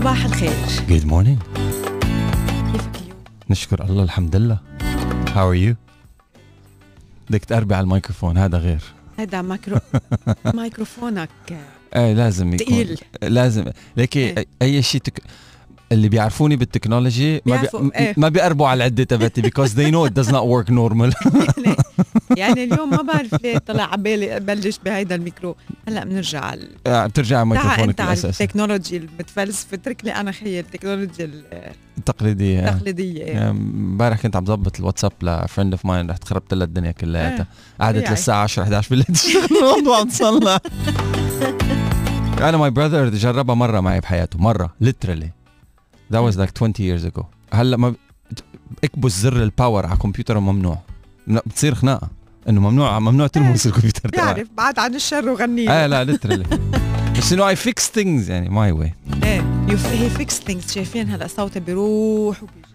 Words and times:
صباح 0.00 0.24
الخير 0.24 0.50
Good 0.88 1.04
morning 1.04 1.56
كيفك 2.72 2.96
اليوم؟ 2.96 3.18
نشكر 3.50 3.84
الله 3.84 4.02
الحمد 4.02 4.36
لله 4.36 4.58
How 5.26 5.52
are 5.52 5.68
you؟ 5.68 5.74
بدك 7.30 7.44
تقربي 7.44 7.74
على 7.74 7.84
الميكروفون 7.84 8.38
هذا 8.38 8.58
غير 8.58 8.80
هذا 9.18 9.42
مايكرو 9.42 9.78
ميكروفونك 10.54 11.28
إيه 11.96 12.12
لازم 12.12 12.54
يكون 12.54 12.66
تقيل. 12.66 13.00
لازم 13.22 13.64
ليكي 13.96 14.20
إيه. 14.20 14.46
أي 14.62 14.82
شيء 14.82 15.00
تك... 15.00 15.22
اللي 15.92 16.08
بيعرفوني 16.08 16.56
بال 16.56 16.70
technology 16.70 17.42
ما 17.46 17.56
بي... 17.56 17.68
إيه. 17.96 18.14
ما 18.16 18.28
بيقربوا 18.28 18.68
على 18.68 18.78
العدة 18.78 19.04
تبعتي 19.04 19.42
because 19.42 19.70
they 19.70 19.90
know 19.92 20.10
it 20.10 20.22
does 20.22 20.32
not 20.32 20.44
work 20.44 20.70
normal 20.70 21.12
يعني, 22.36 22.64
اليوم 22.64 22.90
ما 22.90 23.02
بعرف 23.02 23.42
ليه 23.42 23.58
طلع 23.58 23.84
على 23.84 24.02
بالي 24.02 24.36
أبلش 24.36 24.78
بهيدا 24.84 25.14
الميكرو. 25.14 25.56
هلأ 25.88 26.04
بنرجع 26.04 26.44
على 26.44 26.68
آه، 26.86 27.06
بترجع 27.06 27.38
على 27.38 27.54
تعا 27.54 27.62
ميكروفونك 27.62 27.88
انت 27.88 28.00
على 28.00 28.08
الاساسي 28.12 28.44
ال 28.44 28.49
technology 28.49 28.96
المتفلسفه 28.96 29.74
اترك 29.74 30.04
لي 30.04 30.14
أنا 30.14 30.32
خيي 30.32 30.60
التكنولوجيا 30.60 31.30
التقليدية. 31.98 32.60
آه. 32.60 32.70
التقليدية. 32.70 33.24
آه، 33.24 33.50
امبارح 33.50 34.22
كنت 34.22 34.36
عم 34.36 34.46
ظبط 34.46 34.80
الواتساب 34.80 35.12
ل 35.22 35.29
friend 35.29 35.72
of 35.72 35.86
mine 35.86 36.10
رحت 36.10 36.24
خربت 36.24 36.54
لها 36.54 36.64
الدنيا 36.64 36.92
كلياتها. 36.92 37.38
إيه. 37.38 37.46
قعدت 37.80 37.96
طبيعي. 37.96 38.10
للساعة 38.10 38.42
10 38.42 38.62
11 38.62 38.90
بالليل. 38.90 39.06
تشتغل 39.06 39.56
الموضوع 39.60 39.98
عم 40.00 40.08
تصلح 40.08 40.58
أنا 42.48 42.56
my 42.56 42.70
brother 42.70 43.08
جربها 43.08 43.54
مرة 43.54 43.80
معي 43.80 44.00
بحياته 44.00 44.38
مرة 44.38 44.74
literally. 44.84 45.28
That 46.12 46.22
was 46.22 46.36
like 46.36 46.52
20 46.54 46.72
years 46.78 47.04
ago. 47.04 47.24
هلأ 47.52 47.76
ما 47.76 47.94
اكبس 48.84 49.12
زر 49.12 49.42
ال 49.42 49.49
power 49.49 49.86
على 49.86 49.94
الكمبيوتر 49.94 50.40
ممنوع. 50.40 50.78
بتصير 51.46 51.74
خناقة. 51.74 52.08
إنه 52.48 52.60
ممنوع 52.60 52.98
ممنوع 52.98 53.26
تلمس 53.26 53.66
الكمبيوتر 53.66 54.08
تبعك. 54.08 54.34
بيعرف 54.34 54.48
بعد 54.56 54.78
عن 54.78 54.94
الشر 54.94 55.28
وغني. 55.28 55.70
آه 55.70 55.86
لا 55.86 56.16
literally. 56.16 56.46
بس 57.18 57.32
إنه 57.32 57.48
I 57.48 57.56
fix 57.56 57.90
things 57.90 58.30
يعني 58.30 58.48
my 58.48 58.72
way 58.72 58.94
إيه 59.24 59.40
he 59.70 60.10
fix 60.10 60.40
things 60.40 60.72
شايفين 60.72 61.10
هلأ 61.10 61.26
صوتي 61.26 61.60
بيروح 61.60 62.42
وبيجي. 62.42 62.69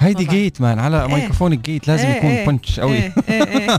هيدي. 0.00 0.24
gate 0.24 0.60
man 0.60 0.78
على 0.78 1.02
إيه. 1.02 1.14
ميكروفون 1.14 1.52
ال 1.52 1.59
gate 1.59 1.88
لازم 1.88 2.06
إيه، 2.06 2.16
يكون 2.16 2.30
إيه. 2.30 2.46
punch 2.46 2.80
قوي 2.80 2.96
إيه 2.96 3.12
إيه 3.28 3.78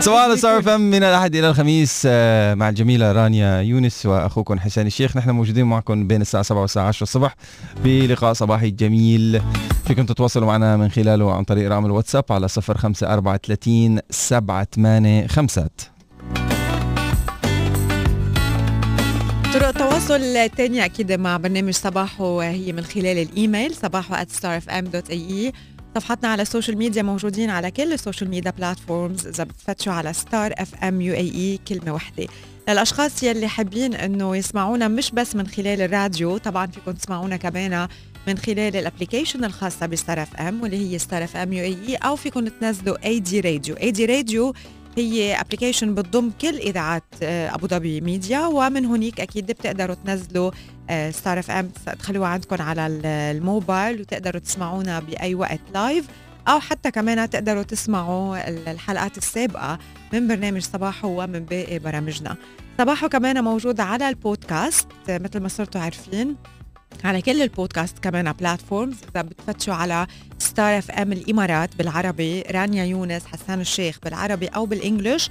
صباح 0.00 0.34
ستار 0.34 0.58
اف 0.58 0.68
ام 0.68 0.80
من 0.80 0.98
الأحد 1.02 1.34
إلى 1.34 1.50
الخميس 1.50 2.02
آه، 2.06 2.54
مع 2.54 2.68
الجميلة 2.68 3.12
رانيا 3.12 3.60
يونس 3.60 4.06
وأخوكم 4.06 4.58
حسان 4.58 4.86
الشيخ 4.86 5.16
نحن 5.16 5.30
موجودين 5.30 5.66
معكم 5.66 6.06
بين 6.06 6.20
الساعة 6.20 6.42
7 6.42 6.60
والساعة 6.60 6.88
10 6.88 7.02
الصبح 7.02 7.34
بلقاء 7.84 8.32
صباحي 8.32 8.70
جميل 8.70 9.42
فيكم 9.86 10.06
تتواصلوا 10.06 10.46
معنا 10.46 10.76
من 10.76 10.88
خلاله 10.88 11.34
عن 11.34 11.44
طريق 11.44 11.70
رقم 11.70 11.86
الواتساب 11.86 12.24
على 12.30 12.48
0534 12.48 13.98
785 14.10 16.01
طرق 20.12 20.20
التواصل 20.20 20.36
الثانية 20.36 20.84
أكيد 20.84 21.12
مع 21.12 21.36
برنامج 21.36 21.72
صباحو 21.74 22.40
هي 22.40 22.72
من 22.72 22.84
خلال 22.84 23.18
الإيميل 23.18 23.74
صباحو 23.74 24.14
at 24.14 24.28
starfm.ae 24.28 25.54
صفحتنا 25.94 26.28
على 26.28 26.42
ال 26.42 26.47
social 26.47 26.78
media 26.78 27.02
موجودين 27.02 27.50
على 27.50 27.70
كل 27.70 27.92
ال 27.92 27.97
social 27.97 28.30
media 28.30 28.50
platforms 28.50 29.26
إذا 29.26 29.44
بتفتشوا 29.44 29.92
على 29.92 30.12
ستار 30.12 30.52
اف 30.58 30.74
ام 30.84 31.00
يو 31.00 31.14
اي 31.14 31.30
اي 31.34 31.58
كلمة 31.68 31.92
واحدة. 31.92 32.26
للأشخاص 32.68 33.22
يلي 33.22 33.48
حابين 33.48 33.94
إنه 33.94 34.36
يسمعونا 34.36 34.88
مش 34.88 35.10
بس 35.10 35.36
من 35.36 35.46
خلال 35.46 35.80
الراديو 35.80 36.36
طبعا 36.36 36.66
فيكم 36.66 36.92
تسمعونا 36.92 37.36
كمان 37.36 37.88
من 38.26 38.38
خلال 38.38 38.76
ال 38.76 38.82
application 38.82 39.44
الخاصة 39.44 39.86
بستار 39.86 40.22
اف 40.22 40.36
ام 40.36 40.62
واللي 40.62 40.92
هي 40.92 40.98
ستار 40.98 41.24
اف 41.24 41.36
ام 41.36 41.52
يو 41.52 41.64
اي 41.64 41.96
أو 41.96 42.16
فيكم 42.16 42.48
تنزلوا 42.48 43.06
اي 43.06 43.20
دي 43.20 43.40
راديو 43.40 43.76
اي 43.76 43.90
دي 43.90 44.04
راديو 44.04 44.54
هي 44.96 45.40
application 45.40 45.94
بتضم 45.94 46.30
كل 46.40 46.56
إذاعات 46.56 47.04
آه، 47.22 47.54
أبو 47.54 47.66
ظبي 47.66 48.00
ميديا 48.00 48.46
ومن 48.46 48.84
هونيك 48.84 49.20
أكيد 49.20 49.46
بتقدروا 49.46 49.96
تنزلوا 50.04 50.50
ستار 51.10 51.38
اف 51.38 51.50
ام 51.50 51.68
تخلوها 51.98 52.28
عندكم 52.28 52.62
على 52.62 52.86
ال- 52.86 53.06
الموبايل 53.06 54.00
وتقدروا 54.00 54.40
تسمعونا 54.40 55.00
بأي 55.00 55.34
وقت 55.34 55.60
live 55.74 56.06
أو 56.48 56.60
حتى 56.60 56.90
كمان 56.90 57.30
تقدروا 57.30 57.62
تسمعوا 57.62 58.48
ال- 58.48 58.68
الحلقات 58.68 59.18
السابقة 59.18 59.78
من 60.12 60.28
برنامج 60.28 60.62
صباحو 60.62 61.22
ومن 61.22 61.40
باقي 61.44 61.78
برامجنا. 61.78 62.36
صباحو 62.78 63.08
كمان 63.08 63.44
موجود 63.44 63.80
على 63.80 64.08
البودكاست 64.08 64.86
آه، 65.08 65.18
مثل 65.18 65.40
ما 65.40 65.48
صرتوا 65.48 65.80
عارفين. 65.80 66.36
على 67.04 67.22
كل 67.22 67.42
البودكاست 67.42 67.98
كمان 67.98 68.32
platforms 68.32 68.96
إذا 69.10 69.22
بتفتشوا 69.22 69.74
على 69.74 70.06
ستار 70.38 70.78
اف 70.78 70.90
ام 70.90 71.12
الإمارات 71.12 71.76
بالعربي 71.76 72.42
رانيا 72.42 72.84
يونس 72.84 73.26
حسان 73.26 73.60
الشيخ 73.60 73.98
بالعربي 74.04 74.46
أو 74.46 74.66
بال 74.66 74.78
English. 74.78 75.28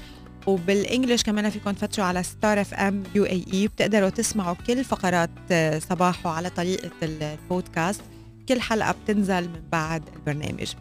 وبال 0.47 0.70
English 0.70 1.23
كمان 1.23 1.49
فيكم 1.49 1.71
تفتشوا 1.71 2.03
على 2.03 2.23
ستار 2.23 2.61
اف 2.61 2.73
ام 2.73 3.03
يو 3.15 3.25
إي 3.25 3.45
إي. 3.53 3.67
بتقدروا 3.67 4.09
تسمعوا 4.09 4.55
كل 4.67 4.83
فقرات 4.83 5.29
آه، 5.51 5.79
صباحو 5.79 6.29
على 6.29 6.49
طريقة 6.49 6.89
البودكاست. 7.03 8.01
كل 8.49 8.61
حلقة 8.61 8.91
بتنزل 8.91 9.41
من 9.41 9.61
بعد 9.71 10.03
البرنامج. 10.15 10.73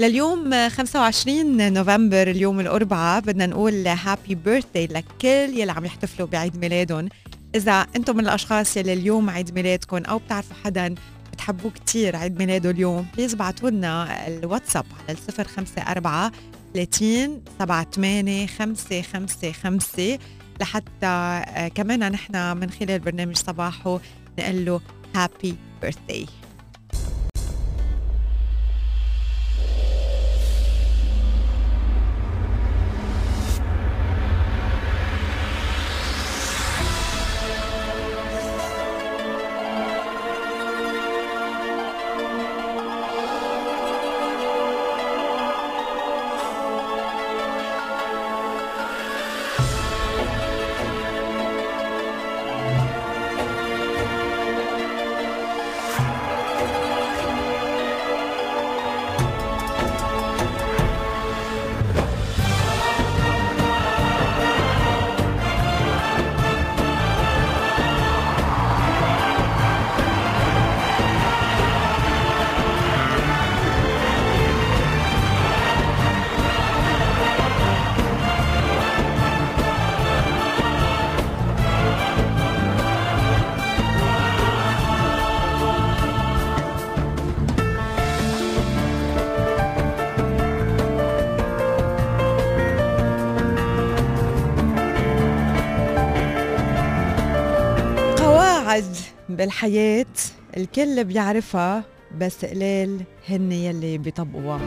لليوم 0.00 0.52
آه، 0.52 0.68
25 0.68 1.72
نوفمبر 1.72 2.30
اليوم 2.30 2.60
الأربعاء 2.60 3.20
بدنا 3.20 3.46
نقول 3.46 3.86
happy 3.86 4.34
birthday 4.34 4.86
لكل 4.86 5.58
يلي 5.58 5.72
عم 5.72 5.84
يحتفلوا 5.84 6.28
بعيد 6.28 6.56
ميلادهم. 6.56 7.08
إذا 7.56 7.86
أنتم 7.96 8.16
من 8.16 8.20
الأشخاص 8.24 8.76
يلي 8.76 8.92
اليوم 8.92 9.30
عيد 9.30 9.54
ميلادكم 9.54 9.96
أو 9.96 10.18
بتعرفوا 10.18 10.56
حدا 10.64 10.94
بتحبوه 11.32 11.70
كتير 11.70 12.16
عيد 12.16 12.38
ميلاده 12.38 12.70
اليوم 12.70 13.06
please 13.16 13.34
بعتوا 13.34 13.70
لنا 13.70 14.26
الواتساب 14.26 14.84
على 15.08 15.16
054 15.38 16.30
30 16.74 17.42
78 17.58 18.46
555 18.48 20.18
لحتى 20.60 21.06
آه، 21.06 21.68
كمان 21.68 22.12
نحن 22.12 22.56
من 22.56 22.70
خلال 22.70 22.98
برنامج 22.98 23.36
صباحو 23.36 23.98
نقول 24.38 24.64
له 24.64 24.80
happy 25.14 25.56
birthday 25.82 26.26
بالحياة 99.28 100.06
الكل 100.56 101.04
بيعرفها 101.04 101.84
بس 102.18 102.44
قليل 102.44 103.00
هن 103.28 103.52
يلي 103.52 103.98
بيطبقوها. 103.98 104.60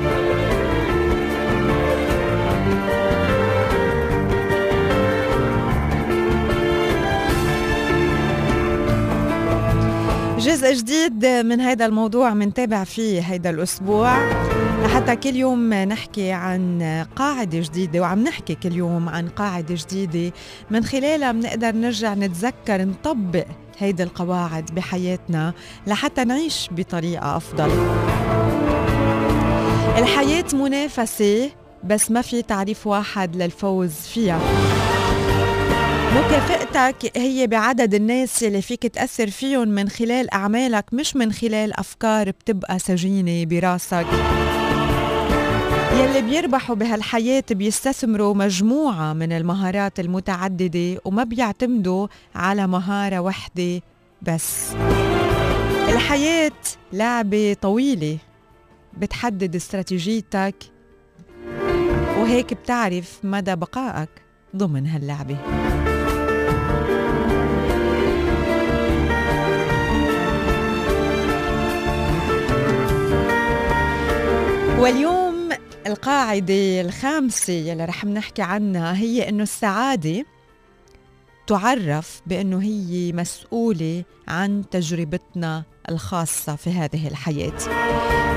جزء 10.39 10.73
جديد 10.73 11.25
من 11.25 11.61
هذا 11.61 11.85
الموضوع 11.85 12.33
منتابع 12.33 12.83
فيه 12.83 13.21
هذا 13.21 13.50
الأسبوع. 13.50 14.29
لحتى 14.83 15.15
كل 15.15 15.35
يوم 15.35 15.73
نحكي 15.73 16.31
عن 16.31 16.81
قاعدة 17.15 17.59
جديدة 17.59 18.00
وعم 18.00 18.23
نحكي 18.23 18.56
كل 18.56 18.75
يوم 18.75 19.09
عن 19.09 19.29
قاعدة 19.29 19.75
جديدة. 19.77 20.35
من 20.71 20.83
خلالها 20.83 21.31
بنقدر 21.31 21.71
نرجع 21.71 22.13
نتذكر 22.13 22.85
نطبق 22.85 23.45
هيدي 23.79 24.03
القواعد 24.03 24.75
بحياتنا 24.75 25.53
لحتى 25.87 26.23
نعيش 26.23 26.69
بطريقة 26.71 27.37
أفضل. 27.37 27.69
الحياة 29.97 30.45
منافسة 30.53 31.49
بس 31.83 32.11
ما 32.11 32.21
في 32.21 32.41
تعريف 32.41 32.87
واحد 32.87 33.35
للفوز 33.35 33.91
فيها. 33.93 34.39
مكافئتك 36.15 37.17
هي 37.17 37.47
بعدد 37.47 37.93
الناس 37.93 38.43
اللي 38.43 38.61
فيك 38.61 38.87
تأثر 38.87 39.29
فيهم 39.29 39.67
من 39.67 39.89
خلال 39.89 40.33
أعمالك 40.33 40.85
مش 40.93 41.15
من 41.15 41.31
خلال 41.31 41.79
أفكار 41.79 42.29
بتبقى 42.29 42.79
سجينة 42.79 43.45
براسك. 43.45 44.05
يلي 45.99 46.21
بيربحوا 46.21 46.75
بهالحياة 46.75 47.43
بيستثمروا 47.51 48.33
مجموعة 48.33 49.13
من 49.13 49.31
المهارات 49.31 49.99
المتعددة 49.99 51.01
وما 51.05 51.23
بيعتمدوا 51.23 52.07
على 52.35 52.67
مهارة 52.67 53.19
وحدة 53.19 53.81
بس. 54.21 54.71
الحياة 55.89 56.51
لعبة 56.93 57.55
طويلة 57.61 58.17
بتحدد 58.97 59.55
استراتيجيتك 59.55 60.55
وهيك 62.19 62.53
بتعرف 62.53 63.19
مدى 63.23 63.55
بقائك 63.55 64.09
ضمن 64.55 64.87
هاللعبة. 64.87 65.37
واليوم 74.79 75.28
القاعدة 75.87 76.81
الخامسة 76.81 77.53
يلي 77.53 77.85
رح 77.85 78.05
نحكي 78.05 78.41
عنها 78.41 78.97
هي 78.97 79.29
إنه 79.29 79.43
السعادة 79.43 80.25
تعرف 81.47 82.21
بأنه 82.25 82.61
هي 82.61 83.11
مسؤولة 83.13 84.03
عن 84.27 84.63
تجربتنا 84.71 85.63
الخاصة 85.89 86.55
في 86.55 86.69
هذه 86.69 87.07
الحياة. 87.07 87.57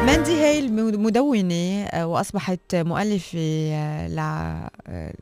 ماندي 0.06 0.40
هيل 0.40 0.72
مدونة 0.98 1.84
آه، 1.84 2.06
وأصبحت 2.06 2.74
مؤلفة 2.74 3.38
آه، 3.72 4.70
آه، 4.88 5.12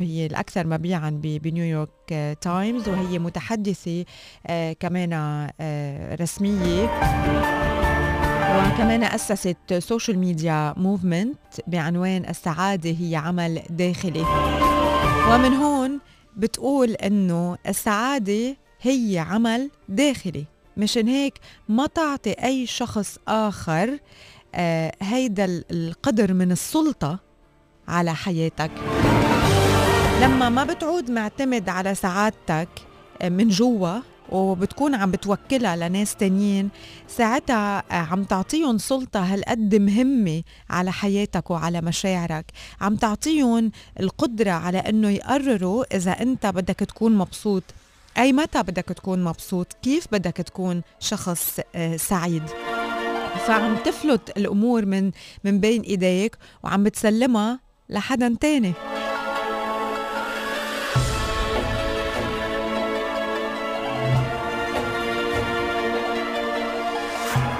هي 0.00 0.26
الأكثر 0.26 0.66
مبيعا 0.66 1.10
بنيويورك 1.22 2.36
تايمز 2.40 2.88
وهي 2.88 3.18
متحدثة 3.18 4.04
كمان 4.80 5.48
رسمية. 6.20 7.83
وكمان 8.54 9.02
أسست 9.04 9.74
social 9.78 10.18
media 10.18 10.74
movement 10.76 11.36
بعنوان 11.66 12.24
السعادة 12.28 12.90
هي 13.00 13.16
عمل 13.16 13.62
داخلي. 13.70 14.24
ومن 15.30 15.54
هون 15.54 15.98
بتقول 16.36 16.90
إنه 16.90 17.56
السعادة 17.68 18.56
هي 18.82 19.18
عمل 19.18 19.70
داخلي 19.88 20.44
مشان 20.76 21.08
هيك 21.08 21.34
ما 21.68 21.86
تعطي 21.86 22.30
أي 22.32 22.66
شخص 22.66 23.18
آخر 23.28 23.98
آه 24.54 24.92
هيدا 25.02 25.62
القدر 25.70 26.32
من 26.34 26.52
السلطة 26.52 27.18
على 27.88 28.14
حياتك. 28.14 28.70
لما 30.22 30.48
ما 30.48 30.64
بتعود 30.64 31.10
معتمد 31.10 31.68
على 31.68 31.94
سعادتك 31.94 32.68
آه، 33.22 33.28
من 33.28 33.48
جوا 33.48 33.98
وبتكون 34.34 34.94
عم 34.94 35.10
بتوكلها 35.10 35.76
لناس 35.76 36.16
تانيين 36.16 36.70
ساعتها 37.08 37.84
عم 37.90 38.24
تعطيهم 38.24 38.78
سلطة 38.78 39.20
هالقد 39.20 39.74
مهمة 39.74 40.42
على 40.70 40.92
حياتك 40.92 41.50
وعلى 41.50 41.80
مشاعرك. 41.80 42.52
عم 42.80 42.96
تعطيهم 42.96 43.70
القدرة 44.00 44.50
على 44.50 44.78
إنه 44.78 45.10
يقرروا 45.10 45.96
إذا 45.96 46.10
أنت 46.12 46.46
بدك 46.46 46.74
تكون 46.78 47.16
مبسوط. 47.16 47.62
أي 48.18 48.32
متى 48.32 48.62
بدك 48.62 48.84
تكون 48.84 49.24
مبسوط؟ 49.24 49.76
كيف 49.82 50.06
بدك 50.12 50.36
تكون 50.36 50.82
شخص 51.00 51.60
آه، 51.74 51.96
سعيد؟ 51.96 52.42
فعم 53.46 53.76
تفلت 53.76 54.36
الأمور 54.36 54.86
من 54.86 55.10
من 55.44 55.60
بين 55.60 55.82
إيديك 55.82 56.36
وعم 56.64 56.84
بتسلمها 56.84 57.60
لحدا 57.88 58.36
تاني. 58.40 58.72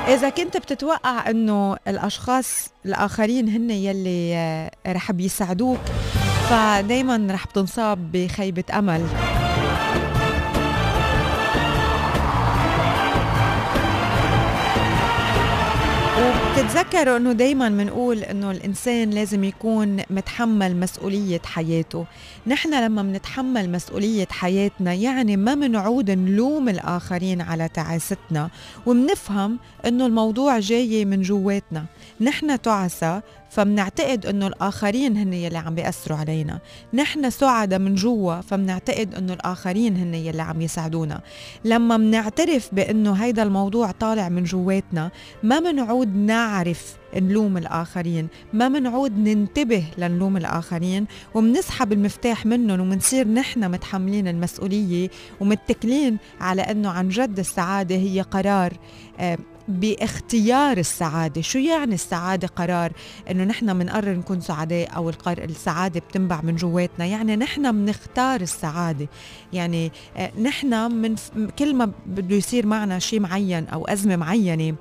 إذا 0.09 0.29
كنت 0.29 0.57
بتتوقع 0.57 1.31
إنه 1.31 1.77
الأشخاص 1.89 2.71
الآخرين 2.87 3.49
هن 3.49 3.71
يلي 3.71 4.35
آه، 4.37 4.71
رح 4.87 5.13
بيساعدوك 5.13 5.79
فدايما 6.51 7.27
رح 7.31 7.47
بتنصاب 7.47 8.13
بخيبة 8.13 8.65
أمل. 8.79 9.07
وبتتذكروا 16.59 17.17
إنه 17.17 17.33
دايما 17.33 17.69
بنقول 17.69 18.19
إنه 18.19 18.51
الإنسان 18.51 19.11
لازم 19.11 19.45
يكون 19.45 20.03
متحمل 20.11 20.77
مسؤولية 20.77 21.41
حياته. 21.45 22.07
نحن 22.47 22.85
لما 22.85 23.03
بنتحمل 23.03 23.73
مسؤولية 23.73 24.27
حياتنا 24.31 24.93
يعني 24.93 25.37
ما 25.37 25.55
بنعود 25.55 26.11
نلوم 26.11 26.69
الآخرين 26.69 27.41
على 27.41 27.69
تعاستنا 27.69 28.51
وبنفهم 28.87 29.59
إنه 29.87 30.07
الموضوع 30.07 30.59
جاي 30.59 31.05
من 31.05 31.23
جواتنا. 31.23 31.85
نحن 32.21 32.63
تعسى 32.63 33.21
فمنعتقد 33.51 34.27
إنه 34.27 34.47
الآخرين 34.47 35.17
هن 35.17 35.33
يلي 35.33 35.59
عم 35.59 35.75
بيأثروا 35.75 36.19
علينا. 36.19 36.59
نحن 36.95 37.31
سعداء 37.31 37.79
من 37.79 37.95
جوا 37.95 38.41
فمنعتقد 38.41 39.15
إنه 39.15 39.33
الآخرين 39.33 39.97
هن 39.97 40.15
يلي 40.15 40.43
عم 40.43 40.61
يساعدونا. 40.61 41.21
لما 41.65 41.97
منعترف 41.97 42.69
بإنه 42.73 43.13
هيدا 43.13 43.43
الموضوع 43.43 43.91
طالع 43.91 44.29
من 44.29 44.45
جواتنا 44.45 45.11
ما 45.43 45.61
منعود 45.61 46.17
نعرف 46.17 46.97
نلوم 47.17 47.57
الآخرين 47.57 48.29
ما 48.53 48.69
منعود 48.69 49.19
ننتبه 49.19 49.85
لنلوم 49.99 50.37
الآخرين 50.37 51.07
ومنسحب 51.35 51.93
المفتاح 51.93 52.47
منهم 52.47 52.81
ومنصير 52.81 53.29
نحن 53.29 53.71
متحملين 53.71 54.29
المسؤولية 54.29 55.09
ومتكلين 55.41 56.19
على 56.41 56.63
أنه 56.63 56.91
عن 56.91 57.09
جد 57.09 57.39
السعادة 57.39 57.95
هي 57.95 58.21
قرار 58.21 58.73
آه، 59.21 59.39
باختيار 59.69 60.79
السعادة. 60.79 61.41
شو 61.41 61.59
يعني 61.59 61.95
السعادة؟ 61.95 62.49
قرار 62.49 62.93
إنه 63.31 63.45
نحن 63.45 63.79
بنقرر 63.79 64.13
نكون 64.15 64.41
سعداء 64.41 64.97
أو 64.97 65.13
السعادة 65.29 66.01
بتنبع 66.01 66.41
من 66.41 66.57
جواتنا. 66.57 67.07
يعني 67.07 67.37
نحن 67.37 67.73
بنختار 67.73 68.41
السعادة. 68.41 69.09
يعني 69.53 69.93
آه، 70.17 70.31
نحن 70.41 70.93
من 70.93 71.17
كل 71.59 71.75
ما 71.75 71.93
بده 72.07 72.37
يصير 72.37 72.67
معنا 72.67 72.99
شيء 72.99 73.21
معين 73.21 73.67
أو 73.67 73.85
أزمة 73.85 74.17
معينة 74.17 74.75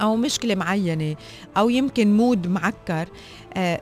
أو 0.00 0.16
مشكلة 0.16 0.54
معينة 0.54 1.16
أو 1.56 1.68
يمكن 1.68 2.16
مود 2.16 2.46
معكر 2.46 3.08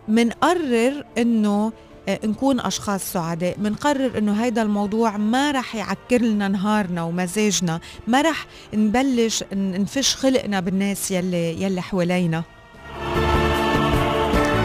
منقرر 0.09 0.99
آه، 0.99 1.05
إنه 1.19 1.67
آه، 1.67 1.73
نكون 2.09 2.61
أشخاص 2.61 3.12
سعداء. 3.12 3.55
بنقرر 3.59 4.19
إنه 4.19 4.44
هيدا 4.44 4.63
الموضوع 4.63 5.17
ما 5.17 5.51
رح 5.51 5.75
يعكر 5.75 6.23
لنا 6.23 6.49
نهارنا 6.49 7.03
ومزاجنا 7.03 7.81
ما 8.06 8.23
رح 8.23 8.46
نبلش 8.75 9.44
نفش 9.53 10.17
خلقنا 10.17 10.61
بالناس 10.61 11.11
يلي 11.11 11.63
يلي 11.63 11.82
حوالينا. 11.82 12.43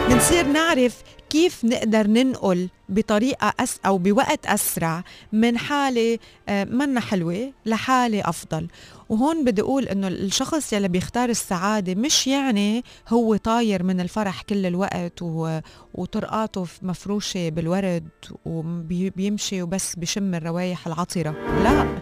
بنصير 0.08 0.46
نعرف 0.46 0.96
كيف 1.30 1.64
نقدر 1.64 2.06
ننقل 2.06 2.68
بطريقة 2.88 3.52
أس 3.60 3.80
أو 3.86 3.98
بوقت 3.98 4.46
أسرع 4.46 5.04
من 5.32 5.58
حالة 5.58 6.18
آه، 6.48 6.64
منا 6.64 7.00
حلوة 7.00 7.52
لحالة 7.66 8.20
أفضل. 8.28 8.68
وهون 9.08 9.44
بدي 9.44 9.62
أقول 9.62 9.84
إنه 9.84 10.08
الشخص 10.08 10.72
يلي 10.72 10.88
بيختار 10.88 11.28
السعادة 11.28 11.94
مش 11.94 12.26
يعني 12.26 12.84
هو 13.08 13.36
طاير 13.36 13.82
من 13.82 14.00
الفرح 14.00 14.42
كل 14.42 14.66
الوقت 14.66 15.22
و... 15.22 15.58
وطرقاته 15.94 16.66
مفروشة 16.82 17.48
بالورد 17.48 18.08
وبيمشي 18.44 19.62
وبس 19.62 19.96
بشم 19.96 20.34
الروايح 20.34 20.86
العطرة. 20.86 21.30
لا. 21.62 21.98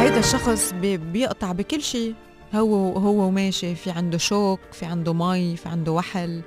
هيدا 0.00 0.18
الشخص 0.18 0.72
بي... 0.72 0.96
بيقطع 0.96 1.52
بكل 1.52 1.82
شيء 1.82 2.14
هو 2.54 2.98
هو 2.98 3.26
وماشي 3.26 3.74
في 3.74 3.90
عنده 3.90 4.18
شوك 4.18 4.60
في 4.72 4.86
عنده 4.86 5.12
مي 5.12 5.56
في 5.56 5.68
عنده 5.68 5.92
وحل. 5.92 6.42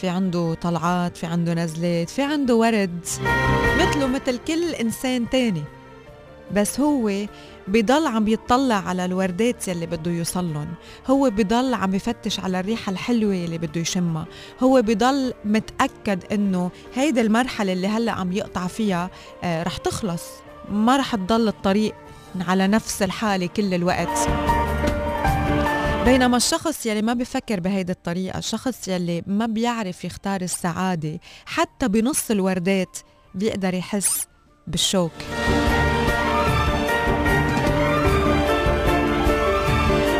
في 0.00 0.08
عنده 0.08 0.54
طلعات 0.54 1.16
في 1.16 1.26
عنده 1.26 1.54
نزلات 1.54 2.10
في 2.10 2.22
عنده 2.22 2.54
ورد 2.54 3.06
مثله 3.78 4.06
مثل 4.06 4.38
كل 4.38 4.74
إنسان 4.74 5.30
تاني. 5.30 5.62
بس 6.52 6.80
هو 6.80 7.12
بضل 7.68 8.06
عم 8.06 8.28
يطلع 8.28 8.74
على 8.74 9.04
الوردات 9.04 9.68
يلي 9.68 9.86
بده 9.86 10.10
يوصلن 10.10 10.68
هو 11.06 11.30
بضل 11.30 11.74
عم 11.74 11.94
يفتش 11.94 12.40
على 12.40 12.60
الريحة 12.60 12.92
الحلوة 12.92 13.34
يلي 13.34 13.58
بده 13.58 13.80
يشمها. 13.80 14.26
هو 14.60 14.82
بضل 14.82 15.34
متأكد 15.44 16.32
إنه 16.32 16.70
هيدا 16.94 17.20
المرحلة 17.20 17.72
اللي 17.72 17.88
هلأ 17.88 18.12
عم 18.12 18.32
يقطع 18.32 18.66
فيها 18.66 19.10
آه 19.44 19.62
رح 19.62 19.76
تخلص. 19.76 20.22
ما 20.70 20.96
رح 20.96 21.14
تضل 21.14 21.48
الطريق 21.48 21.94
على 22.40 22.66
نفس 22.66 23.02
الحالة 23.02 23.46
كل 23.46 23.74
الوقت. 23.74 24.28
بينما 26.04 26.36
الشخص 26.36 26.86
يلي 26.86 27.02
ما 27.02 27.14
بفكر 27.14 27.60
بهيدي 27.60 27.92
الطريقة 27.92 28.38
الشخص 28.38 28.88
يلي 28.88 29.22
ما 29.26 29.46
بيعرف 29.46 30.04
يختار 30.04 30.40
السعادة 30.40 31.20
حتى 31.46 31.88
بنص 31.88 32.30
الوردات 32.30 32.98
بيقدر 33.34 33.74
يحس 33.74 34.26
بالشوك. 34.66 35.12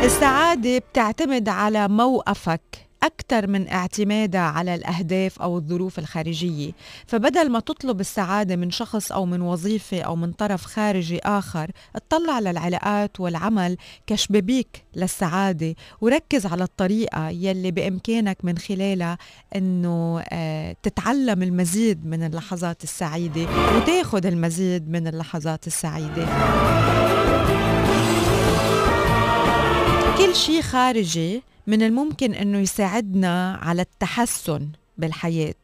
السعادة 0.04 0.78
بتعتمد 0.78 1.48
على 1.48 1.88
موقفك. 1.88 2.87
أكثر 3.02 3.46
من 3.46 3.68
اعتمادها 3.68 4.40
على 4.40 4.74
الأهداف 4.74 5.42
أو 5.42 5.56
الظروف 5.56 5.98
الخارجية. 5.98 6.72
فبدل 7.06 7.50
ما 7.50 7.60
تطلب 7.60 8.00
السعادة 8.00 8.56
من 8.56 8.70
شخص 8.70 9.12
أو 9.12 9.26
من 9.26 9.40
وظيفة 9.40 10.00
أو 10.00 10.16
من 10.16 10.32
طرف 10.32 10.64
خارجي 10.64 11.18
آخر 11.18 11.70
اطلع 11.96 12.38
للعلاقات 12.38 13.20
والعمل 13.20 13.76
كشبابيك 14.06 14.84
للسعادة 14.96 15.74
وركز 16.00 16.46
على 16.46 16.64
الطريقة 16.64 17.28
يلي 17.28 17.70
بإمكانك 17.70 18.38
من 18.44 18.58
خلالها 18.58 19.18
أنه 19.56 20.24
آه، 20.28 20.76
تتعلم 20.82 21.42
المزيد 21.42 22.06
من 22.06 22.22
اللحظات 22.22 22.84
السعيدة 22.84 23.46
وتاخذ 23.76 24.26
المزيد 24.26 24.88
من 24.90 25.06
اللحظات 25.06 25.66
السعيدة. 25.66 26.26
شيء 30.38 30.62
خارجي 30.62 31.42
من 31.66 31.82
الممكن 31.82 32.34
إنه 32.34 32.58
يساعدنا 32.58 33.58
على 33.62 33.82
التحسن 33.82 34.68
بالحياة 34.98 35.54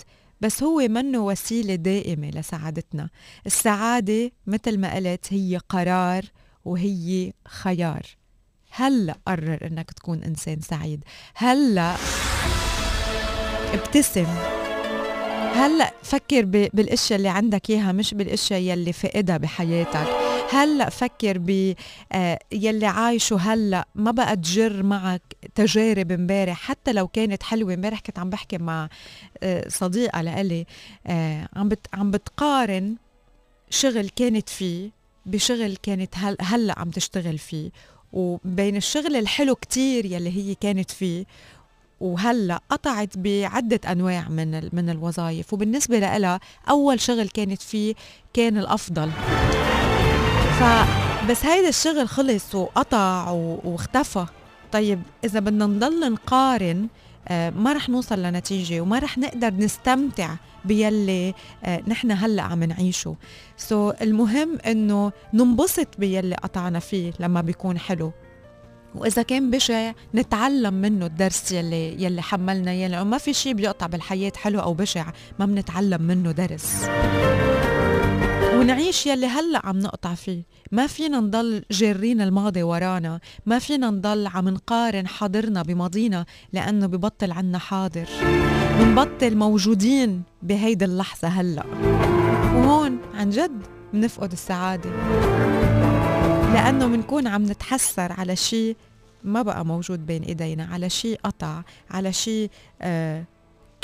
بس 0.40 0.62
هو 0.62 0.88
منه 0.88 1.18
وسيلة 1.18 1.74
دائمة 1.74 2.30
لسعادتنا. 2.30 3.08
السعادة 3.46 4.30
مثل 4.46 4.78
ما 4.78 4.94
قلت 4.94 5.26
هي 5.30 5.60
قرار 5.68 6.24
وهي 6.64 7.32
خيار. 7.48 8.02
هلأ 8.70 9.16
قرر 9.26 9.66
إنك 9.66 9.90
تكون 9.90 10.22
إنسان 10.22 10.60
سعيد. 10.60 11.04
هلأ 11.34 11.96
ابتسم. 13.74 14.26
هلأ 15.54 15.92
فكر 16.02 16.44
بالاشياء 16.44 17.16
اللي 17.16 17.28
عندك 17.28 17.70
إياها 17.70 17.92
مش 17.92 18.14
بالأشياء 18.14 18.60
يلي 18.60 18.92
فقدها 18.92 19.36
بحياتك. 19.36 20.23
هلأ 20.50 20.88
فكر 20.90 21.38
ب 21.38 21.74
آه، 22.12 22.38
يلي 22.52 22.86
عايشه 22.86 23.36
هلأ 23.36 23.88
ما 23.94 24.10
بقى 24.10 24.36
تجر 24.36 24.82
معك 24.82 25.22
تجارب 25.54 26.12
امبارح 26.12 26.60
حتى 26.60 26.92
لو 26.92 27.08
كانت 27.08 27.42
حلوة. 27.42 27.74
امبارح 27.74 28.00
كنت 28.00 28.18
عم 28.18 28.30
بحكي 28.30 28.58
مع 28.58 28.88
آه، 29.42 29.68
صديقة 29.68 30.20
لإلي 30.22 30.66
آه، 31.06 31.48
عم 31.56 31.68
عم 31.94 32.10
بتقارن 32.10 32.96
شغل 33.70 34.08
كانت 34.08 34.48
فيه 34.48 34.90
بشغل 35.26 35.76
كانت 35.76 36.14
هل 36.16 36.36
هلأ 36.40 36.78
عم 36.78 36.90
تشتغل 36.90 37.38
فيه. 37.38 37.70
وبين 38.12 38.76
الشغل 38.76 39.16
الحلو 39.16 39.54
كتير 39.54 40.04
يلي 40.04 40.30
هي 40.36 40.54
كانت 40.54 40.90
فيه 40.90 41.24
وهلأ 42.00 42.60
قطعت 42.70 43.18
بعدة 43.18 43.92
أنواع 43.92 44.28
من 44.28 44.68
من 44.72 44.90
الوظائف 44.90 45.52
وبالنسبة 45.52 45.98
لها 45.98 46.40
أول 46.70 47.00
شغل 47.00 47.28
كانت 47.28 47.62
فيه 47.62 47.94
كان 48.34 48.58
الأفضل. 48.58 49.10
فبس 50.60 51.44
هيدا 51.44 51.68
الشغل 51.68 52.08
خلص 52.08 52.54
وقطع 52.54 53.30
واختفى. 53.64 54.26
طيب 54.72 55.02
إذا 55.24 55.40
بدنا 55.40 55.66
نضل 55.66 56.12
نقارن 56.12 56.88
آه، 57.28 57.50
ما 57.50 57.72
رح 57.72 57.88
نوصل 57.88 58.22
لنتيجة 58.22 58.80
وما 58.80 58.98
رح 58.98 59.18
نقدر 59.18 59.54
نستمتع 59.54 60.34
بيلي 60.64 61.34
آه، 61.64 61.82
نحن 61.88 62.10
هلأ 62.10 62.42
عم 62.42 62.64
نعيشه. 62.64 63.16
so 63.56 64.02
المهم 64.02 64.58
إنه 64.66 65.12
ننبسط 65.34 65.88
بيلي 65.98 66.34
قطعنا 66.34 66.78
فيه 66.78 67.12
لما 67.20 67.40
بيكون 67.40 67.78
حلو. 67.78 68.12
وإذا 68.94 69.22
كان 69.22 69.50
بشع 69.50 69.92
نتعلم 70.14 70.74
منه 70.74 71.06
الدرس 71.06 71.52
يلي 71.52 72.02
يلي 72.02 72.22
حملنا 72.22 72.72
يلي 72.72 73.04
ما 73.04 73.18
في 73.18 73.32
شيء 73.32 73.52
بيقطع 73.52 73.86
بالحياة 73.86 74.32
حلو 74.36 74.60
أو 74.60 74.74
بشع 74.74 75.06
ما 75.38 75.46
بنتعلم 75.46 76.02
منه 76.02 76.32
درس. 76.32 76.84
ونعيش 78.64 79.06
يلي 79.06 79.26
هلأ 79.26 79.66
عم 79.66 79.78
نقطع 79.78 80.14
فيه. 80.14 80.42
ما 80.72 80.86
فينا 80.86 81.20
نضل 81.20 81.64
جارين 81.70 82.20
الماضي 82.20 82.62
ورانا. 82.62 83.20
ما 83.46 83.58
فينا 83.58 83.90
نضل 83.90 84.26
عم 84.26 84.48
نقارن 84.48 85.06
حاضرنا 85.06 85.62
بماضينا 85.62 86.26
لأنه 86.52 86.86
ببطل 86.86 87.32
عنا 87.32 87.58
حاضر. 87.58 88.08
بنبطل 88.78 89.36
موجودين 89.36 90.22
بهيدي 90.42 90.84
اللحظة 90.84 91.28
هلأ. 91.28 91.64
وهون 92.54 92.98
عن 93.14 93.30
جد 93.30 93.62
بنفقد 93.92 94.32
السعادة. 94.32 94.90
لأنه 96.54 96.86
بنكون 96.86 97.26
عم 97.26 97.42
نتحسر 97.42 98.12
على 98.12 98.36
شيء 98.36 98.76
ما 99.24 99.42
بقى 99.42 99.64
موجود 99.66 100.06
بين 100.06 100.22
إيدينا 100.22 100.64
على 100.64 100.90
شيء 100.90 101.20
قطع 101.24 101.62
على 101.90 102.12
شيء 102.12 102.50
آه 102.82 103.24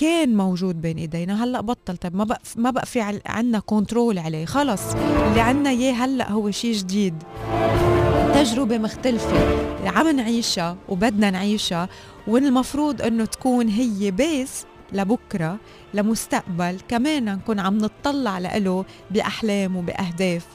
كان 0.00 0.37
موجود 0.37 0.80
بين 0.80 0.99
إيدينا 0.99 1.45
هلأ 1.45 1.61
بطل. 1.61 1.97
طيب 1.97 2.16
ما 2.16 2.25
بقى 2.25 2.40
ما 2.57 2.71
بقى 2.71 2.87
في 2.87 3.21
عندنا 3.26 3.59
control 3.58 4.18
عليه. 4.19 4.45
خلص. 4.45 4.95
اللي 4.95 5.40
عندنا 5.40 5.71
إياه 5.71 5.92
هلأ 5.92 6.30
هو 6.30 6.50
شيء 6.50 6.75
جديد. 6.75 7.23
تجربة 8.35 8.78
مختلفة. 8.78 9.37
عم 9.87 10.09
نعيشها 10.16 10.76
وبدنا 10.88 11.30
نعيشها 11.30 11.88
والمفروض 12.26 13.02
إنه 13.02 13.25
تكون 13.25 13.69
هي 13.69 14.11
بيس 14.11 14.64
لبكرة 14.92 15.57
لمستقبل. 15.95 16.80
كمان 16.88 17.25
نكون 17.25 17.61
عم 17.61 17.78
نطلع 17.78 18.38
له 18.38 18.85
بأحلام 19.11 19.76
وبأهداف 19.76 20.47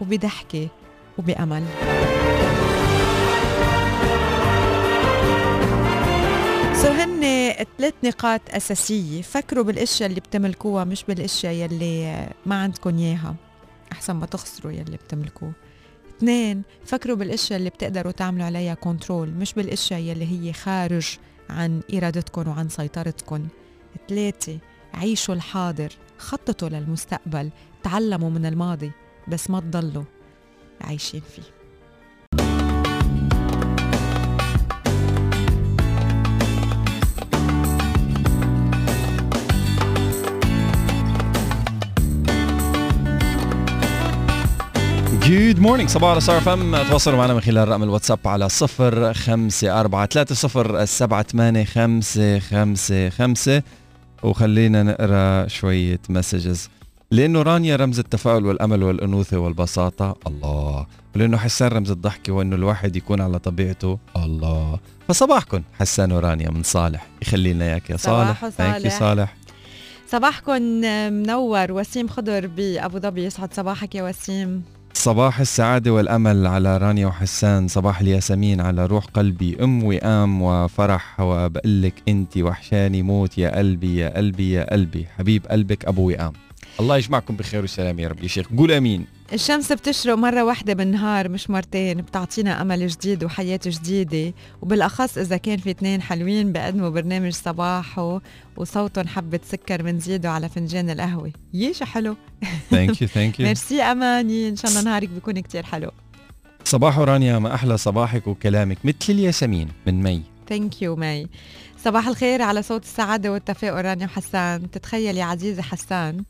وبضحكة 0.00 0.68
وبأمل. 1.18 1.64
ثلاث 7.78 7.94
نقاط 8.04 8.40
أساسية. 8.50 9.22
فكروا 9.22 9.64
بالأشياء 9.64 10.08
اللي 10.08 10.20
بتملكوها 10.20 10.84
مش 10.84 11.04
بالأشياء 11.04 11.52
يلي 11.52 12.28
ما 12.46 12.62
عندكم 12.62 12.98
إياها. 12.98 13.34
أحسن 13.92 14.12
ما 14.12 14.26
تخسروا 14.26 14.72
يلي 14.72 14.96
بتملكوه. 14.96 15.52
اثنين 16.18 16.62
فكروا 16.84 17.16
بالأشياء 17.16 17.58
اللي 17.58 17.70
بتقدروا 17.70 18.12
تعملوا 18.12 18.46
عليها 18.46 18.74
كنترول 18.74 19.30
مش 19.30 19.54
بالأشياء 19.54 20.00
يلي 20.00 20.24
هي 20.24 20.52
خارج 20.52 21.16
عن 21.50 21.80
إرادتكم 21.94 22.48
وعن 22.48 22.68
سيطرتكم 22.68 23.46
ثلاثة 24.08 24.58
عيشوا 24.94 25.34
الحاضر 25.34 25.92
خططوا 26.18 26.68
للمستقبل 26.68 27.50
تعلموا 27.82 28.30
من 28.30 28.46
الماضي 28.46 28.92
بس 29.28 29.50
ما 29.50 29.60
تضلوا 29.60 30.04
عايشين 30.80 31.20
فيه. 31.20 31.53
good 45.26 45.58
morning 45.58 45.88
صباحو 45.88 46.10
على 46.10 46.20
ستار 46.20 46.40
أف 46.40 46.61
إم. 46.61 46.82
تواصلوا 46.82 47.18
معنا 47.18 47.34
من 47.34 47.40
خلال 47.40 47.68
رقم 47.68 47.82
الواتساب 47.82 48.18
على 48.24 48.48
صفر 48.48 49.14
خمسة 49.14 49.80
أربعة 49.80 50.06
ثلاثة 50.06 50.34
صفر 50.34 50.84
سبعة 50.84 51.22
ثمانية 51.22 51.64
خمسة 51.64 52.38
خمسة 52.38 53.08
خمسة. 53.08 53.62
وخلينا 54.22 54.82
نقرأ 54.82 55.48
شوية 55.48 56.00
messages 56.08 56.68
لأنه 57.10 57.42
رانيا 57.42 57.76
رمز 57.76 57.98
التفاؤل 57.98 58.46
والأمل 58.46 58.82
والأنوثة 58.82 59.38
والبساطة 59.38 60.16
الله. 60.26 60.86
ولأنه 61.16 61.36
حسان 61.36 61.68
رمز 61.68 61.90
الضحكة 61.90 62.32
وأنه 62.32 62.56
الواحد 62.56 62.96
يكون 62.96 63.20
على 63.20 63.38
طبيعته 63.38 63.98
الله. 64.16 64.78
فصباحكم 65.08 65.62
حسان 65.80 66.12
ورانيا 66.12 66.50
من 66.50 66.62
صالح. 66.62 67.06
يخلي 67.22 67.52
لنا 67.52 67.64
إياك 67.64 67.90
يا 67.90 67.96
صالح. 67.96 68.48
صالح 68.48 68.98
صالح. 68.98 69.34
صباحكم 70.08 70.62
منور. 71.12 71.72
وسيم 71.72 72.08
خضر 72.08 72.46
بأبو 72.46 72.98
ظبي 72.98 73.24
يسعد 73.24 73.54
صباحك 73.54 73.94
يا 73.94 74.02
وسيم. 74.02 74.62
صباح 74.96 75.40
السعادة 75.40 75.92
والأمل 75.92 76.46
على 76.46 76.76
رانيا 76.76 77.06
وحسان 77.06 77.68
صباح 77.68 78.00
الياسمين 78.00 78.60
على 78.60 78.86
روح 78.86 79.04
قلبي 79.04 79.56
أم 79.62 79.84
وئام 79.84 80.42
وفرح 80.42 81.20
وبقلك 81.20 81.94
أنت 82.08 82.38
وحشاني 82.38 83.02
موت 83.02 83.38
يا 83.38 83.58
قلبي 83.58 83.96
يا 83.96 84.16
قلبي 84.16 84.52
يا 84.52 84.72
قلبي. 84.72 85.06
حبيب 85.18 85.46
قلبك 85.46 85.84
أبو 85.84 86.06
وئام. 86.08 86.32
الله 86.80 86.96
يجمعكم 86.96 87.36
بخير 87.36 87.64
وسلام 87.64 87.98
يا 87.98 88.08
رب. 88.08 88.22
يا 88.22 88.28
شيخ 88.28 88.46
قول 88.56 88.72
أمين. 88.72 89.06
الشمس 89.32 89.72
بتشرق 89.72 90.14
مرة 90.14 90.44
واحدة 90.44 90.74
بالنهار 90.74 91.28
مش 91.28 91.50
مرتين 91.50 91.96
بتعطينا 92.02 92.62
أمل 92.62 92.86
جديد 92.86 93.24
وحياة 93.24 93.60
جديدة. 93.66 94.34
وبالأخص 94.62 95.18
إذا 95.18 95.36
كان 95.36 95.58
في 95.58 95.70
اثنين 95.70 96.02
حلوين 96.02 96.52
بقدموا 96.52 96.88
برنامج 96.88 97.32
صباحو 97.32 98.20
وصوتهم 98.56 99.08
حبة 99.08 99.40
سكر 99.44 99.82
بنزيده 99.82 100.30
على 100.30 100.48
فنجان 100.48 100.90
القهوة. 100.90 101.32
يي 101.54 101.74
حلو. 101.82 102.16
thank 102.70 103.02
you 103.02 103.08
thank 103.08 103.40
you 103.40 103.46
merci 103.46 103.82
أماني 103.82 104.48
إن 104.48 104.56
شاء 104.56 104.70
الله 104.70 104.82
نهارك 104.82 105.08
بيكون 105.08 105.40
كتير 105.40 105.62
حلو. 105.62 105.90
صباح 106.64 106.98
رانيا 106.98 107.38
ما 107.38 107.54
أحلى 107.54 107.78
صباحك 107.78 108.26
وكلامك. 108.26 108.78
مثل 108.84 108.96
الياسمين 109.08 109.68
من 109.86 110.02
مي. 110.02 110.22
thank 110.48 110.82
you 110.82 110.96
مي. 110.96 111.26
صباح 111.84 112.08
الخير 112.08 112.42
على 112.42 112.62
صوت 112.62 112.82
السعادة 112.82 113.32
والتفاؤل 113.32 113.84
رانيا 113.84 114.06
وحسان. 114.06 114.70
تتخيل 114.70 115.16
يا 115.16 115.24
عزيزي 115.24 115.62
حسان. 115.62 116.24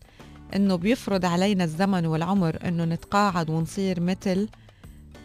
إنه 0.56 0.76
بيفرض 0.76 1.24
علينا 1.24 1.64
الزمن 1.64 2.06
والعمر 2.06 2.58
إنه 2.64 2.84
نتقاعد 2.84 3.50
ونصير 3.50 4.00
مثل 4.00 4.48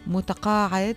متقاعد 0.06 0.96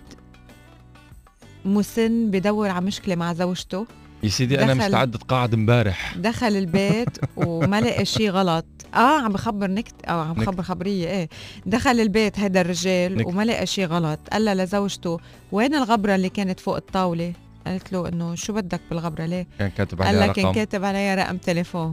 مسن 1.64 2.30
بدور 2.30 2.68
على 2.68 2.84
مشكلة 2.84 3.14
مع 3.14 3.32
زوجته. 3.32 3.86
يا 4.22 4.28
سيدي 4.28 4.62
أنا 4.62 4.74
مستعد 4.74 5.14
اتقاعد 5.14 5.54
امبارح. 5.54 6.16
دخل 6.16 6.46
البيت 6.56 7.18
وما 7.36 7.80
لقى 7.80 8.04
شيء 8.14 8.30
غلط. 8.30 8.66
آه 8.94 9.20
عم 9.20 9.32
بخبر 9.32 9.70
نكت 9.70 9.94
آه 10.08 10.24
عم 10.24 10.34
بخبر 10.34 10.62
خبرية 10.62 11.08
إيه. 11.08 11.28
دخل 11.66 12.00
البيت 12.00 12.38
هذا 12.38 12.60
الرجال 12.60 13.26
وما 13.26 13.42
لقى 13.42 13.66
شيء 13.66 13.86
غلط. 13.86 14.18
قال 14.32 14.44
لزوجته 14.44 15.18
وين 15.52 15.74
الغبرة 15.74 16.14
اللي 16.14 16.28
كانت 16.28 16.60
فوق 16.60 16.76
الطاولة؟ 16.76 17.32
قالت 17.66 17.92
له 17.92 18.08
إنه 18.08 18.34
شو 18.34 18.52
بدك 18.52 18.80
بالغبرة؟ 18.90 19.26
ليه؟ 19.26 19.46
كان 19.58 19.70
كاتب 19.70 20.02
قال 20.02 20.08
عليها 20.08 20.26
لك 20.26 20.34
كان 20.34 20.52
كاتب 20.52 20.84
عليها 20.84 21.14
رقم 21.14 21.36
تليفون. 21.36 21.92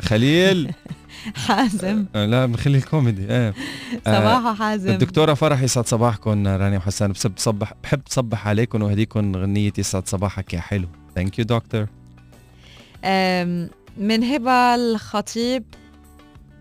خليل! 0.00 0.72
حازم. 1.46 2.06
آه، 2.14 2.26
لا 2.26 2.46
من 2.46 2.56
خليل 2.56 2.82
كوميدي. 2.82 3.22
إيه 3.30 3.54
آه، 4.06 4.20
صباحو 4.20 4.54
حازم. 4.54 4.90
الدكتورة 4.90 5.34
فرح 5.34 5.62
يسعد 5.62 5.86
صباحكم 5.86 6.46
رانيا 6.46 6.78
وحسان. 6.78 7.12
بحب 7.12 7.32
صبح 7.36 7.72
بحب 7.82 8.00
صبح 8.08 8.48
عليكم 8.48 8.82
وهديكم 8.82 9.36
غنية 9.36 9.72
يسعد 9.78 10.08
صباحك 10.08 10.54
يا 10.54 10.60
حلو. 10.60 10.88
thank 11.14 11.38
you 11.38 11.44
دكتور 11.44 11.86
من 13.96 14.24
هبة 14.24 14.74
الخطيب 14.74 15.64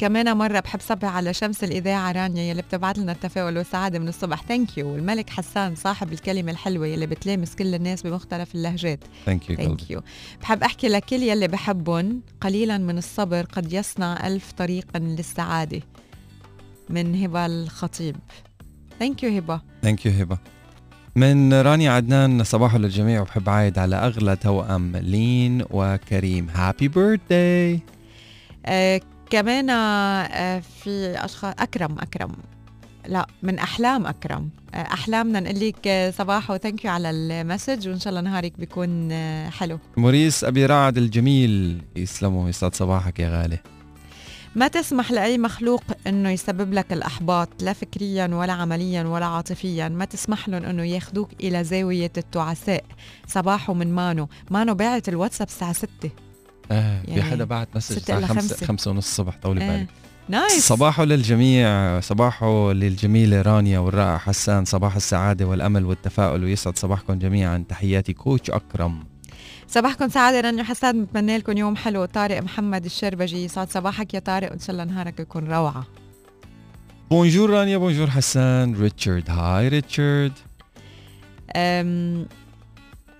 كمان 0.04 0.38
مرة 0.38 0.60
بحب 0.60 0.80
صبح 0.80 1.16
على 1.16 1.34
شمس 1.34 1.64
الإذاعة 1.64 2.12
رانيا 2.12 2.44
يلي 2.44 2.62
بتبعت 2.62 2.98
لنا 2.98 3.12
التفاؤل 3.12 3.58
والسعادة 3.58 4.00
من 4.00 4.08
الصبح. 4.08 4.44
thank 4.44 4.78
you 4.78 4.94
والملك 4.94 5.30
حسان 5.30 5.76
صاحب 5.76 6.14
الكلمة 6.14 6.52
الحلوة 6.52 6.88
يلي 6.88 7.08
بتلامس 7.08 7.56
كل 7.56 7.76
الناس 7.76 8.02
بمختلف 8.02 8.56
اللهجات. 8.56 9.00
thank 9.26 9.50
you 9.50 9.56
thank 9.56 9.92
you 9.92 10.02
بحب 10.42 10.64
أحكي 10.64 10.88
لكل 10.88 11.24
يلي 11.24 11.48
بحبهم 11.48 12.22
قليلا 12.42 12.78
من 12.78 12.98
الصبر 12.98 13.46
قد 13.46 13.74
يصنع 13.74 14.28
ألف 14.28 14.52
طريقا 14.52 15.00
للسعادة. 15.00 15.82
من 16.90 17.24
هبة 17.24 17.46
الخطيب. 17.46 18.16
thank 19.00 19.24
you 19.24 19.38
هبة. 19.38 19.62
thank 19.84 20.06
you 20.06 20.12
هبة. 20.12 20.38
من 21.16 21.54
رانيا 21.54 21.92
عدنان 21.92 22.44
صباحو 22.44 22.76
للجميع 22.76 23.22
وبحب 23.22 23.50
عيد 23.50 23.80
على 23.80 23.96
أغلى 23.96 24.36
توأم 24.36 24.98
لين 24.98 25.64
وكريم. 25.70 26.50
happy 26.50 26.88
birthday 26.88 27.80
آه 28.66 29.02
كمان 29.34 29.70
آه 29.70 30.60
في 30.60 31.16
أشخاص 31.26 31.54
أكرم 31.60 32.00
أكرم. 32.00 32.32
لا 33.08 33.28
من 33.44 33.60
أحلام 33.60 34.06
أكرم. 34.06 34.50
آه 34.74 34.78
أحلامنا 34.78 35.40
نقول 35.40 35.60
لك 35.60 35.88
آه، 35.88 36.12
صباح 36.12 36.52
و 36.52 36.57
thank 36.57 36.86
you 36.86 36.92
على 36.92 37.10
ال 37.10 37.20
message 37.20 37.90
وإن 37.90 38.00
شاء 38.00 38.10
الله 38.10 38.22
نهارك 38.22 38.54
بيكون 38.60 39.12
آه 39.12 39.50
حلو. 39.50 39.80
موريس 39.98 40.44
أبي 40.44 40.66
رعد 40.66 40.98
الجميل 40.98 41.82
يسلموا 41.96 42.50
يسعد 42.50 42.76
صباحك 42.76 43.20
يا 43.20 43.30
غالي. 43.30 43.60
ما 44.56 44.68
تسمح 44.68 45.12
لأي 45.12 45.38
مخلوق 45.38 45.84
إنه 46.08 46.30
يسبب 46.30 46.74
لك 46.74 46.94
الأحباط 46.94 47.64
لا 47.64 47.74
فكريا 47.74 48.28
ولا 48.28 48.54
عمليا 48.54 49.04
ولا 49.04 49.26
عاطفيا. 49.26 49.90
ما 49.90 50.06
تسمح 50.06 50.50
لهم 50.50 50.64
إنه 50.64 50.84
ياخذوك 50.84 51.30
إلى 51.40 51.64
زاوية 51.64 52.12
التعساء. 52.18 52.84
صباح 53.28 53.72
من 53.72 53.96
مانو. 53.96 54.28
مانو 54.52 54.74
باعت 54.74 55.10
الواتساب 55.10 55.48
الساعة 55.48 55.74
6 55.74 55.88
آه 56.72 57.02
في 57.02 57.12
يعني 57.12 57.24
حدا 57.24 57.44
بعت 57.44 57.68
message 57.76 57.96
الساعة 57.96 58.26
خمسة 58.26 58.66
خمسة. 58.66 58.92
ونص 58.92 59.08
الصبح 59.08 59.38
طولي 59.42 59.64
آه. 59.64 59.78
بالك. 59.78 59.88
nice. 60.30 60.68
صباحو 60.68 61.04
للجميع 61.04 62.00
صباحو 62.00 62.72
للجميلة 62.72 63.42
رانيا 63.42 63.80
والرائع 63.80 64.18
حسان 64.18 64.66
صباح 64.66 64.96
السعادة 64.96 65.46
والأمل 65.46 65.86
والتفاؤل 65.86 66.44
ويسعد 66.44 66.78
صباحكم 66.78 67.20
جميعا. 67.20 67.66
تحياتي 67.70 68.14
coach 68.14 68.50
أكرم. 68.50 69.04
صباحكم 69.68 70.10
سعادة 70.10 70.42
رانيا 70.42 70.64
وحسان 70.64 70.96
بتمنى 70.96 71.38
لكم 71.38 71.58
يوم 71.58 71.76
حلو. 71.76 72.06
طارق 72.06 72.42
محمد 72.42 72.86
الشربجي 72.86 73.44
يسعد 73.44 73.70
صباحك 73.70 74.14
يا 74.14 74.20
طارق 74.20 74.52
وإن 74.52 74.60
شاء 74.60 74.72
الله 74.72 74.84
نهارك 74.84 75.20
يكون 75.20 75.48
روعة. 75.48 75.86
bonjour 77.12 77.50
رانيا 77.50 77.78
bonjour 77.78 78.10
حسان. 78.10 78.76
ريتشارد 78.76 79.30
hi 79.30 79.68
ريتشارد. 79.68 80.34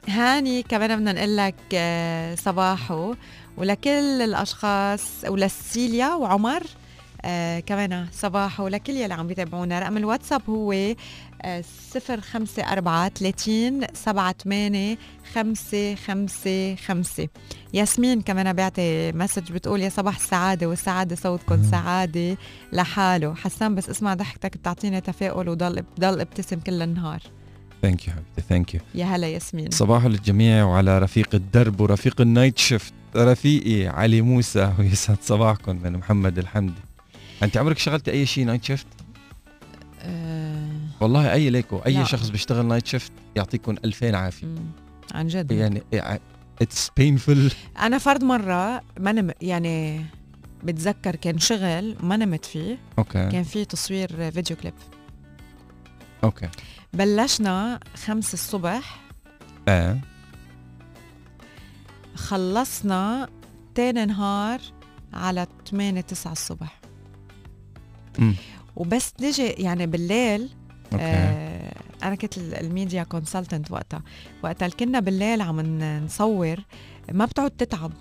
هاني 0.10 0.64
كمان 0.64 0.96
بدنا 0.96 1.14
نقول 1.14 1.38
لك 1.38 1.56
آه، 1.74 2.36
صباحو. 2.36 3.16
ولكل 3.58 4.22
الأشخاص 4.22 5.02
ولسيليا 5.28 6.14
وعمر 6.14 6.64
آه 7.26 7.60
كمان 7.60 8.08
صباحو. 8.12 8.64
ولكل 8.66 8.94
يلي 8.94 9.14
عم 9.14 9.28
بيتابعونا 9.28 9.80
رقم 9.80 9.98
الواتساب 9.98 10.42
هو 10.50 10.74
آه، 11.42 11.64
صفر 11.92 12.22
خمسة 12.22 12.64
أربعة 12.64 13.10
ثلاثين 13.10 13.82
سبعة 13.94 14.36
ثمانية 14.44 14.98
خمسة 15.34 15.96
خمسة 15.96 16.76
خمسة. 16.76 17.28
ياسمين 17.74 18.22
كمان 18.22 18.54
بعتي 18.54 19.12
message 19.12 19.52
بتقول 19.52 19.82
يا 19.82 19.90
صباح 19.90 20.16
السعادة 20.16 20.68
والسعادة 20.68 21.16
صوتكم. 21.16 21.64
سعادة 21.72 22.38
لحاله. 22.74 23.36
حسان 23.36 23.76
بس 23.76 23.90
اسمع 23.90 24.14
ضحكتك 24.14 24.58
بتعطينا 24.58 25.00
تفاؤل 25.00 25.50
وضل 25.50 25.82
بضل 25.82 26.22
ابتسم 26.22 26.60
كل 26.60 26.82
النهار. 26.82 27.20
thank 27.84 28.08
you 28.08 28.14
حبيبتي 28.14 28.42
thank 28.50 28.74
you 28.74 28.82
يا 28.96 29.06
هلا 29.06 29.28
ياسمين. 29.28 29.72
صباحو 29.72 30.06
للجميع 30.06 30.64
وعلى 30.64 31.00
رفيق 31.00 31.30
الدرب 31.36 31.82
ورفيق 31.82 32.22
ال 32.22 32.28
night 32.28 32.58
shift. 32.58 32.94
رفيقي 33.16 33.88
علي 33.88 34.22
موسى 34.22 34.74
ويسعد 34.80 35.18
صباحكم 35.22 35.76
من 35.84 35.94
محمد 35.94 36.38
الحمدي. 36.40 36.82
أنت 37.44 37.58
عمرك 37.58 37.76
اشتغلت 37.76 38.10
أي 38.10 38.26
شيء 38.26 38.46
night 38.46 38.64
shift؟ 38.64 38.88
آه 40.02 40.70
والله 41.02 41.34
أي 41.34 41.50
ليكو. 41.50 41.78
أي 41.78 41.94
لا. 41.94 42.04
شخص 42.04 42.30
بيشتغل 42.30 42.66
night 42.66 42.88
shift 42.88 43.12
يعطيكم 43.36 43.76
ألفين 43.86 44.16
عافية. 44.16 44.48
عن 45.14 45.28
جد. 45.28 45.52
يعني 45.52 45.84
it's 46.62 46.92
painful 47.00 47.54
أنا 47.86 47.98
فرد 47.98 48.24
مرة 48.24 48.82
ما 49.00 49.12
نم 49.12 49.32
يعني 49.42 50.06
بتذكر 50.64 51.16
كان 51.16 51.40
شغل 51.40 51.96
ما 52.04 52.18
نمت 52.18 52.46
فيه. 52.46 52.78
okay. 52.98 53.30
كان 53.30 53.44
في 53.44 53.66
تصوير 53.66 54.32
video 54.32 54.58
clip. 54.58 54.74
okay. 56.24 56.50
بلشنا 56.94 57.80
خمس 58.06 58.34
الصبح. 58.34 59.00
آه. 59.68 59.98
خلصنا 62.16 63.30
تاني 63.76 64.06
نهار 64.06 64.62
على 65.14 65.48
8 65.72 66.02
9 66.02 66.32
الصبح. 66.32 66.80
أمم. 68.20 68.36
وبس 68.76 69.14
نجي 69.22 69.48
يعني 69.48 69.88
بالليل 69.88 70.50
okay. 70.94 71.04
آه 71.04 71.74
أنا 72.04 72.16
كنت 72.16 72.38
ال- 72.38 72.56
ال 72.56 72.64
media 72.64 73.04
consultant 73.04 73.72
وقتها. 73.72 74.02
وقتها 74.44 74.68
كنا 74.68 75.00
بالليل 75.00 75.42
عم 75.42 75.60
نصور 76.06 76.58
ما 77.12 77.26
بتقعد 77.26 77.52
تتعب 77.52 77.92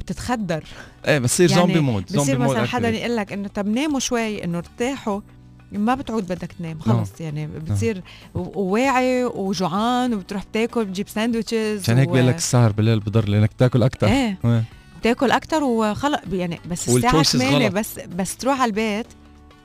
بتتخدر. 0.00 0.64
إيه 1.06 1.18
بتصير 1.18 1.50
يعني 1.50 1.62
zombie 1.62 1.80
mode 1.80 2.08
zombie 2.08 2.22
بصير 2.24 2.38
mode 2.38 2.48
مثلا 2.56 2.66
حدا 2.66 2.90
activate. 2.92 2.94
يقول 2.94 3.16
لك 3.16 3.32
إنه 3.32 3.48
طب 3.48 3.66
ناموا 3.66 4.00
شوي 4.00 4.44
إنه 4.44 4.58
ارتاحوا. 4.58 5.20
ما 5.72 5.94
بتعود 5.94 6.24
بدك 6.24 6.52
تنام 6.52 6.78
خلص 6.80 7.20
يعني 7.20 7.46
بتصير 7.46 8.02
و- 8.34 8.60
وواعي 8.60 9.24
وجوعان 9.24 10.14
وبتروح 10.14 10.42
تاكل 10.42 10.84
بتجيب 10.84 11.08
sandwiches 11.08 11.82
عشان 11.82 11.98
هيك 11.98 12.08
و- 12.08 12.12
بيقول 12.12 12.28
لك 12.28 12.36
السهر 12.36 12.72
بالليل 12.72 13.00
بضر 13.00 13.28
لأنك 13.28 13.50
تاكل 13.58 13.82
أكثر 13.82 14.06
إيه. 14.06 14.38
بتاكل 15.00 15.30
أكثر 15.30 15.64
وخلص 15.64 16.18
يعني 16.32 16.60
بس 16.70 16.88
الساعة 16.88 17.22
والchoices 17.22 17.26
8 17.26 17.66
غلط. 17.66 17.74
بس 17.74 17.98
بس 18.00 18.36
تروح 18.36 18.60
على 18.60 18.68
البيت 18.68 19.06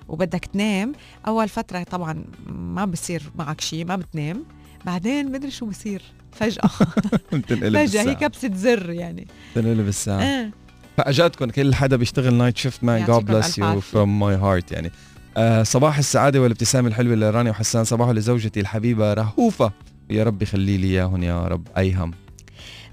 وبدك 0.07 0.45
تنام 0.45 0.93
أول 1.27 1.49
فترة 1.49 1.83
طبعا 1.83 2.23
ما 2.47 2.85
بصير 2.85 3.23
معك 3.35 3.61
شيء 3.61 3.85
ما 3.85 3.95
بتنام 3.95 4.43
بعدين 4.85 5.31
مدري 5.31 5.51
شو 5.51 5.65
بصير 5.65 6.01
فجأة. 6.31 6.69
بتنقلب 7.33 7.85
فجأة 7.85 8.01
هي 8.09 8.15
كبسه 8.15 8.51
زر 8.55 8.89
يعني. 8.89 9.27
بتنقلب 9.55 9.87
الساعة 9.87 10.21
إيه. 10.23 10.51
فأجاتكم 10.97 11.45
كل 11.49 11.75
حدا 11.75 11.95
بيشتغل 11.95 12.33
night 12.33 12.57
shift 12.57 12.83
man 12.83 13.05
God 13.05 13.25
bless 13.25 13.57
you. 13.57 13.79
From 13.81 14.19
my 14.19 14.35
heart 14.35 14.71
يعني. 14.71 14.91
آه 15.37 15.63
صباح 15.63 15.97
السعادة 15.97 16.41
والابتسامة 16.41 16.87
الحلوة 16.87 17.15
لرانيا 17.15 17.51
وحسان 17.51 17.83
صباح 17.83 18.09
لزوجتي 18.09 18.59
الحبيبة 18.59 19.13
رهوفة. 19.13 19.71
ويا 20.09 20.23
رب 20.23 20.41
يخلي 20.41 20.77
لي 20.77 20.87
إياهم 20.87 21.23
يا 21.23 21.47
رب 21.47 21.67
ايهم 21.77 22.11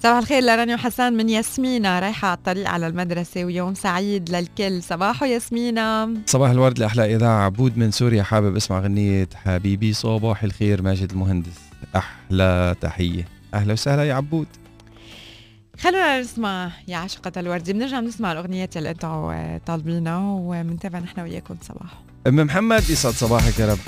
صباح 0.03 0.17
الخير 0.19 0.43
لرانيا 0.43 0.75
وحسان 0.75 1.13
من 1.13 1.29
ياسمينة 1.29 1.99
رايحة 1.99 2.29
على 2.29 2.37
الطريق 2.37 2.69
على 2.69 2.87
المدرسة 2.87 3.45
ويوم 3.45 3.75
سعيد 3.75 4.31
للكل. 4.31 4.83
صباحو 4.83 5.27
ياسمينة. 5.27 6.09
صباح 6.27 6.51
الورد 6.51 6.79
لأحلى 6.79 7.17
إذاعة. 7.17 7.45
عبود 7.45 7.79
من 7.79 7.91
سوريا 7.91 8.23
حابب 8.23 8.57
أسمع 8.57 8.81
غنية 8.81 9.29
حبيبي. 9.35 9.93
صباح 9.93 10.45
الخير 10.45 10.83
ماجد 10.83 11.11
المهندس. 11.11 11.61
أحلى 11.97 12.75
تحية. 12.81 13.29
أهلا 13.55 13.73
وسهلا 13.73 14.05
يا 14.05 14.15
عبود. 14.15 14.47
خلونا 15.79 16.21
نسمع 16.21 16.71
يا 16.89 16.97
عشقة 16.97 17.33
الوردي 17.37 17.73
بنرجع 17.73 18.01
بنسمع 18.01 18.33
الأغنيات 18.33 18.77
اللي 18.77 18.91
أنتم 18.91 19.09
آه، 19.09 19.61
طالبينها 19.67 20.19
وبنتابع 20.19 20.99
نحن 20.99 21.21
وياكم. 21.21 21.57
صباح. 21.63 22.10
أم 22.27 22.37
محمد 22.37 22.91
يسعد 22.91 23.13
صباحك 23.13 23.59
يا 23.59 23.73
رب. 23.73 23.79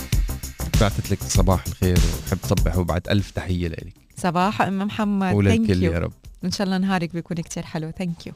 بعتت 0.80 1.10
لك 1.10 1.22
صباح 1.22 1.64
الخير 1.66 1.98
وبحب 1.98 2.38
تصبح 2.42 2.78
وبعد 2.78 3.08
ألف 3.08 3.30
تحية 3.30 3.68
لك 3.68 3.94
صباح 4.16 4.62
أم 4.62 4.78
محمد 4.78 5.34
وللكل 5.34 5.82
يو 5.82 5.92
يا 5.92 5.98
رب. 5.98 6.12
إن 6.44 6.50
شاء 6.50 6.64
الله 6.64 6.78
نهارك 6.78 7.12
بيكون 7.12 7.36
كتير 7.36 7.62
حلو 7.62 7.90
thank 7.98 8.26
you 8.26 8.32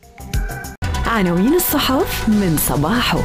عناوين 1.06 1.54
الصحف 1.54 2.28
من 2.28 2.56
صباحو. 2.56 3.24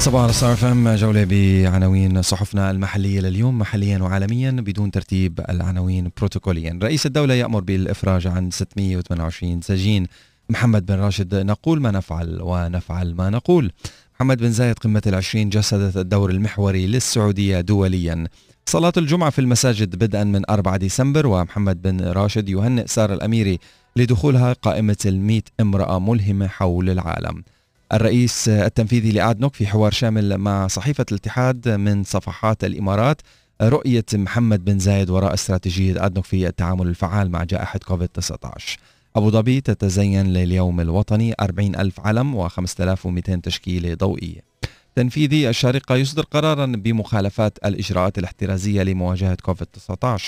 صباح 0.00 0.24
ال 0.24 0.30
Star 0.30 0.56
FM 0.56 0.94
جولة 0.94 1.26
بعناوين 1.30 2.22
صحفنا 2.22 2.70
المحلية 2.70 3.20
لليوم. 3.20 3.58
محليا 3.58 3.98
وعالميا 3.98 4.50
بدون 4.50 4.90
ترتيب 4.90 5.40
العناوين 5.48 6.10
بروتوكوليا. 6.16 6.78
رئيس 6.82 7.06
الدولة 7.06 7.34
يأمر 7.34 7.60
بالإفراج 7.60 8.26
عن 8.26 8.50
628 8.50 9.60
سجين. 9.60 10.06
محمد 10.50 10.86
بن 10.86 10.94
راشد 10.94 11.34
نقول 11.34 11.80
ما 11.80 11.90
نفعل 11.90 12.38
ونفعل 12.42 13.14
ما 13.14 13.30
نقول. 13.30 13.72
محمد 14.14 14.38
بن 14.38 14.50
زايد 14.50 14.78
قمة 14.78 15.02
العشرين 15.06 15.48
جسدت 15.48 15.96
الدور 15.96 16.30
المحوري 16.30 16.86
للسعودية 16.86 17.60
دوليا. 17.60 18.26
صلاة 18.66 18.92
الجمعة 18.96 19.30
في 19.30 19.38
المساجد 19.38 19.96
بدءا 19.96 20.24
من 20.24 20.50
4 20.50 20.76
ديسمبر 20.76 21.26
ومحمد 21.26 21.82
بن 21.82 22.00
راشد 22.00 22.48
يهنئ 22.48 22.86
سارة 22.86 23.14
الأميري 23.14 23.58
لدخولها 23.96 24.52
قائمة 24.52 24.96
المئة 25.06 25.42
امرأة 25.60 25.98
ملهمة 25.98 26.46
حول 26.46 26.90
العالم. 26.90 27.44
الرئيس 27.92 28.48
التنفيذي 28.48 29.12
لأدنوك 29.12 29.54
في 29.54 29.66
حوار 29.66 29.92
شامل 29.92 30.38
مع 30.38 30.66
صحيفة 30.66 31.06
الاتحاد 31.12 31.68
من 31.68 32.04
صفحات 32.04 32.64
الإمارات 32.64 33.20
رؤية 33.62 34.04
محمد 34.14 34.64
بن 34.64 34.78
زايد 34.78 35.10
وراء 35.10 35.34
استراتيجية 35.34 36.06
أدنوك 36.06 36.24
في 36.24 36.46
التعامل 36.46 36.86
الفعال 36.86 37.30
مع 37.30 37.44
جائحة 37.44 37.78
كوفيد-19 37.78 38.78
أبو 39.18 39.30
ظبي 39.30 39.60
تتزين 39.60 40.26
لليوم 40.26 40.80
الوطني 40.80 41.34
40 41.40 41.76
ألف 41.76 42.00
علم 42.00 42.48
و5200 42.48 43.40
تشكيلة 43.42 43.94
ضوئية 43.94 44.40
تنفيذي 44.94 45.48
الشارقة 45.48 45.96
يصدر 45.96 46.22
قرارا 46.22 46.66
بمخالفات 46.66 47.58
الإجراءات 47.64 48.18
الاحترازية 48.18 48.82
لمواجهة 48.82 49.36
كوفيد-19 49.42 50.22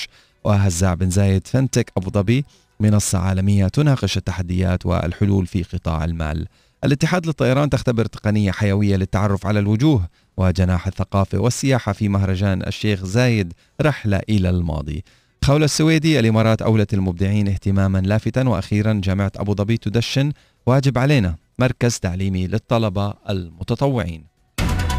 وهزاع 0.44 0.94
بن 0.94 1.10
زايد 1.10 1.46
فنتك 1.46 1.92
أبو 1.96 2.10
ظبي 2.10 2.44
منصة 2.80 3.18
عالمية 3.18 3.68
تناقش 3.68 4.16
التحديات 4.16 4.86
والحلول 4.86 5.46
في 5.46 5.62
قطاع 5.62 6.04
المال. 6.04 6.46
الاتحاد 6.84 7.26
للطيران 7.26 7.70
تختبر 7.70 8.04
تقنية 8.04 8.50
حيوية 8.50 8.96
للتعرف 8.96 9.46
على 9.46 9.58
الوجوه 9.58 10.08
وجناح 10.36 10.86
الثقافة 10.86 11.38
والسياحة 11.38 11.92
في 11.92 12.08
مهرجان 12.08 12.62
الشيخ 12.62 13.04
زايد 13.04 13.52
رحلة 13.80 14.20
إلى 14.28 14.50
الماضي. 14.50 15.04
خولة 15.44 15.64
السويدي 15.64 16.20
الإمارات 16.20 16.62
أولت 16.62 16.94
المبدعين 16.94 17.48
اهتماما 17.48 17.98
لافتا 17.98 18.48
وأخيرا 18.48 19.00
جامعة 19.04 19.32
أبو 19.36 19.54
ظبي 19.54 19.76
تدشن 19.76 20.32
واجب 20.66 20.98
علينا 20.98 21.36
مركز 21.58 21.98
تعليمي 21.98 22.46
للطلبة 22.46 23.14
المتطوعين. 23.30 24.24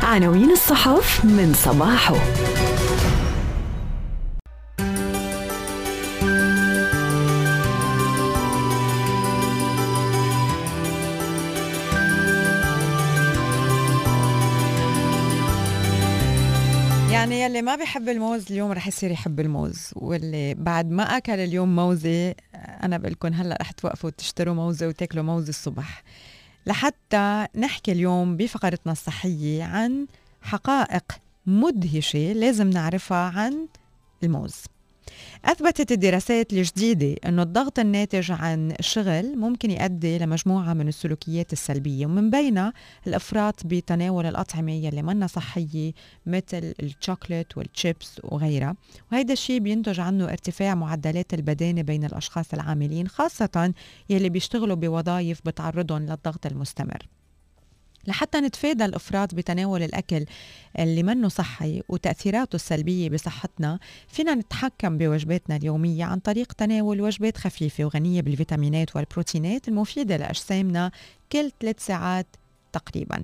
عناوين 0.03 0.51
الصحف 0.51 1.25
من 1.25 1.53
صباحه. 1.53 2.15
يعني 17.21 17.41
يلي 17.41 17.61
ما 17.61 17.75
بيحب 17.75 18.09
الموز 18.09 18.51
اليوم 18.51 18.71
رح 18.71 18.87
يصير 18.87 19.11
يحب 19.11 19.39
الموز 19.39 19.89
واللي 19.95 20.53
بعد 20.53 20.91
ما 20.91 21.03
أكل 21.03 21.39
اليوم 21.39 21.75
موزة 21.75 22.35
أنا 22.55 22.97
بقول 22.97 23.11
لكم 23.11 23.33
هلأ 23.33 23.57
رح 23.61 23.71
توقفوا 23.71 24.09
تشتروا 24.09 24.53
موزة 24.53 24.87
وتاكلوا 24.87 25.23
موزة 25.23 25.49
الصبح. 25.49 26.03
لحتى 26.65 27.47
نحكي 27.55 27.91
اليوم 27.91 28.37
بفقرتنا 28.37 28.91
الصحية 28.91 29.63
عن 29.63 30.07
حقائق 30.41 31.03
مدهشة 31.45 32.33
لازم 32.33 32.69
نعرفها 32.69 33.17
عن 33.17 33.67
الموز. 34.23 34.63
أثبتت 35.45 35.91
الدراسات 35.91 36.53
الجديدة 36.53 37.15
أن 37.25 37.39
الضغط 37.39 37.79
الناتج 37.79 38.31
عن 38.31 38.71
الشغل 38.79 39.37
ممكن 39.37 39.71
يؤدي 39.71 40.17
لمجموعة 40.17 40.73
من 40.73 40.87
السلوكيات 40.87 41.53
السلبية 41.53 42.05
ومن 42.05 42.29
بينها 42.29 42.73
الإفراط 43.07 43.65
بتناول 43.65 44.25
الأطعمة 44.25 44.71
يلي 44.71 45.01
منا 45.01 45.27
صحية 45.27 45.93
مثل 46.25 46.73
الشوكولات 46.79 47.57
والشيبس 47.57 48.21
وغيرها. 48.23 48.75
وهيدا 49.11 49.33
الشيء 49.33 49.59
بينتج 49.59 49.99
عنه 49.99 50.25
ارتفاع 50.25 50.75
معدلات 50.75 51.33
البدانة 51.33 51.81
بين 51.81 52.03
الأشخاص 52.05 52.53
العاملين 52.53 53.07
خاصة 53.07 53.73
يلي 54.09 54.29
بيشتغلوا 54.29 54.75
بوظائف 54.75 55.41
بتعرضهم 55.45 56.01
للضغط 56.01 56.45
المستمر. 56.45 57.07
لحتى 58.07 58.39
نتفادى 58.39 58.85
الافراط 58.85 59.35
بتناول 59.35 59.83
الأكل 59.83 60.25
اللي 60.79 61.03
منه 61.03 61.27
صحي 61.27 61.81
وتأثيراته 61.89 62.55
السلبية 62.55 63.09
بصحتنا 63.09 63.79
فينا 64.07 64.35
نتحكم 64.35 64.97
بوجباتنا 64.97 65.55
اليومية 65.55 66.05
عن 66.05 66.19
طريق 66.19 66.53
تناول 66.53 67.01
وجبات 67.01 67.37
خفيفة 67.37 67.85
وغنية 67.85 68.21
بالفيتامينات 68.21 68.95
والبروتينات 68.95 69.67
المفيدة 69.67 70.17
لأجسامنا 70.17 70.91
كل 71.31 71.51
ثلاث 71.61 71.85
ساعات 71.85 72.27
تقريبا. 72.73 73.23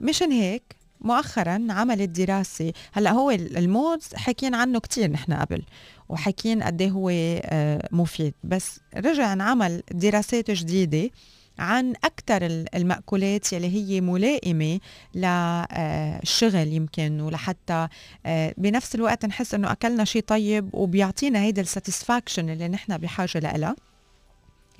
مشان 0.00 0.32
هيك 0.32 0.62
مؤخرا 1.00 1.66
عملت 1.70 2.08
دراسة 2.20 2.72
هلأ 2.92 3.12
هو 3.12 3.30
الموز 3.30 4.14
حكينا 4.14 4.56
عنه 4.56 4.80
كتير 4.80 5.10
نحن 5.10 5.32
قبل 5.32 5.62
وحكين 6.08 6.62
قد 6.62 6.82
إيه 6.82 6.90
هو 6.90 7.10
آه، 7.10 7.88
مفيد. 7.92 8.34
بس 8.44 8.80
رجع 8.96 9.32
انعمل 9.32 9.82
دراسات 9.92 10.50
جديدة 10.50 11.10
عن 11.58 11.94
أكثر 12.04 12.66
المأكولات 12.74 13.52
يلي 13.52 13.68
هي 13.68 14.00
ملائمة 14.00 14.80
للشغل 15.14 16.68
يمكن 16.72 17.20
ولحتى 17.20 17.88
آه، 18.26 18.54
بنفس 18.56 18.94
الوقت 18.94 19.24
نحس 19.24 19.54
إنه 19.54 19.72
أكلنا 19.72 20.04
شيء 20.04 20.22
طيب 20.26 20.74
وبيعطينا 20.74 21.42
هيدا 21.42 21.62
الساتسفاكشن 21.62 22.50
اللي 22.50 22.68
نحن 22.68 22.98
بحاجة 22.98 23.38
لها 23.38 23.76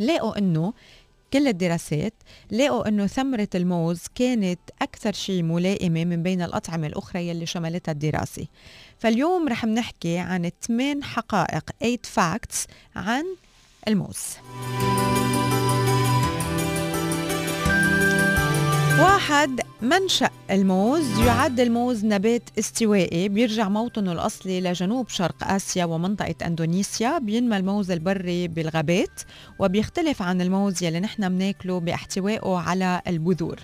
لقوا 0.00 0.38
إنه 0.38 0.72
كل 1.32 1.48
الدراسات 1.48 2.14
لقوا 2.52 2.88
إنه 2.88 3.06
ثمرة 3.06 3.48
الموز 3.54 4.02
كانت 4.14 4.60
أكثر 4.82 5.12
شيء 5.12 5.42
ملائمة 5.42 6.04
من 6.04 6.22
بين 6.22 6.42
الأطعمة 6.42 6.86
الأخرى 6.86 7.28
يلي 7.28 7.46
شملتها 7.46 7.92
الدراسة. 7.92 8.46
فاليوم 8.98 9.48
رح 9.48 9.64
نحكي 9.64 10.18
عن 10.18 10.50
8 10.66 11.02
حقائق 11.02 11.70
8 11.80 11.98
facts 12.16 12.66
عن 12.96 13.24
الموز. 13.88 14.24
واحد 18.98 19.60
منشأ 19.82 20.30
الموز 20.50 21.18
يعد 21.18 21.60
الموز 21.60 22.04
نبات 22.04 22.42
استوائي 22.58 23.28
بيرجع 23.28 23.68
موطنه 23.68 24.12
الأصلي 24.12 24.60
لجنوب 24.60 25.08
شرق 25.08 25.44
آسيا 25.44 25.84
ومنطقة 25.84 26.34
أندونيسيا 26.46 27.18
بينمى 27.18 27.56
الموز 27.56 27.90
البري 27.90 28.48
بالغابات 28.48 29.20
وبيختلف 29.58 30.22
عن 30.22 30.40
الموز 30.40 30.82
يلي 30.82 31.00
نحن 31.00 31.28
بناكله 31.28 31.80
باحتوائه 31.80 32.56
على 32.56 33.02
البذور. 33.06 33.56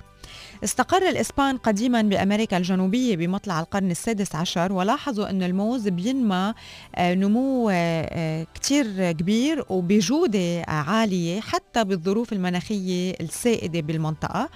استقر 0.64 1.08
الإسبان 1.08 1.56
قديما 1.56 2.02
بأمريكا 2.02 2.56
الجنوبية 2.56 3.16
بمطلع 3.16 3.60
القرن 3.60 3.90
السادس 3.90 4.34
عشر 4.34 4.72
ولاحظوا 4.72 5.30
أن 5.30 5.42
الموز 5.42 5.88
بينمى 5.88 6.54
آه، 6.94 7.14
نمو 7.14 7.70
آه، 7.70 7.74
آه، 7.74 8.46
كتير 8.54 9.12
كبير 9.12 9.64
وبجودة 9.68 10.62
عالية 10.68 11.40
حتى 11.40 11.84
بالظروف 11.84 12.32
المناخية 12.32 13.14
السائدة 13.20 13.80
بالمنطقة. 13.80 14.48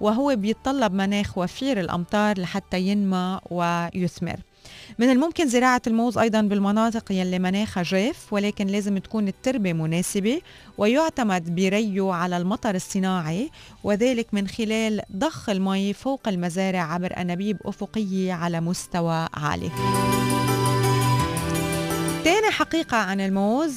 وهو 0.00 0.36
بيتطلب 0.36 0.92
مناخ 0.92 1.38
وفير 1.38 1.80
الأمطار 1.80 2.40
لحتى 2.40 2.80
ينمى 2.80 3.40
ويثمر. 3.50 4.36
من 4.98 5.10
الممكن 5.10 5.48
زراعة 5.48 5.82
الموز 5.86 6.18
أيضا 6.18 6.40
بالمناطق 6.40 7.12
يلي 7.12 7.38
مناخها 7.38 7.82
جاف 7.82 8.32
ولكن 8.32 8.66
لازم 8.66 8.98
تكون 8.98 9.28
التربة 9.28 9.72
مناسبة 9.72 10.40
ويعتمد 10.78 11.54
بريه 11.54 12.12
على 12.12 12.36
المطر 12.36 12.74
الصناعي 12.74 13.50
وذلك 13.84 14.34
من 14.34 14.48
خلال 14.48 15.02
ضخ 15.16 15.48
المي 15.50 15.92
فوق 15.92 16.28
المزارع 16.28 16.92
عبر 16.92 17.16
أنابيب 17.16 17.58
أفقية 17.64 18.32
على 18.32 18.60
مستوى 18.60 19.28
عالي. 19.34 19.70
تاني 22.24 22.50
حقيقة 22.50 22.96
عن 22.96 23.20
الموز 23.20 23.76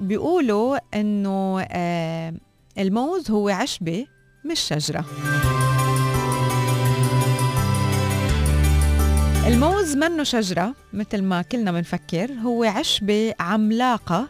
بيقولوا 0.00 0.78
إنه 0.94 1.66
آه 1.70 2.34
الموز 2.78 3.30
هو 3.30 3.48
عشبة 3.48 4.06
مش 4.44 4.60
شجرة 4.60 5.04
الموز 9.46 9.96
منه 9.96 10.22
شجرة 10.22 10.74
مثل 10.92 11.22
ما 11.22 11.42
كلنا 11.42 11.72
بنفكر 11.72 12.32
هو 12.32 12.64
عشبة 12.64 13.34
عملاقة 13.40 14.28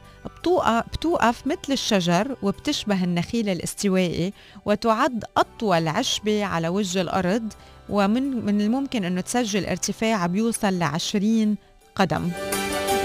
بتوقف 0.92 1.46
مثل 1.46 1.72
الشجر 1.72 2.36
وبتشبه 2.42 3.04
النخيل 3.04 3.48
الاستوائي 3.48 4.32
وتعد 4.64 5.24
أطول 5.36 5.88
عشبة 5.88 6.44
على 6.44 6.68
وجه 6.68 7.00
الأرض 7.00 7.52
ومن 7.88 8.46
من 8.46 8.60
الممكن 8.60 9.04
أنه 9.04 9.20
تسجل 9.20 9.66
ارتفاع 9.66 10.26
بيوصل 10.26 10.78
لعشرين 10.78 11.56
قدم. 11.94 12.30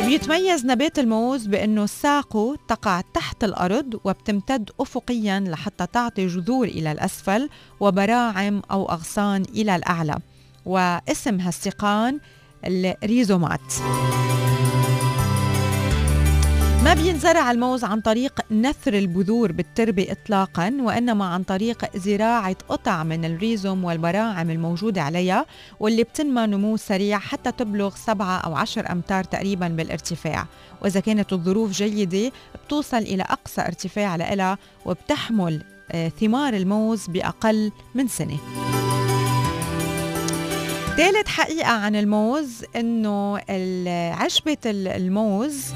بيتميز 0.05 0.65
نبات 0.65 0.99
الموز 0.99 1.45
بأنه 1.47 1.85
ساقه 1.85 2.57
تقع 2.67 3.01
تحت 3.13 3.43
الأرض 3.43 3.99
وبتمتد 4.03 4.69
أفقيا 4.79 5.39
لحتى 5.39 5.87
تعطي 5.93 6.27
جذور 6.27 6.67
إلى 6.67 6.91
الأسفل 6.91 7.49
وبراعم 7.79 8.61
أو 8.71 8.91
أغصان 8.91 9.41
إلى 9.41 9.75
الأعلى. 9.75 10.15
واسم 10.65 11.39
هالسقان 11.39 12.19
الريزومات. 12.65 13.73
ما 16.83 16.93
بينزرع 16.93 17.51
الموز 17.51 17.83
عن 17.83 18.01
طريق 18.01 18.39
نثر 18.51 18.93
البذور 18.93 19.51
بالتربة 19.51 20.07
إطلاقا 20.11 20.77
وإنما 20.81 21.25
عن 21.25 21.43
طريق 21.43 21.97
زراعة 21.97 22.55
قطع 22.69 23.03
من 23.03 23.25
الريزوم 23.25 23.83
والبراعم 23.83 24.49
الموجودة 24.49 25.01
عليها 25.01 25.45
واللي 25.79 26.03
بتنمى 26.03 26.47
نمو 26.47 26.77
سريع 26.77 27.19
حتى 27.19 27.51
تبلغ 27.51 27.95
سبعة 27.95 28.37
أو 28.37 28.55
عشر 28.55 28.91
أمتار 28.91 29.23
تقريبا 29.23 29.67
بالارتفاع. 29.67 30.47
وإذا 30.81 30.99
كانت 30.99 31.33
الظروف 31.33 31.71
جيدة 31.71 32.31
بتوصل 32.65 32.97
إلى 32.97 33.23
أقصى 33.23 33.61
ارتفاع 33.61 34.15
لها 34.15 34.57
وبتحمل 34.85 35.63
آه، 35.91 36.09
ثمار 36.09 36.53
الموز 36.53 37.07
بأقل 37.07 37.71
من 37.95 38.07
سنة. 38.07 38.37
ثالث 40.97 41.27
حقيقة 41.27 41.71
عن 41.71 41.95
الموز 41.95 42.65
إنه 42.75 43.37
عشبة 44.13 44.57
الموز 44.65 45.73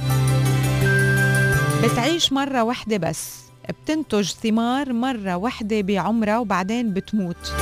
بتعيش 1.84 2.34
مرة 2.34 2.64
واحدة 2.64 2.98
بس 2.98 3.40
بتنتج 3.70 4.32
ثمار 4.32 4.94
مرة 4.94 5.36
واحدة 5.36 5.82
بعمرها 5.82 6.38
وبعدين 6.38 6.94
بتموت. 6.94 7.54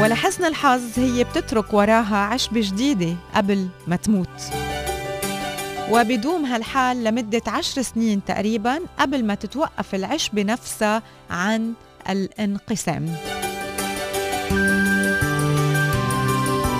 ولحسن 0.00 0.44
الحظ 0.44 0.98
هي 0.98 1.24
بتترك 1.24 1.74
وراها 1.74 2.16
عشبة 2.16 2.60
جديدة 2.60 3.14
قبل 3.34 3.68
ما 3.86 3.96
تموت. 3.96 4.40
وبدوم 5.90 6.44
هالحال 6.44 7.04
لمدة 7.04 7.42
عشر 7.46 7.82
سنين 7.82 8.24
تقريبا 8.24 8.78
قبل 8.98 9.24
ما 9.24 9.34
تتوقف 9.34 9.94
العشبة 9.94 10.42
نفسها 10.42 11.02
عن 11.30 11.72
الانقسام. 12.10 13.16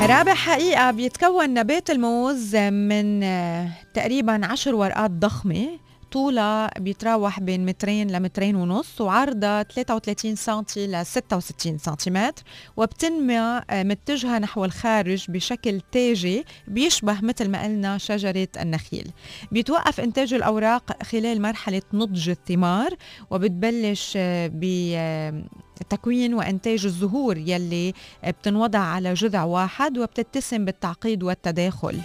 رابع 0.09 0.35
حقيقة 0.35 0.91
بيتكون 0.91 1.55
نبات 1.55 1.91
الموز 1.91 2.57
من 2.57 3.23
آه، 3.23 3.69
تقريبا 3.95 4.47
عشر 4.47 4.75
ورقات 4.75 5.11
ضخمة. 5.11 5.69
طولها 6.13 6.71
بيتراوح 6.79 7.41
بين 7.41 7.67
مترين 7.67 8.11
لمترين 8.11 8.57
ونص 8.57 9.01
وعرضها 9.01 9.63
33 9.63 10.37
سنتي 10.37 10.87
ل 10.87 11.07
66 11.07 11.79
سنتيمتر. 11.79 12.43
وبتنمى 12.77 13.63
آه، 13.71 13.83
متجهة 13.83 14.39
نحو 14.39 14.65
الخارج 14.65 15.31
بشكل 15.31 15.81
تاجي 15.93 16.45
بيشبه 16.69 17.21
مثل 17.21 17.49
ما 17.49 17.63
قلنا 17.63 17.99
شجرة 17.99 18.49
النخيل. 18.61 19.11
بيتوقف 19.53 20.01
إنتاج 20.01 20.35
الأوراق 20.35 21.03
خلال 21.03 21.43
مرحلة 21.43 21.83
نضج 21.93 22.29
الثمار 22.29 22.91
وبتبلش 23.31 24.13
آه، 24.17 24.51
ب 24.55 24.65
تكوين 25.91 26.35
وإنتاج 26.35 26.85
الزهور 26.85 27.37
يلي 27.39 27.95
بتنوضع 28.27 28.79
على 28.79 29.15
جذع 29.15 29.45
واحد 29.45 29.99
وبتتسم 29.99 30.65
بالتعقيد 30.65 31.23
والتداخل. 31.23 32.01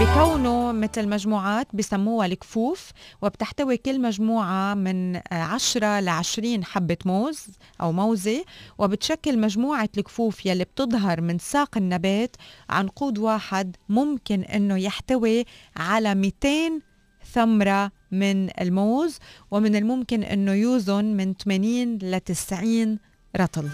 بكونه 0.00 0.72
مثل 0.72 1.08
مجموعات 1.08 1.66
بسموها 1.74 2.26
الكفوف 2.26 2.90
وبتحتوي 3.22 3.76
كل 3.76 4.00
مجموعة 4.00 4.74
من 4.74 5.20
10 5.32 6.00
ل 6.00 6.08
20 6.08 6.64
حبة 6.64 6.96
موز 7.04 7.46
أو 7.80 7.92
موزة 7.92 8.44
وبتشكل 8.78 9.38
مجموعة 9.38 9.88
الكفوف 9.98 10.46
يلي 10.46 10.64
بتظهر 10.64 11.20
من 11.20 11.38
ساق 11.38 11.76
النبات 11.76 12.36
عنقود 12.70 13.18
واحد 13.18 13.76
ممكن 13.88 14.42
أنه 14.42 14.76
يحتوي 14.76 15.44
على 15.76 16.14
200 16.14 16.48
ثمرة 17.32 17.90
من 18.12 18.60
الموز 18.60 19.18
ومن 19.50 19.76
الممكن 19.76 20.22
أنه 20.22 20.52
يوزن 20.52 21.04
من 21.04 21.34
80 21.34 21.98
ل 21.98 22.20
90 22.20 22.98
رطل. 23.36 23.68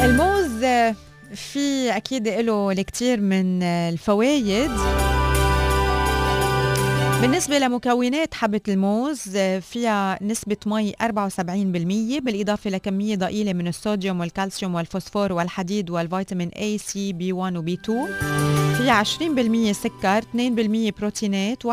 الموز 0.00 0.64
في 1.34 1.96
أكيد 1.96 2.28
له 2.28 2.70
الكثير 2.70 3.20
من 3.20 3.62
الفوائد. 3.62 4.70
بالنسبة 7.20 7.58
لمكونات 7.58 8.34
حبة 8.34 8.60
الموز 8.68 9.22
فيها 9.60 10.18
نسبة 10.22 10.56
مي 10.66 10.92
74% 10.92 11.02
بالإضافة 12.22 12.70
لكمية 12.70 13.16
ضئيلة 13.16 13.52
من 13.52 13.68
الصوديوم 13.68 14.20
والكالسيوم 14.20 14.74
والفوسفور 14.74 15.32
والحديد 15.32 15.90
والفيتامين 15.90 16.50
A, 16.50 16.80
C, 16.82 16.92
B1 16.92 17.56
و 17.56 17.62
B2 17.66 17.90
فيها 18.78 19.04
20% 19.04 19.72
سكر 19.72 20.20
2% 20.22 20.26
بروتينات 20.98 21.66
1.5% 21.66 21.70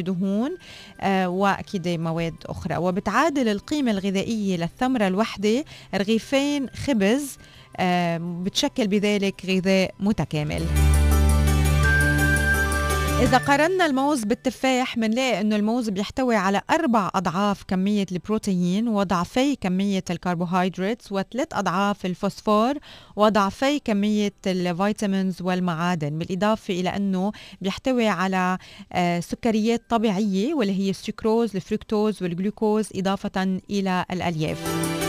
دهون 0.00 0.56
آه 1.00 1.28
وأكيد 1.28 1.88
مواد 1.88 2.34
أخرى. 2.46 2.76
وبتعادل 2.76 3.48
القيمة 3.48 3.90
الغذائية 3.90 4.56
للثمرة 4.56 5.06
الوحدة 5.06 5.64
رغيفين 5.94 6.68
خبز 6.70 7.38
آه 7.76 8.18
بتشكل 8.44 8.86
بذلك 8.86 9.42
غذاء 9.46 9.94
متكامل. 10.00 10.62
إذا 13.20 13.38
قارنا 13.38 13.86
الموز 13.86 14.24
بالتفاح 14.24 14.98
بنلاقي 14.98 15.40
إنه 15.40 15.56
الموز 15.56 15.88
بيحتوي 15.88 16.36
على 16.36 16.62
أربع 16.70 17.10
أضعاف 17.14 17.62
كمية 17.62 18.06
البروتين 18.12 18.88
وضعفي 18.88 19.56
كمية 19.56 20.04
الكربوهيدرات 20.10 21.02
وثلاث 21.10 21.48
أضعاف 21.52 22.06
الفوسفور 22.06 22.74
وضعفي 23.16 23.78
كمية 23.78 24.32
ال 24.46 24.57
vitamins 24.57 25.42
والمعادن. 25.42 26.18
بالإضافة 26.18 26.74
إلى 26.74 26.88
أنه 26.88 27.32
بيحتوي 27.60 28.08
على 28.08 28.58
آه، 28.92 29.20
سكريات 29.20 29.82
طبيعية 29.88 30.54
واللي 30.54 30.78
هي 30.78 30.90
السكروز 30.90 31.56
الفركتوز 31.56 32.22
والجلوكوز 32.22 32.88
إضافة 32.94 33.60
إلى 33.70 34.04
الألياف. 34.10 34.99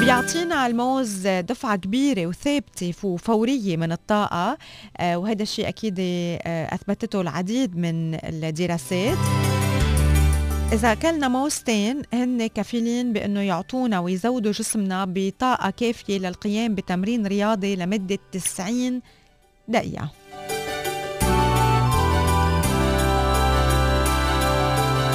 بيعطينا 0.00 0.66
الموز 0.66 1.26
دفعة 1.26 1.76
كبيرة 1.76 2.26
وثابتة 2.26 2.92
وفورية 3.02 3.76
من 3.76 3.92
الطاقة. 3.92 4.58
آه، 4.96 5.16
وهذا 5.18 5.42
الشيء 5.42 5.68
أكيد 5.68 5.96
آه، 6.00 6.74
أثبتته 6.74 7.20
العديد 7.20 7.76
من 7.76 8.14
الدراسات. 8.14 9.18
إذا 10.72 10.92
أكلنا 10.92 11.28
موزتين 11.28 12.02
هن 12.12 12.46
كفيلين 12.46 13.12
بأنه 13.12 13.40
يعطونا 13.40 14.00
ويزودوا 14.00 14.52
جسمنا 14.52 15.04
بطاقة 15.08 15.70
كافية 15.70 16.18
للقيام 16.18 16.74
بتمرين 16.74 17.26
رياضي 17.26 17.76
لمدة 17.76 18.18
90 18.32 19.00
دقيقة. 19.68 20.10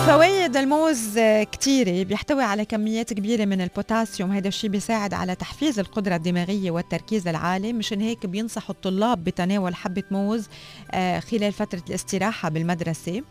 فوائد 0.10 0.58
الموز 0.58 1.20
كتيرة 1.52 2.04
بيحتوي 2.04 2.44
على 2.44 2.66
كميات 2.66 3.14
كبيرة 3.14 3.46
من 3.46 3.62
البوتاسيوم. 3.62 4.32
هذا 4.32 4.48
الشيء 4.48 4.70
بيساعد 4.70 5.14
على 5.14 5.36
تحفيز 5.36 5.80
القدرة 5.80 6.16
الدماغية 6.16 6.72
والتركيز 6.72 7.28
العالي. 7.28 7.74
مشان 7.74 8.02
هيك 8.02 8.26
بينصحوا 8.26 8.76
الطلاب 8.76 9.24
بتناول 9.24 9.76
حبة 9.76 10.04
موز 10.12 10.48
آه، 10.92 11.20
خلال 11.20 11.54
فترة 11.54 11.82
الاستراحة 11.90 12.50
بالمدرسة. 12.50 13.22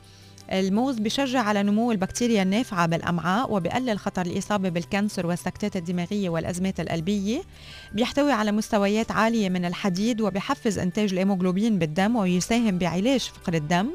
الموز 0.53 0.99
بشجع 0.99 1.41
على 1.41 1.63
نمو 1.63 1.93
البكتيريا 1.93 2.43
النافعة 2.43 2.87
بالأمعاء 2.87 3.53
وبقلل 3.53 3.99
خطر 3.99 4.27
الإصابة 4.27 4.69
بال 4.69 4.83
cancer 4.83 5.27
والسكتات 5.27 5.77
الدماغية 5.77 6.29
والأزمات 6.29 6.81
القلبية. 6.81 7.43
بيحتوي 7.93 8.33
على 8.33 8.53
مستويات 8.53 9.11
عالية 9.11 9.49
من 9.49 9.65
الحديد 9.65 10.21
وبيحفز 10.21 10.79
إنتاج 10.79 11.13
الهيموغلوبين 11.13 11.79
بالدم 11.79 12.17
ويساهم 12.17 12.79
بعلاج 12.79 13.21
فقر 13.21 13.55
الدم. 13.55 13.89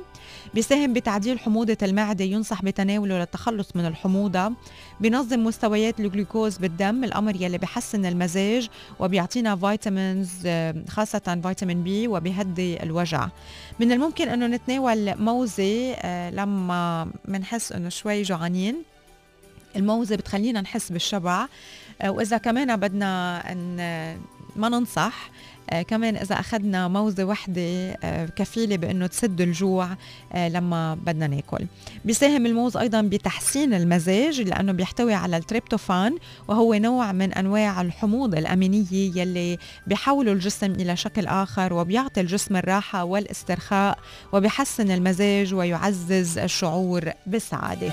بيساهم 0.53 0.93
بتعديل 0.93 1.39
حموضة 1.39 1.77
المعدة 1.83 2.25
ينصح 2.25 2.61
بتناوله 2.61 3.19
للتخلص 3.19 3.75
من 3.75 3.85
الحموضة. 3.85 4.51
بينظم 4.99 5.43
مستويات 5.43 5.99
الجلوكوز 5.99 6.57
بالدم 6.57 7.03
الأمر 7.03 7.35
يلي 7.41 7.57
بحسن 7.57 8.05
المزاج 8.05 8.69
وبيعطينا 8.99 9.55
vitamins 9.55 10.47
خاصة 10.89 11.39
فيتامين 11.43 11.83
بي 11.83 12.07
وبيهدي 12.07 12.83
الوجع. 12.83 13.27
من 13.79 13.91
الممكن 13.91 14.29
أنه 14.29 14.47
نتناول 14.47 15.15
موزة 15.15 15.93
آه، 15.93 16.29
لما 16.29 17.07
بنحس 17.25 17.71
أنه 17.71 17.89
شوي 17.89 18.21
جوعانين. 18.21 18.75
الموزة 19.75 20.15
بتخلينا 20.15 20.61
نحس 20.61 20.91
بالشبع. 20.91 21.47
آه، 22.01 22.11
وإذا 22.11 22.37
كمان 22.37 22.75
بدنا 22.75 23.43
ما 24.55 24.69
ننصح 24.69 25.29
آه 25.29 25.52
كمان 25.87 26.15
إذا 26.15 26.39
أخذنا 26.39 26.87
موزة 26.87 27.23
وحدة 27.23 27.61
آه 28.03 28.25
كفيلة 28.25 28.75
بأنه 28.75 29.07
تسد 29.07 29.41
الجوع 29.41 29.89
آه 30.33 30.49
لما 30.49 30.95
بدنا 30.95 31.27
ناكل. 31.27 31.65
بيساهم 32.05 32.45
الموز 32.45 32.77
أيضا 32.77 33.01
بتحسين 33.01 33.73
المزاج 33.73 34.41
لأنه 34.41 34.71
بيحتوي 34.71 35.13
على 35.13 35.37
التريبتوفان 35.37 36.17
وهو 36.47 36.73
نوع 36.73 37.11
من 37.11 37.33
أنواع 37.33 37.81
الحموض 37.81 38.35
الأمينية 38.35 38.85
يلي 38.91 39.57
بيحولوا 39.87 40.33
الجسم 40.33 40.71
إلى 40.71 40.95
شكل 40.95 41.25
آخر 41.27 41.73
وبيعطي 41.73 42.21
الجسم 42.21 42.55
الراحة 42.55 43.03
والاسترخاء 43.03 43.99
وبيحسن 44.33 44.91
المزاج 44.91 45.53
ويعزز 45.53 46.37
الشعور 46.37 47.11
بالسعادة. 47.25 47.91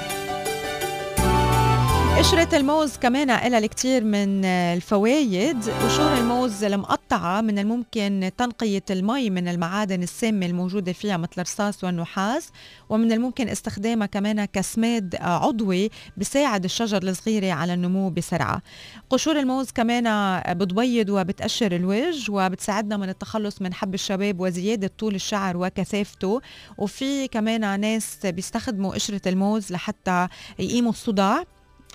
قشرة 2.19 2.57
الموز 2.57 2.97
كمان 2.97 3.27
لها 3.27 3.59
الكثير 3.59 4.05
من 4.05 4.45
الفوائد. 4.45 5.71
قشور 5.71 6.19
الموز 6.19 6.65
المقطعة 6.65 7.41
من 7.41 7.59
الممكن 7.59 8.31
تنقية 8.39 8.83
المي 8.91 9.31
من 9.31 9.49
المعادن 9.49 10.03
السامة 10.03 10.47
الموجودة 10.47 10.93
فيها 10.93 11.17
مثل 11.17 11.33
الرصاص 11.39 11.85
والنحاس 11.85 12.49
ومن 12.89 13.13
الممكن 13.13 13.49
استخدامها 13.49 14.07
كمان 14.07 14.45
كسماد 14.45 15.17
عضوي 15.21 15.91
بساعد 16.17 16.65
الشجر 16.65 17.03
الصغيرة 17.03 17.53
على 17.53 17.75
النمو 17.75 18.11
بسرعة. 18.11 18.63
قشور 19.11 19.41
الموز 19.41 19.71
كمان 19.71 20.41
بتبيض 20.57 21.11
وبتقشر 21.11 21.77
الوجه 21.77 22.33
وبتساعدنا 22.33 22.97
من 22.97 23.09
التخلص 23.09 23.63
من 23.63 23.75
حب 23.75 23.95
الشباب 23.95 24.41
وزيادة 24.41 24.91
طول 24.99 25.15
الشعر 25.15 25.57
وكثافته. 25.57 26.41
وفي 26.79 27.29
كمان 27.29 27.81
ناس 27.81 28.19
بيستخدموا 28.27 28.95
قشرة 28.95 29.29
الموز 29.29 29.73
لحتى 29.73 30.29
يقيموا 30.59 30.91
الصداع. 30.91 31.45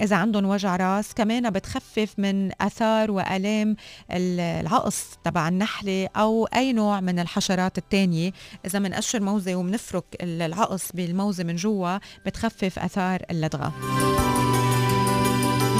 إذا 0.01 0.15
عندهم 0.15 0.45
وجع 0.45 0.75
راس 0.75 1.13
كمان 1.13 1.49
بتخفف 1.49 2.13
من 2.17 2.51
أثار 2.61 3.11
وآلام 3.11 3.75
العقص 4.11 5.05
تبع 5.23 5.47
النحلة 5.47 6.09
أو 6.15 6.45
أي 6.45 6.73
نوع 6.73 6.99
من 7.01 7.19
الحشرات 7.19 7.77
التانية. 7.77 8.31
إذا 8.65 8.79
منقشر 8.79 9.19
موزة 9.21 9.55
ومنفرك 9.55 10.03
العقص 10.21 10.91
بالموزة 10.91 11.43
من 11.43 11.55
جوا 11.55 11.97
بتخفف 12.25 12.79
أثار 12.79 13.21
اللدغة. 13.31 13.73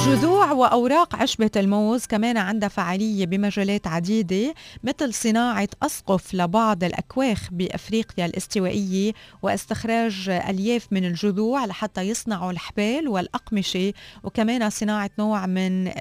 جذوع 0.06 0.52
وأوراق 0.52 1.16
عشبة 1.16 1.52
الموز 1.56 2.06
كمان 2.06 2.38
عندها 2.38 2.70
فعالية 2.70 3.26
بمجالات 3.26 3.88
عديدة 3.88 4.54
مثل 4.84 5.14
صناعة 5.14 5.68
أسقف 5.84 6.34
لبعض 6.34 6.84
الأكواخ 6.84 7.50
بأفريقيا 7.52 8.26
الاستوائية 8.26 9.14
واستخراج 9.42 10.30
ألياف 10.30 10.88
من 10.92 11.06
الجذوع 11.06 11.66
لحتى 11.66 12.02
يصنعوا 12.02 12.52
الحبال 12.52 13.08
والأقمشة 13.08 13.94
وكمان 14.24 14.70
صناعة 14.70 15.10
نوع 15.20 15.46
من 15.46 15.92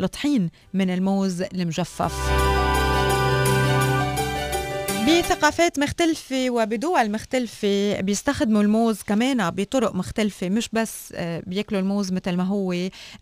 الطحين 0.00 0.50
من 0.74 0.90
الموز 0.90 1.42
المجفف. 1.42 2.61
بثقافات 5.08 5.78
مختلفة 5.78 6.50
وبدول 6.50 7.10
مختلفة 7.10 8.00
بيستخدموا 8.00 8.62
الموز 8.62 9.02
كمان 9.02 9.50
بطرق 9.50 9.94
مختلفة 9.94 10.48
مش 10.48 10.68
بس 10.72 11.12
آه، 11.16 11.42
بياكلوا 11.46 11.80
الموز 11.80 12.12
مثل 12.12 12.36
ما 12.36 12.44
هو. 12.44 12.74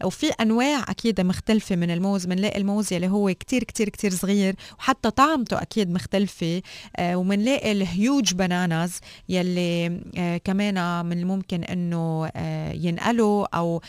وفي 0.04 0.26
أنواع 0.40 0.84
أكيد 0.88 1.20
مختلفة 1.20 1.76
من 1.76 1.90
الموز 1.90 2.26
بنلاقي 2.26 2.58
الموز 2.60 2.92
يلي 2.92 3.08
هو 3.08 3.34
كتير 3.34 3.64
كتير 3.64 3.88
كتير 3.88 4.10
صغير 4.10 4.54
وحتى 4.78 5.10
طعمته 5.10 5.62
أكيد 5.62 5.90
مختلفة. 5.90 6.62
آه، 6.96 7.16
ومنلاقي 7.16 7.72
الهيوج 7.72 8.34
بناناز 8.34 9.00
يلي 9.28 10.00
آه، 10.18 10.36
كمان 10.36 11.06
من 11.06 11.18
الممكن 11.18 11.64
إنه 11.64 12.30
ينقلوا 12.74 13.56
أو 13.56 13.82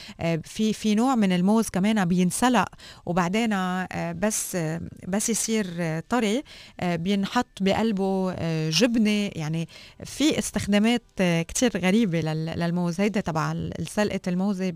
في 0.43 0.73
في 0.73 0.95
نوع 0.95 1.15
من 1.15 1.31
الموز 1.31 1.69
كمان 1.69 2.05
بينسلق. 2.05 2.67
وبعدين 3.05 3.55
بس 4.19 4.57
بس 5.07 5.29
يصير 5.29 5.99
طري 6.09 6.43
بينحط 6.83 7.47
بقلب 7.61 7.80
قلبه 7.81 8.33
آه، 8.37 8.69
جبنة. 8.69 9.31
يعني 9.35 9.67
في 10.03 10.39
استخدامات 10.39 11.03
آه، 11.19 11.41
كتير 11.41 11.77
غريبة 11.77 12.21
للموز 12.33 13.01
هيدا 13.01 13.21
تبع 13.21 13.55
سلقة 13.83 14.19
الموزة. 14.27 14.73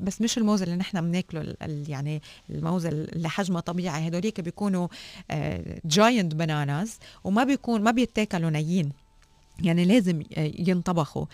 بس 0.00 0.20
مش 0.20 0.38
الموز 0.38 0.62
اللي 0.62 0.76
نحن 0.76 1.00
بناكله 1.00 1.54
يعني 1.88 2.22
الموز 2.50 2.86
اللي 2.86 3.28
حجمه 3.28 3.60
طبيعي. 3.60 4.08
هدوليك 4.08 4.40
بيكونوا 4.40 4.88
جاينت 5.84 6.32
آه، 6.32 6.36
بناناز 6.36 6.98
وما 7.24 7.44
بيكون 7.44 7.82
ما 7.82 7.90
بيتاكلوا 7.90 8.50
نيين. 8.50 8.92
يعني 9.62 9.84
لازم 9.84 10.22
ينطبخوا. 10.36 11.26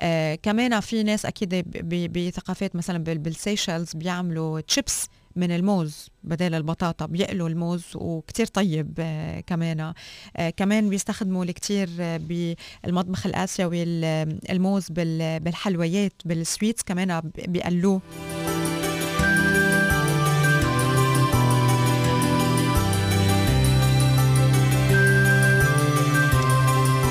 آه 0.00 0.34
كمان 0.34 0.80
في 0.80 1.02
ناس 1.02 1.26
أكيد 1.26 1.64
بثقافات 2.12 2.76
مثلا 2.76 2.98
بالسيشلز 2.98 3.92
بيعملوا 3.94 4.60
تشيبس 4.60 5.08
من 5.36 5.50
الموز 5.50 6.08
بدل 6.24 6.54
البطاطا 6.54 7.06
بيقلوا 7.06 7.48
الموز 7.48 7.84
وكتير 7.94 8.46
طيب 8.46 8.94
آه 8.98 9.40
كمان. 9.40 9.92
آه 10.36 10.50
كمان 10.50 10.88
بيستخدموا 10.88 11.44
الكتير 11.44 11.88
آه 12.00 12.16
بالمطبخ 12.84 13.26
الآسيوي 13.26 13.82
الموز 14.50 14.86
بالحلويات 14.90 16.12
بال 16.24 16.38
sweets 16.38 16.82
كمان 16.82 17.20
بيقلوه. 17.48 18.00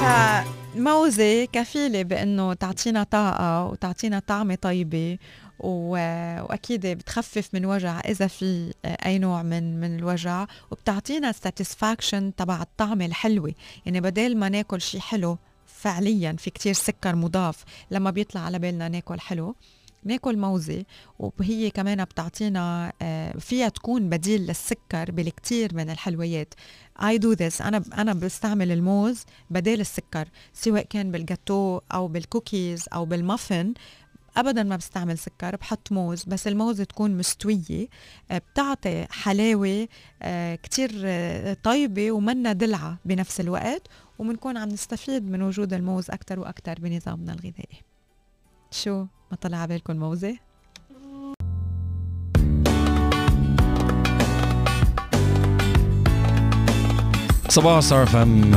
فموزة 0.02 1.46
كفيلة 1.46 2.04
بأنه 2.04 2.54
تعطينا 2.54 3.04
طاقة 3.04 3.66
وتعطينا 3.66 4.20
طعمة 4.20 4.56
طيبة 4.56 5.18
وأكيد 5.62 6.88
بتخفف 6.88 7.50
من 7.54 7.66
وجع 7.66 8.00
إذا 8.00 8.28
في 8.28 8.74
أي 8.86 9.20
نوع 9.20 9.44
من 9.44 9.80
من 9.80 10.00
الوجع 10.00 10.46
وبتعطينا 10.72 11.32
satisfaction 11.32 12.36
تبع 12.36 12.62
الطعمه 12.62 13.06
الحلوة. 13.06 13.54
يعني 13.86 14.02
بدل 14.02 14.38
ما 14.38 14.50
ناكل 14.50 14.82
شيء 14.82 15.00
حلو 15.00 15.38
فعليا 15.66 16.36
في 16.40 16.50
كتير 16.50 16.74
سكر 16.74 17.16
مضاف 17.16 17.64
لما 17.92 18.12
بيطلع 18.12 18.42
على 18.42 18.60
بالنا 18.60 18.88
ناكل 18.90 19.20
حلو 19.20 19.56
ناكل 20.04 20.38
موزة. 20.38 20.84
وهي 21.20 21.70
كمان 21.70 22.04
بتعطينا 22.04 22.94
آه، 23.02 23.32
فيها 23.38 23.70
تكون 23.70 24.10
بديل 24.10 24.42
للسكر 24.42 25.12
بالكتير 25.12 25.76
من 25.76 25.90
الحلويات. 25.90 26.54
I 27.02 27.18
do 27.18 27.36
this 27.36 27.62
أنا 27.62 27.84
أنا 27.98 28.14
بستعمل 28.14 28.72
الموز 28.72 29.24
بدال 29.50 29.82
السكر 29.82 30.28
سواء 30.54 30.84
كان 30.84 31.12
بالجاتو 31.12 31.80
أو 31.94 32.08
بالكوكيز 32.08 32.86
أو 32.94 33.06
بالمافن 33.06 33.74
ابدا 34.38 34.64
ما 34.64 34.76
بستعمل 34.76 35.18
سكر 35.18 35.56
بحط 35.56 35.92
موز 35.92 36.24
بس 36.24 36.48
الموز 36.48 36.82
تكون 36.82 37.18
مستوية 37.18 37.88
آه، 38.32 38.38
بتعطي 38.38 39.08
حلاوة 39.10 39.88
آه، 40.22 40.56
كتير 40.56 40.92
آه، 41.06 41.58
طيبة 41.64 42.12
ومنا 42.12 42.54
دلعة 42.54 42.98
بنفس 43.06 43.40
الوقت 43.40 43.88
وبنكون 44.20 44.58
عم 44.58 44.70
نستفيد 44.70 45.32
من 45.32 45.42
وجود 45.42 45.74
الموز 45.74 46.12
أكثر 46.12 46.40
وأكثر 46.40 46.76
بنظامنا 46.80 47.34
الغذائي. 47.34 47.82
شو 48.72 49.06
ما 49.32 49.38
طلع 49.42 49.58
على 49.58 49.68
بالكم 49.68 49.96
موزة؟ 49.96 50.38
صباح 57.50 57.80
صار 57.80 58.06
فهم 58.06 58.56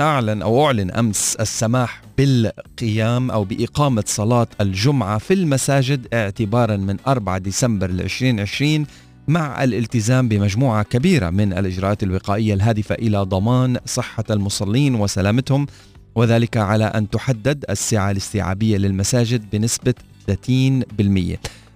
أعلن 0.00 0.42
أو 0.42 0.66
أعلن 0.66 0.90
أمس 0.90 1.36
السماح 1.40 2.02
بالقيام 2.18 3.30
أو 3.30 3.44
بإقامة 3.44 4.04
صلاة 4.06 4.46
الجمعة 4.60 5.18
في 5.18 5.34
المساجد 5.34 6.14
اعتبارا 6.14 6.76
من 6.76 6.96
4 7.06 7.38
ديسمبر 7.38 7.90
2020 7.90 8.86
مع 9.28 9.64
الالتزام 9.64 10.28
بمجموعة 10.28 10.82
كبيرة 10.82 11.30
من 11.30 11.52
الإجراءات 11.52 12.02
الوقائية 12.02 12.54
الهادفة 12.54 12.94
إلى 12.94 13.18
ضمان 13.18 13.78
صحة 13.86 14.24
المصلين 14.30 14.94
وسلامتهم 14.94 15.66
وذلك 16.14 16.56
على 16.56 16.84
أن 16.84 17.10
تحدد 17.10 17.64
السعة 17.70 18.10
الاستيعابية 18.10 18.76
للمساجد 18.76 19.50
بنسبة 19.52 19.94
30% 20.30 20.34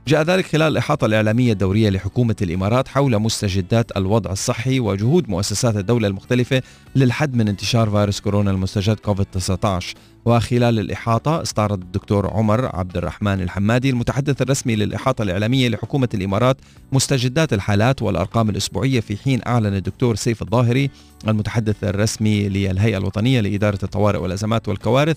جاء 0.08 0.22
ذلك 0.22 0.46
خلال 0.46 0.72
الإحاطة 0.72 1.04
الإعلامية 1.04 1.52
الدورية 1.52 1.90
لحكومة 1.90 2.36
الإمارات 2.42 2.88
حول 2.88 3.18
مستجدات 3.18 3.96
الوضع 3.96 4.32
الصحي 4.32 4.80
وجهود 4.80 5.28
مؤسسات 5.28 5.76
الدولة 5.76 6.08
المختلفة 6.08 6.62
للحد 6.96 7.34
من 7.34 7.48
انتشار 7.48 7.90
فيروس 7.90 8.20
كورونا 8.20 8.50
المستجد 8.50 8.96
كوفيد-19 8.96 9.84
وخلال 10.24 10.78
الإحاطة 10.78 11.42
استعرض 11.42 11.82
الدكتور 11.82 12.30
عمر 12.30 12.76
عبد 12.76 12.96
الرحمن 12.96 13.40
الحمادي 13.40 13.90
المتحدث 13.90 14.42
الرسمي 14.42 14.76
للإحاطة 14.76 15.22
الإعلامية 15.22 15.68
لحكومة 15.68 16.08
الإمارات 16.14 16.56
مستجدات 16.92 17.52
الحالات 17.52 18.02
والأرقام 18.02 18.50
الأسبوعية 18.50 19.00
في 19.00 19.16
حين 19.16 19.40
أعلن 19.46 19.74
الدكتور 19.74 20.14
سيف 20.14 20.42
الظاهري 20.42 20.90
المتحدث 21.28 21.84
الرسمي 21.84 22.48
للهيئة 22.48 22.98
الوطنية 22.98 23.40
لإدارة 23.40 23.78
الطوارئ 23.82 24.18
والأزمات 24.18 24.68
والكوارث 24.68 25.16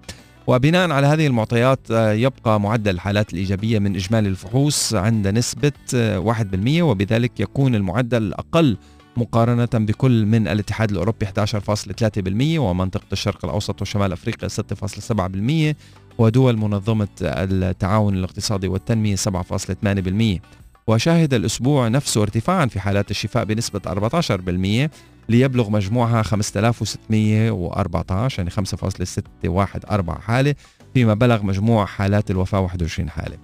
وبناء 0.47 0.91
على 0.91 1.07
هذه 1.07 1.27
المعطيات 1.27 1.79
آه، 1.91 2.13
يبقى 2.13 2.59
معدل 2.59 2.91
الحالات 2.91 3.33
الإيجابية 3.33 3.79
من 3.79 3.95
إجمالي 3.95 4.29
الفحوص 4.29 4.93
عند 4.93 5.27
نسبة 5.27 5.71
1% 5.93 5.95
آه، 5.95 6.81
وبذلك 6.81 7.39
يكون 7.39 7.75
المعدل 7.75 8.23
الأقل 8.23 8.77
مقارنة 9.17 9.69
بكل 9.73 10.25
من 10.25 10.47
الاتحاد 10.47 10.91
الأوروبي 10.91 11.25
11.3% 11.25 12.59
ومنطقة 12.59 13.05
الشرق 13.11 13.45
الأوسط 13.45 13.81
وشمال 13.81 14.11
أفريقيا 14.11 14.49
6.7% 14.49 15.75
ودول 16.17 16.57
منظمة 16.57 17.07
التعاون 17.21 18.13
الاقتصادي 18.13 18.67
والتنمية 18.67 19.15
7.8% 19.15 20.39
وشهد 20.87 21.33
الأسبوع 21.33 21.87
نفسه 21.87 22.21
ارتفاعا 22.21 22.65
في 22.65 22.79
حالات 22.79 23.11
الشفاء 23.11 23.45
بنسبة 23.45 23.81
14% 24.87 24.89
ليبلغ 25.29 25.69
مجموعها 25.69 26.23
5614 26.23 28.39
يعني 28.39 28.51
5.614 28.51 30.19
حالة 30.19 30.55
فيما 30.93 31.13
بلغ 31.13 31.43
مجموع 31.43 31.85
حالات 31.85 32.31
الوفاة 32.31 32.59
21 32.59 33.09
حالة. 33.09 33.37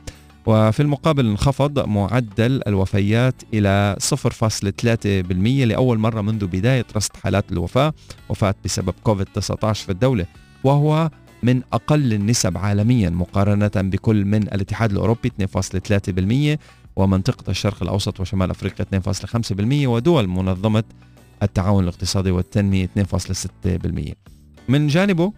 وفي 0.45 0.79
المقابل 0.79 1.25
انخفض 1.25 1.87
معدل 1.87 2.61
الوفيات 2.67 3.35
إلى 3.53 3.95
0.3% 3.99 5.65
لأول 5.65 5.97
مرة 5.97 6.21
منذ 6.21 6.47
بداية 6.47 6.85
رصد 6.95 7.11
حالات 7.23 7.51
الوفاة 7.51 7.93
وفاة 8.29 8.55
بسبب 8.65 8.93
كوفيد-19 9.03 9.71
في 9.71 9.89
الدولة 9.89 10.25
وهو 10.63 11.09
من 11.43 11.61
أقل 11.73 12.13
النسب 12.13 12.57
عالميا 12.57 13.09
مقارنة 13.09 13.71
بكل 13.75 14.25
من 14.25 14.43
الاتحاد 14.43 14.91
الأوروبي 14.91 15.31
2.3% 15.41 16.57
ومنطقة 16.99 17.49
الشرق 17.49 17.83
الأوسط 17.83 18.19
وشمال 18.19 18.49
أفريقيا 18.49 18.85
2.5% 19.85 19.87
ودول 19.87 20.27
منظمة 20.27 20.83
التعاون 21.43 21.83
الاقتصادي 21.83 22.31
والتنمية 22.31 22.89
2.6% 22.97 24.13
من 24.69 24.87
جانبه 24.87 25.33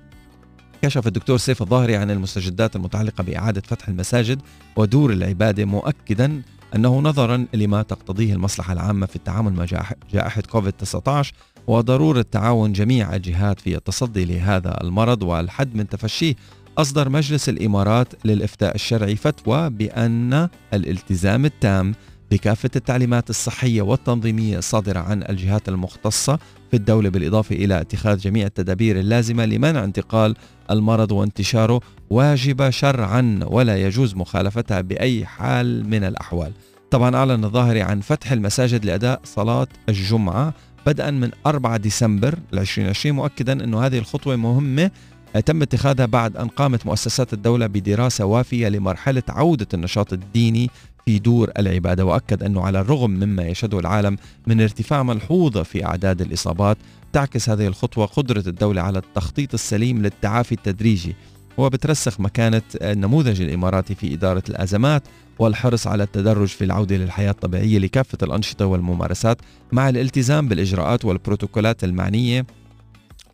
كشف 0.82 1.07
الدكتور 1.07 1.38
سيف 1.38 1.62
الظاهري 1.62 1.95
عن 1.95 2.12
المستجدات 2.12 2.76
المتعلقة 2.76 3.24
بإعادة 3.24 3.62
فتح 3.62 3.88
المساجد 3.88 4.41
ودور 4.76 5.14
العبادة 5.14 5.66
مؤكدا 5.66 6.41
أنه 6.76 6.99
نظرا 6.99 7.47
لما 7.53 7.82
تقتضيه 7.82 8.34
المصلحة 8.34 8.74
العامة 8.74 9.05
في 9.05 9.16
التعامل 9.16 9.53
مع 9.53 9.66
جائحة 10.14 10.41
كوفيد-19 10.41 11.28
وضرورة 11.68 12.26
تعاون 12.32 12.74
جميع 12.74 13.16
الجهات 13.16 13.59
في 13.59 13.76
التصدي 13.76 14.26
لهذا 14.26 14.82
المرض 14.84 15.24
والحد 15.24 15.76
من 15.76 15.88
تفشيه 15.88 16.36
أصدر 16.82 17.09
مجلس 17.09 17.49
الإمارات 17.49 18.07
للإفتاء 18.25 18.75
الشرعي 18.75 19.15
فتوى 19.15 19.69
بأن 19.69 20.49
الالتزام 20.73 21.45
التام 21.45 21.93
بكافة 22.32 22.69
التعليمات 22.75 23.29
الصحية 23.29 23.82
والتنظيمية 23.82 24.57
الصادرة 24.57 24.99
عن 24.99 25.23
الجهات 25.29 25.69
المختصة 25.69 26.39
في 26.71 26.77
الدولة 26.77 27.09
بالإضافة 27.09 27.55
إلى 27.55 27.82
اتخاذ 27.82 28.17
جميع 28.17 28.45
التدابير 28.45 28.99
اللازمة 28.99 29.45
لمنع 29.45 29.84
انتقال 29.84 30.36
المرض 30.71 31.11
وانتشاره 31.11 31.82
واجبة 32.09 32.69
شرعا 32.69 33.39
ولا 33.43 33.77
يجوز 33.77 34.15
مخالفتها 34.15 34.82
بأي 34.82 35.25
حال 35.25 35.89
من 35.89 36.03
الأحوال. 36.03 36.51
طبعا 36.91 37.15
أعلن 37.15 37.43
الظاهري 37.43 37.82
عن 37.82 38.01
فتح 38.01 38.32
المساجد 38.32 38.86
لأداء 38.86 39.21
صلاة 39.23 39.67
الجمعة 39.89 40.53
بدءا 40.86 41.11
من 41.11 41.32
4 41.45 41.77
ديسمبر 41.77 42.39
2020 42.53 43.15
مؤكدا 43.15 43.63
أن 43.63 43.73
هذه 43.73 43.97
الخطوة 43.97 44.36
مهمة 44.36 44.91
تم 45.39 45.61
اتخاذها 45.61 46.05
بعد 46.05 46.38
أن 46.38 46.47
قامت 46.47 46.86
مؤسسات 46.86 47.34
الدولة 47.34 47.67
بدراسة 47.67 48.25
وافية 48.25 48.67
لمرحلة 48.67 49.23
عودة 49.29 49.67
النشاط 49.73 50.13
الديني 50.13 50.69
في 51.05 51.19
دور 51.19 51.51
العبادة 51.59 52.05
وأكد 52.05 52.43
أنه 52.43 52.61
على 52.61 52.79
الرغم 52.79 53.11
مما 53.11 53.43
يشهده 53.43 53.79
العالم 53.79 54.17
من 54.47 54.61
ارتفاع 54.61 55.03
ملحوظ 55.03 55.57
في 55.57 55.86
أعداد 55.86 56.21
الإصابات 56.21 56.77
تعكس 57.13 57.49
هذه 57.49 57.67
الخطوة 57.67 58.05
قدرة 58.05 58.43
الدولة 58.47 58.82
على 58.82 58.99
التخطيط 58.99 59.53
السليم 59.53 60.01
للتعافي 60.01 60.51
التدريجي. 60.51 61.15
وبترسخ 61.57 62.19
مكانة 62.19 62.61
النموذج 62.75 63.41
الإماراتي 63.41 63.95
في 63.95 64.13
إدارة 64.13 64.43
الأزمات 64.49 65.03
والحرص 65.39 65.88
على 65.88 66.03
التدرج 66.03 66.47
في 66.47 66.63
العودة 66.63 66.97
للحياة 66.97 67.32
الطبيعية 67.32 67.79
لكافة 67.79 68.17
الأنشطة 68.23 68.65
والممارسات 68.65 69.38
مع 69.71 69.89
الالتزام 69.89 70.47
بالإجراءات 70.47 71.05
والبروتوكولات 71.05 71.84
المعنية 71.84 72.45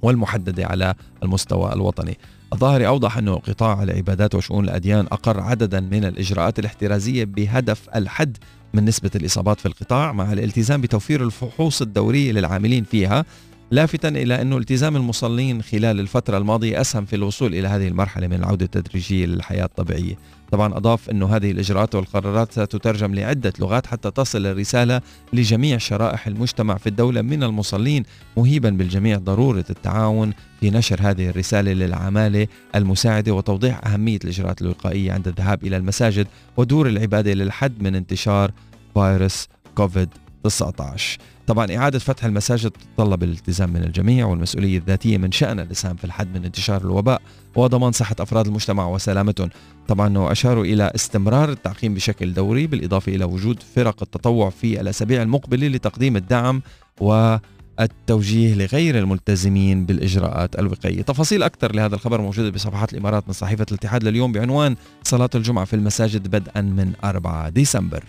والمحددة 0.02 0.66
على 0.66 0.94
المستوى 1.24 1.74
الوطني. 1.74 2.18
الظاهري 2.54 2.88
أوضح 2.88 3.18
أنه 3.18 3.36
قطاع 3.36 3.84
العبادات 3.84 4.36
وشؤون 4.36 4.64
الأديان 4.66 5.06
أقر 5.12 5.40
عددا 5.40 5.80
من 5.80 6.06
الإجراءات 6.06 6.60
الاحترازية 6.60 7.26
بهدف 7.26 7.90
الحد 7.96 8.38
من 8.74 8.86
نسبة 8.86 9.12
الإصابات 9.16 9.60
في 9.60 9.66
القطاع 9.66 10.12
مع 10.12 10.34
الالتزام 10.34 10.82
بتوفير 10.82 11.24
الفحوص 11.24 11.82
الدورية 11.82 12.32
للعاملين 12.32 12.84
فيها 12.84 13.26
لافتا 13.72 14.08
إلى 14.08 14.42
أن 14.42 14.54
التزام 14.54 14.96
المصلين 14.96 15.62
خلال 15.62 16.00
الفترة 16.00 16.38
الماضية 16.38 16.82
أسهم 16.82 17.06
في 17.06 17.16
الوصول 17.16 17.56
إلى 17.56 17.68
هذه 17.68 17.88
المرحلة 17.88 18.28
من 18.28 18.34
العودة 18.34 18.66
التدريجية 18.66 19.26
للحياة 19.26 19.66
الطبيعية. 19.66 20.18
طبعا 20.52 20.78
أضاف 20.78 21.10
أنه 21.10 21.36
هذه 21.36 21.52
الإجراءات 21.52 21.96
والقرارات 21.96 22.52
ستترجم 22.52 23.16
لعدة 23.16 23.54
لغات 23.60 23.88
حتى 23.88 24.12
تصل 24.12 24.46
الرسالة 24.46 25.02
لجميع 25.34 25.78
شرائح 25.78 26.28
المجتمع 26.28 26.78
في 26.78 26.88
الدولة 26.88 27.22
من 27.22 27.44
المصلين 27.44 28.04
مهيبا 28.38 28.70
بالجميع 28.70 29.18
ضرورة 29.18 29.66
التعاون 29.70 30.34
في 30.60 30.70
نشر 30.70 31.00
هذه 31.02 31.30
الرسالة 31.30 31.74
للعمالة 31.74 32.48
المساعدة 32.76 33.32
وتوضيح 33.32 33.88
أهمية 33.88 34.20
الإجراءات 34.24 34.62
الوقائية 34.62 35.12
عند 35.12 35.28
الذهاب 35.28 35.64
إلى 35.64 35.78
المساجد 35.78 36.28
ودور 36.58 36.88
العبادة 36.88 37.34
للحد 37.34 37.82
من 37.82 37.96
انتشار 37.96 38.52
فيروس 38.94 39.48
كوفيد 39.76 40.10
19 40.44 41.18
طبعا 41.48 41.76
إعادة 41.76 42.00
فتح 42.00 42.26
المساجد 42.26 42.72
تتطلب 42.72 43.24
الالتزام 43.24 43.74
من 43.74 43.84
الجميع 43.84 44.26
والمسؤولية 44.26 44.78
الذاتية 44.78 45.18
من 45.18 45.32
شأن 45.32 45.60
الإسهام 45.60 45.96
في 45.96 46.04
الحد 46.04 46.38
من 46.38 46.46
انتشار 46.46 46.82
الوباء 46.82 47.22
وضمان 47.56 47.92
صحة 47.92 48.16
أفراد 48.20 48.48
المجتمع 48.48 48.88
وسلامتهم 48.88 49.50
طبعا 49.88 50.32
أشاروا 50.32 50.66
إلى 50.66 50.92
استمرار 50.96 51.50
التعقيم 51.50 51.94
بشكل 51.94 52.34
دوري 52.34 52.68
بالإضافة 52.68 53.16
إلى 53.16 53.26
وجود 53.26 53.64
فرق 53.76 54.04
التطوع 54.04 54.50
في 54.50 54.82
الأسابيع 54.82 55.22
المقبلة 55.22 55.68
لتقديم 55.68 56.16
الدعم 56.16 56.62
و 57.02 57.38
التوجيه 57.80 58.56
لغير 58.56 59.00
الملتزمين 59.00 59.86
بالإجراءات 59.86 60.60
الوقائية. 60.60 61.02
تفاصيل 61.02 61.44
أكثر 61.44 61.76
لهذا 61.76 61.96
الخبر 61.96 62.22
موجودة 62.22 62.50
بصفحات 62.50 62.94
الإمارات 62.94 63.28
من 63.28 63.34
صحيفة 63.34 63.66
الاتحاد 63.72 64.04
لليوم 64.04 64.32
بعنوان 64.32 64.76
صلاة 65.04 65.30
الجمعة 65.36 65.66
في 65.66 65.76
المساجد 65.76 66.28
بدءا 66.28 66.62
من 66.62 66.94
4 67.04 67.50
ديسمبر. 67.50 68.04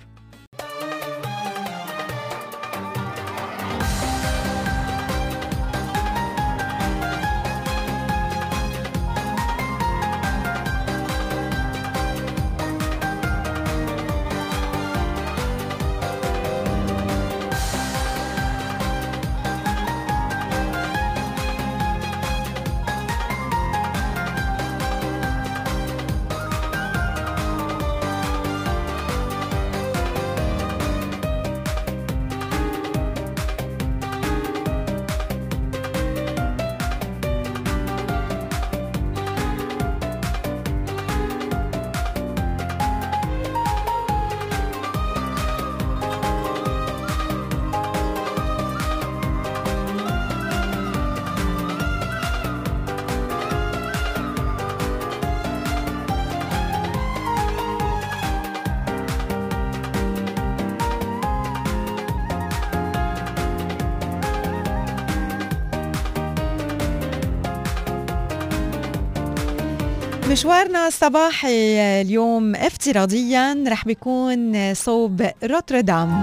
مشوارنا 70.38 70.86
الصباحي 70.86 71.80
اليوم 72.00 72.54
افتراضيا 72.54 73.64
رح 73.68 73.84
بيكون 73.84 74.74
صوب 74.74 75.30
روتردام. 75.44 76.20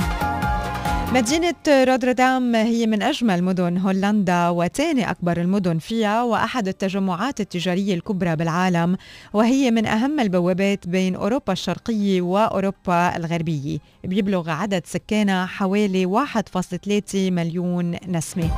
مدينة 1.14 1.56
روتردام 1.68 2.56
هي 2.56 2.88
من 2.88 3.02
أجمل 3.02 3.44
مدن 3.44 3.78
هولندا 3.78 4.50
وثاني 4.50 5.10
أكبر 5.12 5.42
المدن 5.42 5.78
فيها 5.78 6.24
وأحد 6.24 6.68
التجمعات 6.68 7.40
التجارية 7.40 7.94
الكبرى 7.94 8.36
بالعالم 8.36 8.98
وهي 9.34 9.72
من 9.72 9.86
أهم 9.86 10.20
البوابات 10.20 10.88
بين 10.88 11.16
أوروبا 11.16 11.54
الشرقية 11.54 12.22
وأوروبا 12.22 13.16
الغربية. 13.16 13.78
بيبلغ 14.04 14.50
عدد 14.50 14.86
سكانها 14.86 15.46
حوالي 15.46 16.06
1.3 16.06 17.16
مليون 17.16 17.96
نسمة. 18.08 18.50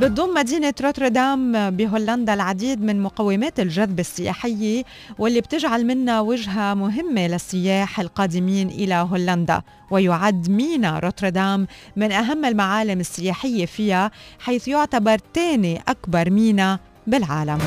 بتضم 0.00 0.34
مدينة 0.34 0.74
روتردام 0.82 1.70
بهولندا 1.70 2.34
العديد 2.34 2.82
من 2.82 3.02
مقومات 3.02 3.60
الجذب 3.60 4.00
السياحية 4.00 4.84
واللي 5.18 5.40
بتجعل 5.40 5.86
منها 5.86 6.20
وجهة 6.20 6.74
مهمة 6.74 7.26
للسياح 7.26 8.00
القادمين 8.00 8.68
إلى 8.68 8.94
هولندا. 8.94 9.62
ويعد 9.90 10.50
مينا 10.50 10.98
روتردام 10.98 11.66
من 11.96 12.12
أهم 12.12 12.44
المعالم 12.44 13.00
السياحية 13.00 13.66
فيها 13.66 14.10
حيث 14.38 14.68
يعتبر 14.68 15.18
ثاني 15.34 15.82
أكبر 15.88 16.30
مينا 16.30 16.78
بالعالم. 17.06 17.58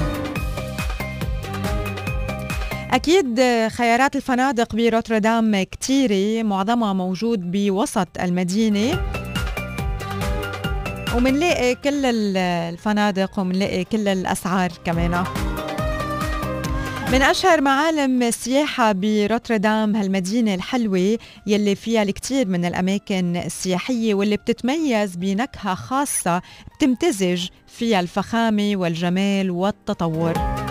أكيد 2.92 3.42
خيارات 3.68 4.16
الفنادق 4.16 4.76
بروتردام 4.76 5.64
كتيرة 5.64 6.44
معظمها 6.44 6.94
موجود 6.94 7.52
بوسط 7.52 8.08
المدينة. 8.20 9.23
ومنلاقي 11.16 11.76
كل 11.76 12.06
الفنادق 12.38 13.40
ومنلاقي 13.40 13.84
كل 13.84 14.08
الأسعار 14.08 14.72
كمان. 14.86 15.24
من 17.12 17.22
أشهر 17.22 17.62
معالم 17.62 18.24
السياحة 18.24 18.92
بروتردام 18.92 19.96
هالمدينة 19.96 20.54
الحلوة 20.54 21.18
يلي 21.48 21.76
فيها 21.76 22.04
الكثير 22.04 22.48
من 22.48 22.66
الأماكن 22.66 23.38
السياحية 23.38 24.14
واللي 24.14 24.38
بتتميز 24.38 25.16
بنكهة 25.16 25.76
خاصة 25.76 26.42
بتمتزج 26.76 27.48
فيها 27.68 28.00
الفخامة 28.00 28.72
والجمال 28.76 29.52
والتطور. 29.52 30.63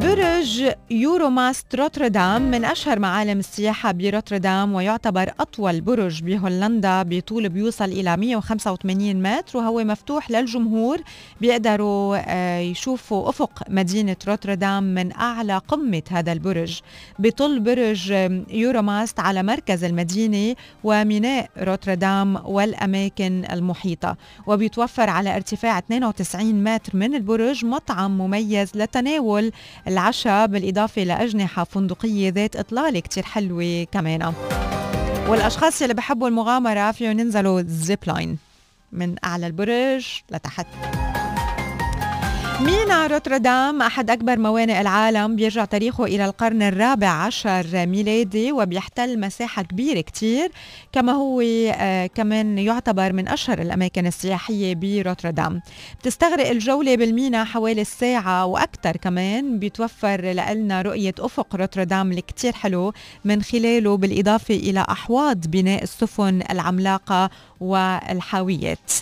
برج 0.00 0.72
يوروماست 0.90 1.74
روتردام 1.74 2.42
من 2.42 2.64
أشهر 2.64 2.98
معالم 2.98 3.38
السياحة 3.38 3.92
بروتردام 3.92 4.74
ويعتبر 4.74 5.32
أطول 5.40 5.80
برج 5.80 6.22
بهولندا 6.22 7.02
بطول 7.02 7.48
بيوصل 7.48 7.84
إلى 7.84 8.16
185 8.16 9.22
متر 9.22 9.58
وهو 9.58 9.84
مفتوح 9.84 10.30
للجمهور 10.30 10.98
بيقدروا 11.40 12.16
آه، 12.26 12.58
يشوفوا 12.58 13.28
أفق 13.28 13.62
مدينة 13.68 14.16
روتردام 14.28 14.82
من 14.82 15.12
أعلى 15.12 15.58
قمة 15.68 16.02
هذا 16.10 16.32
البرج. 16.32 16.80
بطل 17.18 17.60
برج 17.60 18.10
يوروماست 18.50 19.20
على 19.20 19.42
مركز 19.42 19.84
المدينة 19.84 20.56
وميناء 20.84 21.50
روتردام 21.58 22.36
والأماكن 22.44 23.44
المحيطة. 23.52 24.16
وبيتوفر 24.46 25.10
على 25.10 25.36
ارتفاع 25.36 25.78
92 25.78 26.64
متر 26.64 26.96
من 26.96 27.14
البرج 27.14 27.64
مطعم 27.64 28.18
مميز 28.18 28.70
لتناول 28.74 29.52
العشاء 29.90 30.46
بالإضافة 30.46 31.02
لأجنحة 31.04 31.64
فندقية 31.64 32.30
ذات 32.30 32.56
إطلالة 32.56 33.00
كتير 33.00 33.22
حلوة 33.22 33.86
كمان. 33.92 34.32
والأشخاص 35.28 35.82
اللي 35.82 35.94
بحبوا 35.94 36.28
المغامرة 36.28 36.92
فيهم 36.92 37.20
ينزلوا 37.20 37.62
zip 37.66 37.98
line 38.06 38.38
من 38.92 39.16
أعلى 39.24 39.46
البرج 39.46 40.20
لتحت. 40.30 40.66
مينا 42.60 43.06
روتردام 43.06 43.82
أحد 43.82 44.10
أكبر 44.10 44.38
موانئ 44.38 44.80
العالم 44.80 45.36
بيرجع 45.36 45.64
تاريخه 45.64 46.04
إلى 46.04 46.24
القرن 46.24 46.62
الرابع 46.62 47.08
عشر 47.08 47.66
ميلادي 47.86 48.52
وبيحتل 48.52 49.20
مساحة 49.20 49.62
كبيرة 49.62 50.00
كتير 50.00 50.52
كما 50.92 51.12
هو 51.12 51.40
آه 51.40 52.06
كمان 52.06 52.58
يعتبر 52.58 53.12
من 53.12 53.28
أشهر 53.28 53.60
الأماكن 53.60 54.06
السياحية 54.06 54.74
بروتردام. 54.74 55.60
بتستغرق 56.00 56.48
الجولة 56.48 56.96
بالمينا 56.96 57.44
حوالي 57.44 57.80
الساعة 57.80 58.46
وأكثر 58.46 58.96
كمان 58.96 59.58
بيتوفر 59.58 60.20
لنا 60.20 60.82
رؤية 60.82 61.14
أفق 61.18 61.56
روتردام 61.56 62.12
الكتير 62.12 62.52
حلو 62.52 62.92
من 63.24 63.42
خلاله 63.42 63.96
بالإضافة 63.96 64.54
إلى 64.54 64.86
أحواض 64.90 65.46
بناء 65.46 65.82
السفن 65.82 66.42
العملاقة 66.50 67.30
والحاويات. 67.60 68.92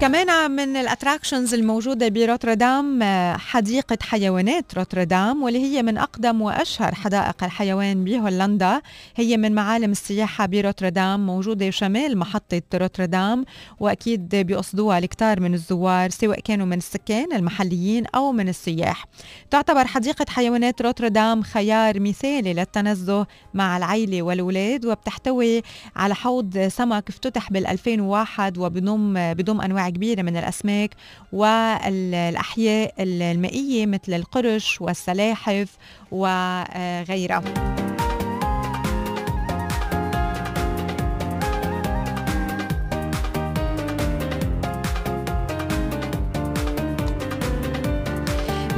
كمان 0.00 0.50
من 0.50 0.76
ال 0.76 0.82
attractions 0.82 1.54
الموجودة 1.54 2.08
بروتردام 2.08 3.02
آه، 3.02 3.36
حديقة 3.36 3.98
حيوانات 4.02 4.74
روتردام 4.78 5.42
واللي 5.42 5.58
هي 5.58 5.82
من 5.82 5.98
أقدم 5.98 6.42
وأشهر 6.42 6.94
حدائق 6.94 7.44
الحيوان 7.44 8.04
بهولندا. 8.04 8.80
هي 9.16 9.36
من 9.36 9.52
معالم 9.54 9.90
السياحة 9.90 10.46
بروتردام 10.46 11.26
موجودة 11.26 11.70
شمال 11.70 12.18
محطة 12.18 12.62
روتردام 12.74 13.44
وأكيد 13.80 14.36
بيقصدوها 14.36 14.98
الكتار 14.98 15.40
من 15.40 15.54
الزوار 15.54 16.10
سواء 16.10 16.40
كانوا 16.40 16.66
من 16.66 16.78
السكان 16.78 17.32
المحليين 17.32 18.06
أو 18.14 18.32
من 18.32 18.48
السياح. 18.48 19.04
تعتبر 19.50 19.86
حديقة 19.86 20.26
حيوانات 20.28 20.82
روتردام 20.82 21.42
خيار 21.42 22.00
مثالي 22.00 22.54
للتنزه 22.54 23.26
مع 23.54 23.76
العيلة 23.76 24.22
والأولاد 24.22 24.86
وبتحتوي 24.86 25.62
على 25.96 26.14
حوض 26.14 26.58
سمك 26.58 27.08
افتتح 27.08 27.50
بال 27.52 27.66
2001 27.66 28.58
وبضم 28.58 29.34
بضم 29.34 29.60
كبيرة 29.88 30.22
من 30.22 30.36
الأسماك 30.36 30.90
والأحياء 31.32 32.94
المائية 32.98 33.86
مثل 33.86 34.14
القرش 34.14 34.80
والسلاحف 34.80 35.76
وغيرها. 36.10 37.42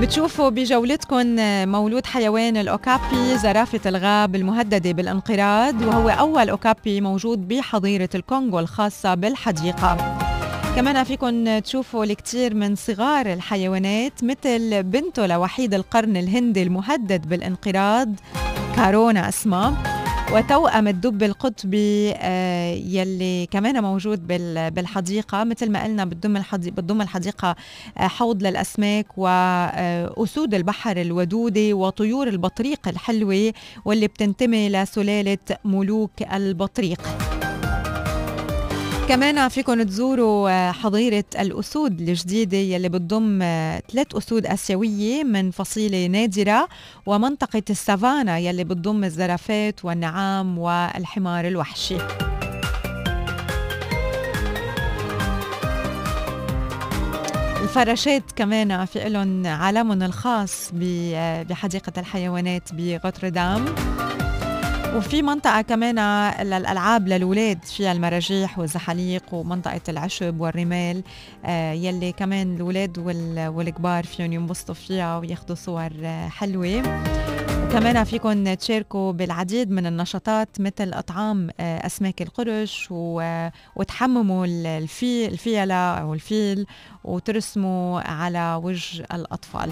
بتشوفوا 0.00 0.48
بجولتكم 0.48 1.26
مولود 1.68 2.06
حيوان 2.06 2.56
الأوكابي 2.56 3.38
زرافة 3.38 3.80
الغاب 3.86 4.34
المهددة 4.34 4.92
بالانقراض 4.92 5.82
وهو 5.82 6.09
أول 6.09 6.48
أوكابي 6.48 7.00
موجود 7.00 7.48
بحظيرة 7.48 8.09
الكونغو 8.14 8.59
الخاصة 8.59 9.14
بالحديقة. 9.14 10.18
كمان 10.79 11.05
فيكم 11.05 11.59
تشوفوا 11.59 12.05
الكثير 12.05 12.55
من 12.55 12.76
صغار 12.76 13.33
الحيوانات 13.33 14.24
مثل 14.24 14.83
بنته 14.83 15.26
لوحيد 15.26 15.74
القرن 15.74 16.16
الهندي 16.16 16.62
المهدد 16.62 17.29
بالانقراض 17.29 18.14
كارونا 18.76 19.29
اسمها 19.29 19.74
وتوأم 20.33 20.89
الدب 20.89 21.22
القطبي 21.22 22.12
آه، 22.16 22.74
يلي 22.74 23.47
كمان 23.51 23.83
موجود 23.83 24.26
بالحديقة 24.74 25.45
مثل 25.45 25.70
ما 25.70 25.85
قلنا 25.85 26.05
بتضم 26.05 26.37
الحديقة, 26.37 26.74
بتضم 26.74 27.03
الحديقة 27.03 27.57
آه، 27.99 28.07
حوض 28.07 28.43
للأسماك 28.43 29.07
وأسود 29.18 30.55
البحر 30.55 31.01
الودودة 31.01 31.72
وطيور 31.72 32.29
البطريق 32.29 32.89
الحلوة 32.89 33.53
واللي 33.85 34.07
بتنتمي 34.07 34.68
لسلالة 34.68 35.39
ملوك 35.64 36.22
البطريق. 36.33 37.01
كمان 39.09 39.48
فيكم 39.48 39.82
تزوروا 39.82 40.50
آه، 40.50 40.72
حظيرة 40.72 41.24
الأسود 41.40 42.00
الجديدة 42.00 42.56
يلي 42.56 42.88
بتضم 42.88 43.42
آه، 43.42 43.82
ثلاث 43.92 44.14
أسود 44.14 44.46
آسيوية 44.46 45.24
من 45.24 45.50
فصيلة 45.50 46.06
نادرة 46.06 46.68
ومنطقة 47.06 47.62
السافانا 47.70 48.38
يلي 48.38 48.64
بتضم 48.64 49.04
الزرافات 49.04 49.84
والنعام 49.84 50.59
والحمار 50.59 51.48
الوحشي. 51.48 51.96
الفراشات 57.62 58.22
كمان 58.36 58.84
في 58.84 59.09
لهم 59.09 59.46
عالمهم 59.46 60.02
الخاص 60.02 60.70
آه، 61.14 61.42
بحديقة 61.42 61.92
الحيوانات 61.98 62.68
بغوتردام 62.72 63.64
وفي 64.97 65.22
منطقة 65.22 65.61
كمان 65.61 65.95
للألعاب 66.43 67.09
للولاد 67.09 67.64
فيها 67.64 67.93
المراجيح 67.93 68.59
والزحاليق 68.59 69.22
ومنطقة 69.32 69.80
العشب 69.89 70.41
والرمال. 70.41 71.03
آه 71.45 71.72
يلي 71.72 72.12
كمان 72.12 72.57
الولاد 72.57 72.99
والكبار 73.39 74.05
فيهم 74.05 74.32
ينبسطوا 74.32 74.74
فيها 74.74 75.18
وياخدوا 75.18 75.57
صور 75.57 75.91
آه 76.05 76.28
حلوة. 76.28 76.82
وكمان 77.68 78.05
فيكم 78.05 78.55
تشاركوا 78.55 79.12
بالعديد 79.12 79.70
من 79.70 79.86
النشاطات 79.86 80.49
مثل 80.61 80.93
إطعام 80.93 81.51
آه، 81.61 81.86
أسماك 81.86 82.22
القرش 82.22 82.89
وتحمموا 83.76 84.47
الفيل 84.47 85.32
الفيلة 85.32 85.74
أو 85.74 86.14
الفيل 86.14 86.66
وترسموا 87.05 88.01
على 88.01 88.61
وجه 88.62 89.07
الأطفال. 89.14 89.70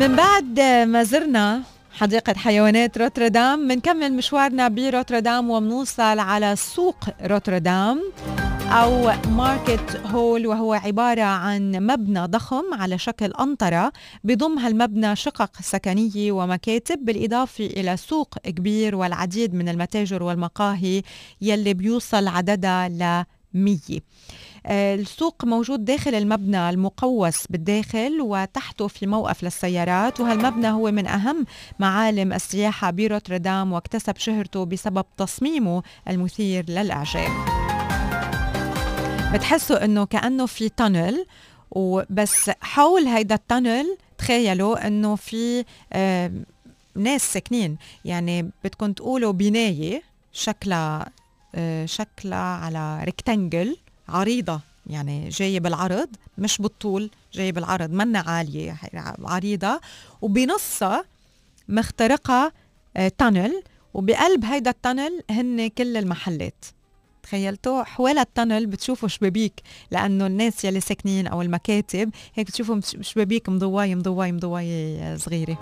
من 0.00 0.16
بعد 0.16 0.60
ما 0.60 1.04
زرنا 1.04 1.62
حديقة 1.92 2.34
حيوانات 2.34 2.98
روتردام 2.98 3.68
بنكمل 3.68 4.12
مشوارنا 4.12 4.68
بروتردام 4.68 5.50
وبنوصل 5.50 6.18
على 6.18 6.56
سوق 6.56 6.96
روتردام 7.24 8.02
أو 8.68 9.12
Market 9.30 10.00
Hall 10.06 10.46
وهو 10.46 10.72
عبارة 10.72 11.22
عن 11.22 11.72
مبنى 11.72 12.26
ضخم 12.26 12.64
على 12.72 12.98
شكل 12.98 13.32
أنطرة 13.40 13.92
بضم 14.24 14.58
هالمبنى 14.58 15.16
شقق 15.16 15.50
سكنية 15.60 16.32
ومكاتب 16.32 17.04
بالإضافة 17.04 17.66
إلى 17.66 17.96
سوق 17.96 18.38
كبير 18.38 18.96
والعديد 18.96 19.54
من 19.54 19.68
المتاجر 19.68 20.22
والمقاهي 20.22 21.02
يلي 21.40 21.74
بيوصل 21.74 22.28
عددها 22.28 22.88
ل 22.88 23.24
100 23.54 23.78
آه، 23.78 24.00
السوق 24.68 25.44
موجود 25.44 25.84
داخل 25.84 26.14
المبنى 26.14 26.70
المقوس 26.70 27.46
بالداخل 27.46 28.20
وتحته 28.20 28.88
في 28.88 29.06
موقف 29.06 29.42
للسيارات 29.44 30.20
وهالمبنى 30.20 30.68
هو 30.68 30.90
من 30.90 31.06
أهم 31.06 31.46
معالم 31.78 32.32
السياحة 32.32 32.90
بروتردام 32.90 33.72
واكتسب 33.72 34.16
شهرته 34.16 34.64
بسبب 34.64 35.04
تصميمه 35.16 35.82
المثير 36.08 36.64
للإعجاب. 36.70 37.30
بتحسوا 39.34 39.84
إنه 39.84 40.04
كأنه 40.04 40.46
في 40.46 40.68
tunnel 40.68 41.26
وبس 41.70 42.50
حول 42.60 43.02
هيدا 43.06 43.34
ال 43.34 43.43
tunnel 43.43 43.96
تخيلوا 44.18 44.86
إنه 44.86 45.16
في 45.16 45.64
آه 45.92 46.32
ناس 46.96 47.32
ساكنين. 47.32 47.76
يعني 48.04 48.50
بدكم 48.64 48.92
تقولوا 48.92 49.32
بناية 49.32 50.02
شكلها 50.32 51.06
آه 51.54 51.86
شكلها 51.86 52.38
على 52.38 53.04
rectangle 53.04 53.76
عريضة 54.08 54.60
يعني 54.86 55.28
جاية 55.28 55.60
بالعرض 55.60 56.08
مش 56.38 56.58
بالطول 56.58 57.10
جاية 57.32 57.52
بالعرض 57.52 57.90
منا 57.90 58.18
عالية 58.18 58.76
عريضة 59.24 59.80
وبنصها 60.22 61.04
مخترقة 61.68 62.52
tunnel 63.18 63.54
آه، 63.56 63.62
وبقلب 63.94 64.44
هيدا 64.44 64.70
ال 64.70 64.77
tunnel 64.77 65.22
هن 65.30 65.68
كل 65.68 65.96
المحلات. 65.96 66.64
تخيلتوا؟ 67.22 67.82
حوالي 67.82 68.20
التانل 68.20 68.66
بتشوفوا 68.66 69.08
شبابيك 69.08 69.62
لأنه 69.90 70.26
الناس 70.26 70.64
يلي 70.64 70.80
ساكنين 70.80 71.26
أو 71.26 71.42
المكاتب 71.42 72.10
هيك 72.34 72.46
بتشوفوا 72.46 72.80
شبابيك 73.00 73.48
مضوايه 73.48 73.94
مضوايه 73.94 74.32
مضوايه 74.32 75.16
صغيرة. 75.16 75.58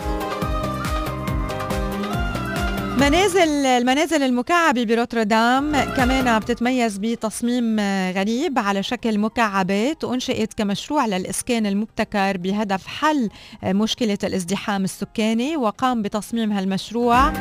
منازل 2.97 3.67
المنازل 3.67 4.23
المكعبة 4.23 4.85
بروتردام 4.85 5.77
كمان 5.77 6.39
بتتميز 6.39 6.99
بتصميم 6.99 7.81
غريب 8.11 8.59
على 8.59 8.83
شكل 8.83 9.19
مكعبات 9.19 10.05
وانشئت 10.05 10.55
كمشروع 10.55 11.07
للإسكان 11.07 11.67
المبتكر 11.67 12.37
بهدف 12.37 12.87
حل 12.87 13.31
مشكلة 13.65 14.19
الازدحام 14.25 14.85
السكاني 14.85 15.57
وقام 15.57 16.03
بتصميم 16.03 16.53
هالمشروع 16.53 17.33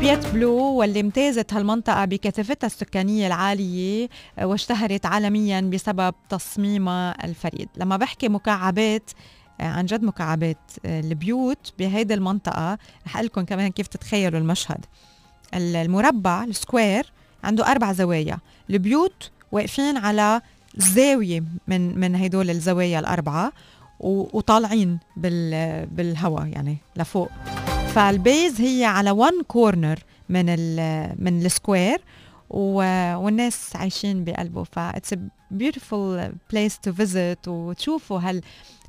بيت 0.00 0.26
بلو 0.26 0.56
واللي 0.58 1.00
امتازت 1.00 1.54
هالمنطقة 1.54 2.04
بكثافتها 2.04 2.66
السكانية 2.66 3.26
العالية 3.26 4.08
واشتهرت 4.42 5.06
عالميا 5.06 5.60
بسبب 5.60 6.14
تصميمها 6.28 7.24
الفريد. 7.24 7.68
لما 7.76 7.96
بحكي 7.96 8.28
مكعبات 8.28 9.10
عن 9.60 9.86
جد 9.86 10.02
مكعبات 10.02 10.58
البيوت 10.84 11.72
بهيدي 11.78 12.14
المنطقة. 12.14 12.78
رح 13.06 13.20
لكم 13.20 13.44
كمان 13.44 13.70
كيف 13.70 13.86
تتخيلوا 13.86 14.40
المشهد. 14.40 14.84
المربع 15.54 16.44
ال 16.44 16.54
square 16.54 17.12
عنده 17.44 17.70
أربع 17.70 17.92
زوايا. 17.92 18.38
البيوت 18.70 19.30
واقفين 19.52 19.96
على 19.96 20.40
زاوية 20.76 21.44
من 21.68 21.98
من 22.00 22.16
هدول 22.16 22.50
الزوايا 22.50 22.98
الأربعة 22.98 23.52
وطالعين 24.00 24.98
بال 25.16 25.86
بالهواء 25.86 26.46
يعني 26.46 26.76
لفوق. 26.96 27.30
فال 27.94 28.16
base 28.16 28.60
هي 28.60 28.84
على 28.84 29.10
one 29.10 29.42
corner 29.48 29.98
من 30.28 30.44
ال 30.48 31.14
من 31.18 31.46
ال 31.46 31.54
square 31.54 32.00
والناس 32.50 33.76
عايشين 33.76 34.24
بقلبه. 34.24 34.64
ف 34.64 34.74
it's 34.74 35.14
beautiful 35.50 36.32
place 36.50 36.78
to 36.78 36.92
visit 36.92 37.48
وتشوفوا 37.48 38.20
هال 38.20 38.40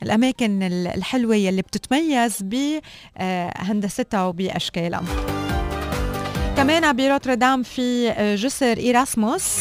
الأماكن 0.03 0.63
الحلوة 0.63 1.35
يلي 1.35 1.61
بتتميز 1.61 2.37
بهندستها 2.41 4.25
وباشكالها 4.25 5.03
كمان 6.57 6.95
بروتردام 6.95 7.63
في 7.63 8.09
جسر 8.35 8.77
إيراسموس 8.77 9.57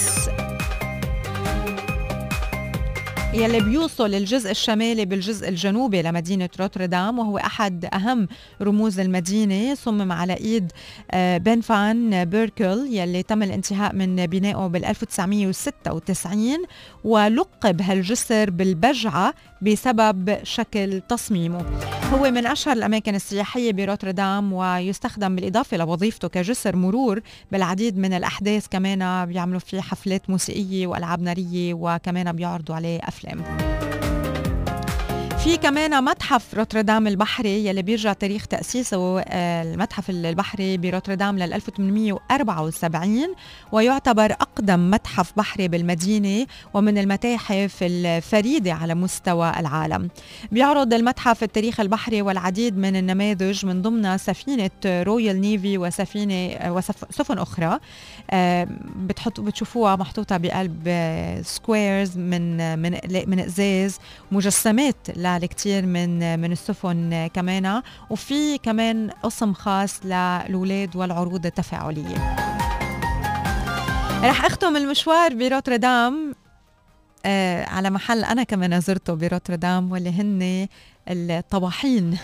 يلي 3.37 3.61
بيوصل 3.61 4.15
الجزء 4.15 4.51
الشمالي 4.51 5.05
بالجزء 5.05 5.49
الجنوبي 5.49 6.03
لمدينة 6.03 6.49
روتردام 6.61 7.19
وهو 7.19 7.39
أحد 7.39 7.85
أهم 7.95 8.29
رموز 8.63 9.01
المدينة 9.01 9.75
صمم 9.75 10.13
على 10.13 10.35
إيد 10.35 10.73
آه، 11.11 11.39
بن 11.39 11.61
فان 11.61 12.25
بيركل 12.25 12.87
يلي 12.91 13.23
تم 13.23 13.43
الانتهاء 13.43 13.95
من 13.95 14.27
بنائه 14.27 14.67
بال 14.67 14.85
1996 14.85 16.57
ولقب 17.05 17.83
هالجسر 17.83 18.51
بالبجعة 18.51 19.35
بسبب 19.63 20.39
شكل 20.43 21.01
تصميمه. 21.09 21.65
هو 22.13 22.31
من 22.31 22.47
أشهر 22.47 22.77
الأماكن 22.77 23.15
السياحية 23.15 23.73
بروتردام 23.73 24.53
ويستخدم 24.53 25.37
بالإضافة 25.37 25.77
لوظيفته 25.77 26.29
كجسر 26.29 26.77
مرور 26.77 27.21
بالعديد 27.53 27.99
من 27.99 28.13
الأحداث 28.13 28.67
كمان 28.69 29.27
بيعملوا 29.27 29.61
فيه 29.61 29.81
حفلات 29.81 30.31
موسيقية 30.31 30.87
وألعاب 30.87 31.23
نارية 31.23 31.75
وكمان 31.75 32.33
بيعرضوا 32.33 32.75
عليه 32.75 33.01
أفلام. 33.03 33.45
في 35.47 35.57
كمان 35.57 36.05
متحف 36.05 36.55
روتردام 36.55 37.07
البحري 37.07 37.67
يلي 37.67 37.83
بيرجع 37.83 38.13
تاريخ 38.13 38.47
تأسيسه 38.47 39.21
آه، 39.21 39.63
المتحف 39.63 40.11
البحري 40.11 40.77
بروتردام 40.77 41.39
لل 41.39 41.53
1874 41.53 43.35
ويعتبر 43.73 44.33
أقدم 44.33 44.91
متحف 44.91 45.33
بحري 45.37 45.69
بالمدينة 45.69 46.47
ومن 46.75 46.99
المتاحف 46.99 47.79
الفريدة 47.83 48.73
على 48.73 48.95
مستوى 48.95 49.53
العالم. 49.59 50.09
بيعرض 50.53 50.95
المتحف 50.95 51.43
التاريخ 51.43 51.81
البحري 51.81 52.23
والعديد 52.23 52.79
من 52.79 52.97
النماذج 52.97 53.67
من 53.67 53.83
ضمنها 53.83 54.17
سفينة 54.17 54.71
Royal 54.87 55.41
Navy 55.41 55.79
وسفينة 55.79 56.55
آه، 56.55 56.73
وسفن 56.73 57.39
أخرى. 57.39 57.79
آه، 58.31 58.69
بتحطوا 58.97 59.45
بتشوفوها 59.45 59.97
محطوطة 59.97 60.37
بقلب 60.37 60.89
squares 61.43 62.19
من 62.19 62.79
من 62.79 62.99
من 63.27 63.41
أزاز 63.41 63.99
مجسمات 64.33 64.97
لكثير 65.39 65.87
من 65.87 66.41
من 66.41 66.53
السفن 66.53 67.27
كمان. 67.27 67.83
وفي 68.11 68.59
كمان 68.59 69.11
قسم 69.23 69.53
خاص 69.53 70.01
للأولاد 70.05 70.97
والعروض 70.97 71.47
التفاعلية. 71.47 72.37
رح 74.23 74.45
أختم 74.45 74.77
المشوار 74.77 75.35
بروتردام. 75.35 76.35
آه 77.27 77.65
على 77.65 77.91
محل 77.91 78.25
أنا 78.25 78.43
كمان 78.43 78.81
زرته 78.81 79.15
بروتردام 79.15 79.93
واللي 79.93 80.11
هن 80.11 80.69
الطواحين. 81.09 82.19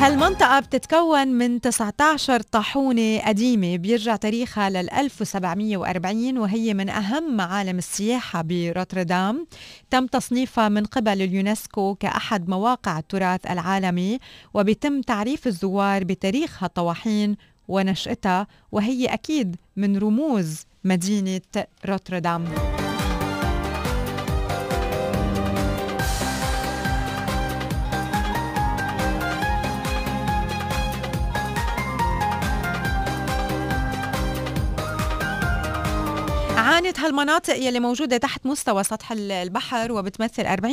هالمنطقة 0.00 0.60
بتتكون 0.60 1.28
من 1.28 1.60
19 1.60 2.40
طاحونة 2.40 3.18
قديمة 3.18 3.76
بيرجع 3.76 4.16
تاريخها 4.16 4.70
لل 4.70 4.90
1740 4.90 6.38
وهي 6.38 6.74
من 6.74 6.88
أهم 6.88 7.36
معالم 7.36 7.78
السياحة 7.78 8.42
بروتردام. 8.42 9.46
تم 9.90 10.06
تصنيفها 10.06 10.68
من 10.68 10.84
قبل 10.84 11.22
اليونسكو 11.22 11.94
كأحد 11.94 12.48
مواقع 12.48 12.98
التراث 12.98 13.46
العالمي 13.50 14.18
وبيتم 14.54 15.00
تعريف 15.00 15.46
الزوار 15.46 16.04
بتاريخ 16.04 16.62
هالطواحين 16.64 17.36
ونشأتها 17.68 18.46
وهي 18.72 19.06
أكيد 19.06 19.56
من 19.76 19.98
رموز 19.98 20.64
مدينة 20.84 21.40
روتردام. 21.86 22.44
عانت 36.80 37.00
هالمناطق 37.00 37.56
يلي 37.56 37.80
موجودة 37.80 38.16
تحت 38.16 38.46
مستوى 38.46 38.84
سطح 38.84 39.12
البحر 39.12 39.92
وبتمثل 39.92 40.46
40% 40.46 40.64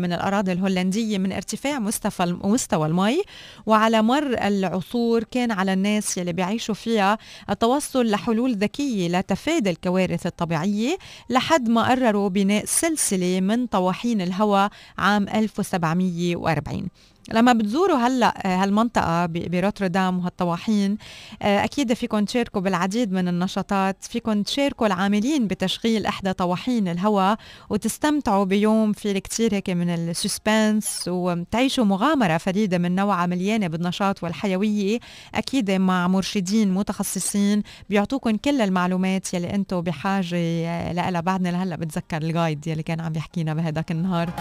من 0.00 0.12
الأراضي 0.12 0.52
الهولندية 0.52 1.18
من 1.18 1.32
ارتفاع 1.32 1.78
مستوى 1.78 2.12
مستوى 2.44 2.86
المي. 2.86 3.22
وعلى 3.66 4.02
مر 4.02 4.46
العصور 4.46 5.24
كان 5.24 5.50
على 5.50 5.72
الناس 5.72 6.18
يلي 6.18 6.32
بيعيشوا 6.32 6.74
فيها 6.74 7.18
التوصل 7.50 8.06
لحلول 8.06 8.54
ذكية 8.54 9.08
لتفادي 9.08 9.70
الكوارث 9.70 10.26
الطبيعية 10.26 10.98
لحد 11.30 11.68
ما 11.68 11.88
قرروا 11.88 12.28
بناء 12.28 12.64
سلسلة 12.64 13.40
من 13.40 13.66
طواحين 13.66 14.20
الهواء 14.20 14.70
عام 14.98 15.28
1740 15.28 16.88
لما 17.30 17.52
بتزوروا 17.52 17.96
هلا 17.96 18.46
آه، 18.46 18.62
هالمنطقة 18.62 19.26
بروتردام 19.26 20.18
وهالطواحين 20.18 20.98
آه، 21.42 21.64
أكيد 21.64 21.92
فيكم 21.92 22.24
تشاركوا 22.24 22.60
بالعديد 22.60 23.12
من 23.12 23.28
النشاطات 23.28 23.96
فيكم 24.04 24.42
تشاركوا 24.42 24.86
العاملين 24.86 25.46
بتشغيل 25.46 26.06
إحدى 26.06 26.32
طواحين 26.32 26.88
الهواء 26.88 27.36
وتستمتعوا 27.70 28.44
بيوم 28.44 28.92
في 28.92 29.20
كتير 29.20 29.54
هيك 29.54 29.70
من 29.70 29.90
السسبنس 29.90 31.04
وتعيشوا 31.08 31.84
مغامرة 31.84 32.38
فريدة 32.38 32.78
من 32.78 32.94
نوعها 32.94 33.26
مليانة 33.26 33.66
بالنشاط 33.66 34.22
والحيوية. 34.24 34.98
أكيد 35.34 35.70
مع 35.70 36.08
مرشدين 36.08 36.74
متخصصين 36.74 37.62
بيعطوكم 37.90 38.36
كل 38.36 38.60
المعلومات 38.60 39.34
يلي 39.34 39.54
أنتم 39.54 39.80
بحاجة 39.80 40.36
آه، 40.36 40.92
لها 40.92 41.20
بعدنا 41.20 41.48
لهلأ 41.48 41.76
بتذكر 41.76 42.16
الجايد 42.16 42.66
يلي 42.66 42.82
كان 42.82 43.00
عم 43.00 43.12
يحكينا 43.16 43.54
بهداك 43.54 43.90
النهار. 43.90 44.32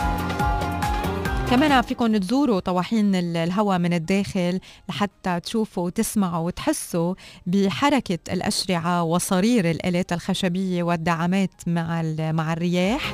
كمان 1.52 1.82
فيكم 1.82 2.18
تزوروا 2.18 2.60
طواحين 2.60 3.16
الهواء 3.16 3.80
من 3.80 3.94
الداخل 3.94 4.60
لحتى 4.90 5.40
تشوفوا 5.40 5.86
وتسمعوا 5.86 6.46
وتحسوا 6.46 7.16
بحركة 7.46 8.20
الأشرعة 8.34 9.04
وصرير 9.04 9.70
الآلات 9.70 10.14
الخشبية 10.14 10.84
والدعامات 10.84 11.52
مع 11.68 12.02
مع 12.18 12.54
الرياح. 12.54 13.14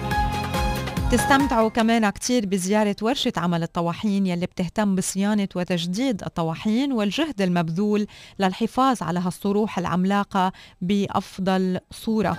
تستمتعوا 1.12 1.70
كمان 1.70 2.10
كتير 2.10 2.46
بزيارة 2.46 2.96
ورشة 3.02 3.34
عمل 3.38 3.64
الطواحين 3.64 4.28
يلي 4.28 4.46
بتهتم 4.46 4.96
بصيانة 4.96 5.50
وتجديد 5.56 6.24
الطواحين 6.24 6.92
والجهد 6.92 7.42
المبذول 7.42 8.08
للحفاظ 8.40 9.04
على 9.04 9.20
هالصروح 9.20 9.80
العملاقة 9.80 10.52
بأفضل 10.82 11.80
صورة. 11.92 12.38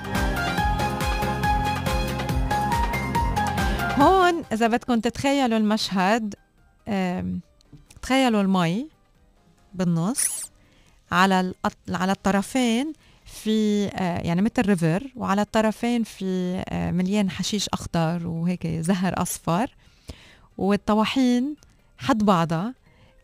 هون 3.98 4.27
إذا 4.52 4.66
بدكم 4.66 5.00
تتخيلوا 5.00 5.58
المشهد 5.58 6.34
تخيلوا 8.02 8.42
المي 8.42 8.88
بالنص 9.74 10.52
على 11.12 11.54
على 11.88 12.12
الطرفين 12.12 12.92
في 13.24 13.86
آه، 13.86 14.18
يعني 14.18 14.42
مثل 14.42 14.66
ريفر 14.66 15.12
وعلى 15.16 15.42
الطرفين 15.42 16.02
في 16.02 16.62
آه، 16.68 16.90
مليان 16.90 17.30
حشيش 17.30 17.68
أخضر 17.68 18.26
وهيك 18.26 18.66
زهر 18.66 19.22
أصفر 19.22 19.74
والطواحين 20.58 21.56
حد 21.98 22.24
بعضها 22.24 22.74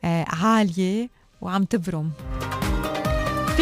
آه، 0.04 0.24
عالية 0.28 1.08
وعم 1.40 1.64
تبرم. 1.64 2.12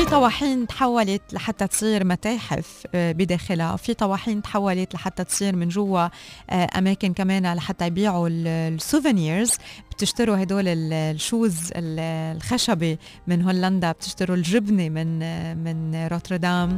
في 0.03 0.11
طواحين 0.11 0.67
تحولت 0.67 1.23
لحتى 1.33 1.67
تصير 1.67 2.05
متاحف 2.05 2.87
آه، 2.95 3.13
بداخلها. 3.13 3.77
في 3.77 3.95
طواحين 3.95 4.43
تحولت 4.43 4.95
لحتى 4.95 5.25
تصير 5.25 5.57
من 5.57 5.69
جوا 5.69 6.09
آه، 6.51 6.69
أماكن 6.79 7.13
كمان 7.13 7.55
لحتى 7.55 7.87
يبيعوا 7.87 8.29
ال 8.33 8.43
souvenirs. 8.43 9.53
بتشتروا 9.93 10.43
هدول 10.43 10.69
ال 10.69 10.83
shoes 10.83 11.57
الخشبي 11.77 12.99
من 13.27 13.43
هولندا 13.43 13.93
بتشتروا 13.93 14.37
الجبنة 14.37 14.89
من 14.89 15.19
من 15.65 16.07
روتردام. 16.07 16.77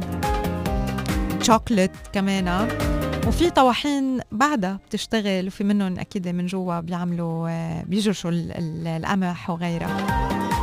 شوكليت 1.41 1.91
كمان. 2.13 2.67
وفي 3.27 3.49
طواحين 3.49 4.19
بعدها 4.31 4.79
بتشتغل 4.87 5.47
وفي 5.47 5.63
منهم 5.63 5.99
أكيد 5.99 6.27
من 6.27 6.45
جوا 6.45 6.79
بيعملوا 6.79 7.49
آه، 7.49 7.83
بيجرشوا 7.83 8.31
القمح 8.33 9.49
وغيرها. 9.49 10.54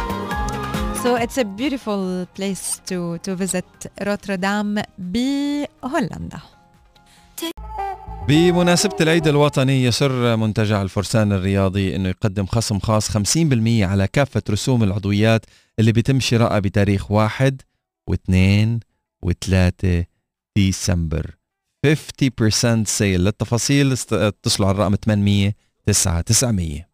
So 1.02 1.16
it's 1.16 1.36
a 1.36 1.44
beautiful 1.44 2.26
place 2.34 2.80
to, 2.86 3.18
to 3.18 3.34
visit 3.34 3.64
روتردام 4.02 4.82
بهولندا 4.98 6.40
بمناسبة 8.28 8.96
العيد 9.00 9.28
الوطني 9.28 9.84
يسر 9.84 10.36
منتجع 10.36 10.82
الفرسان 10.82 11.32
الرياضي 11.32 11.96
إنه 11.96 12.08
يقدم 12.08 12.46
خصم 12.46 12.78
خاص 12.78 13.10
50% 13.10 13.18
على 13.66 14.08
كافة 14.12 14.42
رسوم 14.50 14.82
العضويات 14.82 15.46
اللي 15.78 15.92
بيتم 15.92 16.20
شرائها 16.20 16.58
بتاريخ 16.58 17.10
1 17.10 17.62
و2 18.10 18.34
و3 19.26 19.86
ديسمبر. 20.56 21.36
50% 21.86 22.82
سيل 22.84 23.20
للتفاصيل 23.24 23.92
اتصلوا 24.12 24.68
على 24.68 24.74
الرقم 24.74 24.94
800 24.94 25.54
9900 25.86 26.91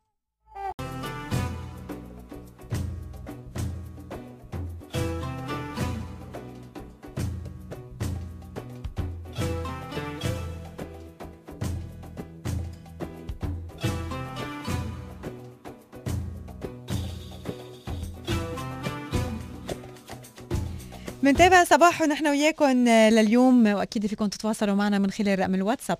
بنتابع 21.28 21.64
صباح 21.64 22.02
ونحن 22.02 22.26
وياكم 22.26 22.88
لليوم. 22.88 23.66
وأكيد 23.66 24.06
فيكم 24.06 24.26
تتواصلوا 24.26 24.74
معنا 24.74 24.98
من 24.98 25.10
خلال 25.10 25.38
رقم 25.38 25.54
الواتساب 25.54 25.98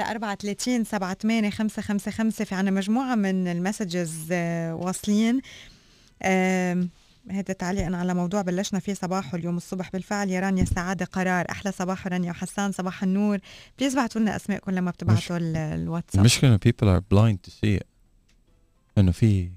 054 0.00 0.84
78 0.84 1.50
555 1.50 2.30
في 2.30 2.54
عنا 2.54 2.70
مجموعة 2.70 3.14
من 3.14 3.48
ال 3.48 3.57
messages 3.57 4.28
آه، 4.32 4.74
واصلين. 4.74 5.40
هذا 7.30 7.52
تعليقا 7.58 7.96
على 7.96 8.14
موضوع 8.14 8.42
بلشنا 8.42 8.80
فيه 8.80 8.94
صباح 8.94 9.34
اليوم 9.34 9.56
الصبح. 9.56 9.90
بالفعل 9.92 10.30
يا 10.30 10.40
رانيا 10.40 10.64
السعادة 10.64 11.04
قرار. 11.04 11.46
أحلى 11.50 11.72
صباح 11.72 12.06
رانيا 12.06 12.30
وحسان. 12.30 12.72
صباح 12.72 13.02
النور. 13.02 13.38
please 13.78 13.96
بعتوا 13.96 14.20
لنا 14.20 14.36
اسماءكم 14.36 14.72
لما 14.72 14.90
بتبعتوا 14.90 15.38
الواتساب. 15.40 16.20
المشكلة 16.20 16.58
people 16.68 16.86
are 16.86 17.02
blind 17.14 17.50
to 17.50 17.50
see. 17.50 17.80
it 17.80 17.86
انه 18.98 19.12
في 19.12 19.50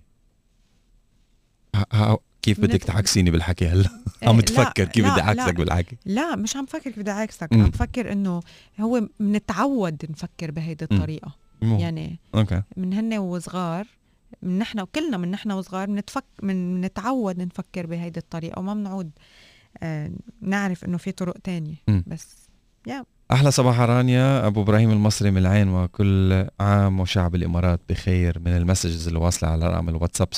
كيف 2.41 2.59
بدك 2.59 2.83
تعكسيني 2.83 3.31
بالحكي 3.31 3.67
هلا؟ 3.67 3.89
إيه، 4.23 4.29
عم 4.29 4.39
تفكر 4.39 4.85
كيف 4.85 5.11
بدي 5.11 5.21
أعكسك 5.21 5.55
بالحكي؟ 5.55 5.97
لا 6.05 6.35
مش 6.35 6.55
عم 6.55 6.65
فكر 6.65 6.83
كيف 6.83 6.99
بدي 6.99 7.11
أعكسك. 7.11 7.53
عم 7.53 7.71
فكر 7.71 8.11
إنه 8.11 8.39
هو 8.79 9.07
بنتعود 9.19 10.05
نفكر 10.09 10.51
بهيدي 10.51 10.85
الطريقة. 10.85 11.35
مم. 11.61 11.79
يعني 11.79 12.19
okay. 12.35 12.61
من 12.77 12.93
هن 12.93 13.13
وصغار 13.17 13.87
من 14.41 14.59
نحن 14.59 14.79
وكلنا 14.79 15.17
من 15.17 15.31
نحن 15.31 15.51
وصغار 15.51 15.87
بنتفك 15.87 16.23
من 16.43 16.81
نتعود 16.81 17.37
نفكر 17.37 17.85
بهيدي 17.85 18.19
الطريقة 18.19 18.59
وما 18.59 18.73
بنعود 18.73 19.11
آه 19.83 20.11
نعرف 20.41 20.85
إنه 20.85 20.97
في 20.97 21.11
طرق 21.11 21.37
تانية. 21.43 21.75
م. 21.87 22.01
بس 22.07 22.49
يا 22.87 23.05
أحلى 23.33 23.51
صباح 23.51 23.79
رانيا 23.79 24.47
أبو 24.47 24.61
إبراهيم 24.61 24.91
المصري 24.91 25.31
من 25.31 25.37
العين 25.37 25.69
وكل 25.69 26.47
عام 26.59 26.99
وشعب 26.99 27.35
الإمارات 27.35 27.79
بخير. 27.89 28.39
من 28.39 28.57
ال 28.57 28.63
messages 28.63 29.07
اللي 29.07 29.19
واصلة 29.19 29.49
على 29.49 29.67
رقم 29.67 29.89
الواتساب 29.89 30.27
0543078555 30.33 30.37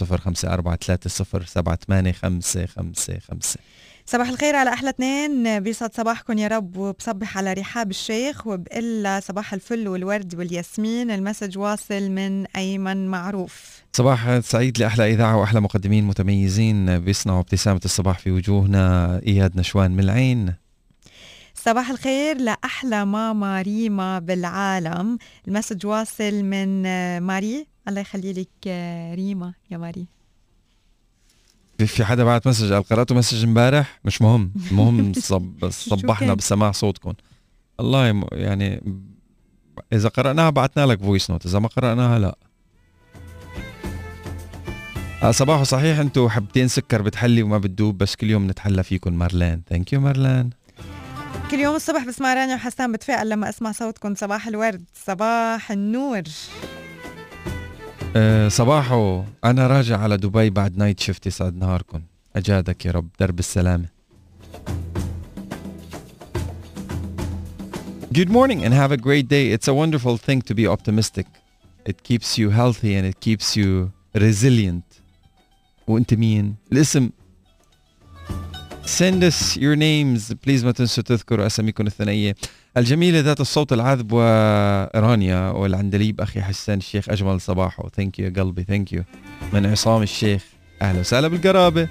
صباح 4.06 4.30
الخير 4.30 4.56
على 4.56 4.74
أحلى 4.74 4.90
اثنين. 4.90 5.60
بيسعد 5.60 5.96
صباحكم 5.96 6.38
يا 6.38 6.48
رب 6.48 6.78
وبصبح 6.78 7.38
على 7.38 7.54
رحاب 7.54 7.90
الشيخ 7.90 8.48
وبقول 8.48 9.22
صباح 9.22 9.54
الفل 9.54 9.88
والورد 9.88 10.36
والياسمين. 10.36 11.12
ال 11.12 11.18
message 11.18 11.58
واصل 11.58 12.12
من 12.12 12.46
أيمن 12.46 13.08
معروف. 13.08 13.84
صباح 13.94 14.40
سعيد 14.40 14.80
لأحلى 14.80 15.14
إذاعة 15.14 15.38
وأحلى 15.38 15.62
مقدمين 15.62 16.04
متميزين. 16.04 17.00
بيصنعوا 17.00 17.40
ابتسامة 17.40 17.82
الصباح 17.86 18.20
في 18.20 18.32
وجوهنا. 18.32 19.22
إياد 19.28 19.58
نشوان 19.58 19.92
من 19.92 20.00
العين. 20.00 20.63
صباح 21.56 21.90
الخير 21.90 22.38
لأحلى 22.38 23.06
ماما 23.06 23.62
ريما 23.62 24.20
بالعالم. 24.20 25.18
ال 25.48 25.53
message 25.53 25.86
واصل 25.86 26.44
من 26.44 26.82
ماري. 27.18 27.68
الله 27.88 28.02
يخلي 28.02 28.34
لك 28.34 28.68
ريما 29.16 29.54
يا 29.72 29.78
ماري. 29.78 30.08
في 31.78 32.06
حدا 32.06 32.24
بعت 32.24 32.48
message؟ 32.48 32.74
قال 32.74 32.84
قرأتوا 32.84 33.18
message 33.18 33.44
امبارح؟ 33.44 34.00
مش 34.06 34.22
مهم. 34.22 34.54
المهم 34.72 35.14
صب 35.32 35.70
صبحنا 35.70 36.34
بسماع 36.34 36.72
صوتكم. 36.72 37.14
الله 37.80 38.24
يعني 38.32 38.84
إذا 39.94 40.10
قرأناها 40.10 40.50
بعتنا 40.50 40.86
لك 40.86 41.02
voice 41.02 41.30
note 41.32 41.46
إذا 41.46 41.60
ما 41.60 41.68
قرأناها 41.68 42.20
لا. 42.20 42.38
آه، 45.24 45.32
صباح 45.32 45.64
صحيح 45.64 46.00
أنتم 46.00 46.30
حبتين 46.30 46.68
سكر 46.68 47.02
بتحلي 47.02 47.44
وما 47.44 47.58
بتدوب 47.58 47.98
بس 47.98 48.16
كل 48.16 48.30
يوم 48.30 48.48
نتحلى 48.48 48.84
فيكم 48.84 49.14
مارلين. 49.14 49.62
thank 49.70 49.94
you 49.94 50.02
مارلين. 50.02 50.50
كل 51.52 51.60
يوم 51.60 51.76
الصبح 51.76 52.06
بسمع 52.06 52.34
رانيا 52.34 52.56
وحسان 52.56 52.92
بتفائل 52.92 53.30
لما 53.30 53.50
أسمع 53.50 53.72
صوتكم 53.72 54.16
صباح 54.16 54.48
الورد 54.48 54.84
صباح 55.06 55.72
النور 55.72 56.22
أه 58.16 58.48
صباحو 58.48 59.24
أنا 59.44 59.68
راجع 59.68 59.98
على 60.00 60.18
دبي 60.18 60.50
بعد 60.50 60.78
night 60.78 61.00
shift 61.00 61.28
يسعد 61.28 61.56
نهاركم 61.56 62.02
أجادك 62.36 62.86
يا 62.86 62.92
رب 62.92 63.08
درب 63.20 63.40
السلامة 63.40 63.86
Good 68.20 68.30
morning 68.30 68.64
and 68.64 68.76
have 68.76 68.92
a 68.92 68.98
great 69.08 69.28
day. 69.28 69.46
It's 69.56 69.68
a 69.68 69.74
wonderful 69.74 70.18
thing 70.18 70.40
to 70.44 70.54
be 70.54 70.68
optimistic. 70.68 71.26
It 71.92 72.04
keeps 72.04 72.38
you 72.38 72.52
healthy 72.52 72.94
and 72.94 73.06
it 73.08 73.20
keeps 73.20 73.58
you 73.58 73.92
resilient. 74.16 75.02
وأنت 75.88 76.14
مين؟ 76.14 76.56
الاسم 76.72 77.10
send 78.86 79.24
us 79.24 79.58
your 79.58 79.76
names 79.76 80.34
please 80.46 80.64
ما 80.64 80.72
تنسوا 80.72 81.04
تذكروا 81.04 81.46
أساميكم 81.46 81.88
الثنائية. 81.88 82.36
الجميلة 82.78 83.20
ذات 83.20 83.42
الصوت 83.42 83.74
العذب 83.74 84.12
ورانيا 84.12 85.50
والعندليب 85.50 86.22
أخي 86.22 86.42
حسان 86.42 86.78
الشيخ 86.78 87.10
أجمل 87.10 87.42
صباحه. 87.42 87.90
thank 87.90 88.20
you 88.20 88.34
قلبي 88.36 88.64
thank 88.64 88.94
you 88.94 89.04
من 89.54 89.66
عصام 89.66 90.02
الشيخ 90.02 90.44
أهلا 90.82 91.00
وسهلا 91.00 91.28
بالقرابة. 91.28 91.88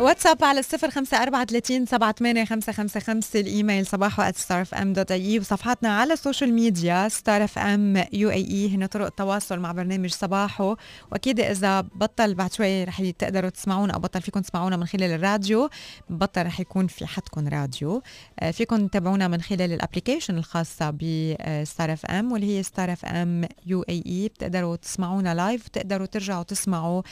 واتساب 0.00 0.44
على 0.44 0.60
الصفر 0.60 0.90
خمسة 0.90 1.22
أربعة 1.22 1.44
ثلاثين 1.44 1.86
سبعة 1.86 2.12
ثمانية 2.12 2.44
خمسة 2.44 2.72
خمسة 2.72 3.00
خمسة 3.00 3.40
الإيميل 3.40 3.86
صباحو 3.86 4.22
at 4.22 4.34
starfm.ae 4.34 5.40
وصفحاتنا 5.40 5.98
على 5.98 6.12
ال 6.12 6.18
social 6.18 6.54
media 6.54 7.08
Star 7.08 7.44
FM 7.44 8.04
UAE. 8.12 8.74
هن 8.74 8.86
طرق 8.86 9.06
التواصل 9.06 9.58
مع 9.58 9.72
برنامج 9.72 10.10
صباحو. 10.10 10.76
وأكيد 11.12 11.40
إذا 11.40 11.80
بطل 11.80 12.34
بعد 12.34 12.52
شوي 12.52 12.84
رح 12.84 13.10
تقدروا 13.10 13.50
تسمعونا 13.50 13.94
أو 13.94 13.98
بطل 13.98 14.22
فيكم 14.22 14.40
تسمعونا 14.40 14.76
من 14.76 14.86
خلال 14.86 15.10
الراديو 15.10 15.68
بطل 16.10 16.46
رح 16.46 16.60
يكون 16.60 16.86
في 16.86 17.06
حدكم 17.06 17.48
راديو. 17.48 18.02
آه، 18.40 18.50
فيكم 18.50 18.86
تتابعونا 18.86 19.28
من 19.28 19.40
خلال 19.40 19.72
ال 19.72 19.77
application 19.77 20.38
الخاصة 20.38 20.90
ب 20.90 21.92
Star 21.92 22.06
FM 22.06 22.32
واللي 22.32 22.58
هي 22.58 22.62
Star 22.62 22.92
FM 22.92 23.44
UAE. 23.66 24.28
بتقدروا 24.28 24.76
تسمعونا 24.76 25.34
live 25.34 25.66
بتقدروا 25.68 26.06
ترجعوا 26.06 26.42
تسمعوا 26.42 27.02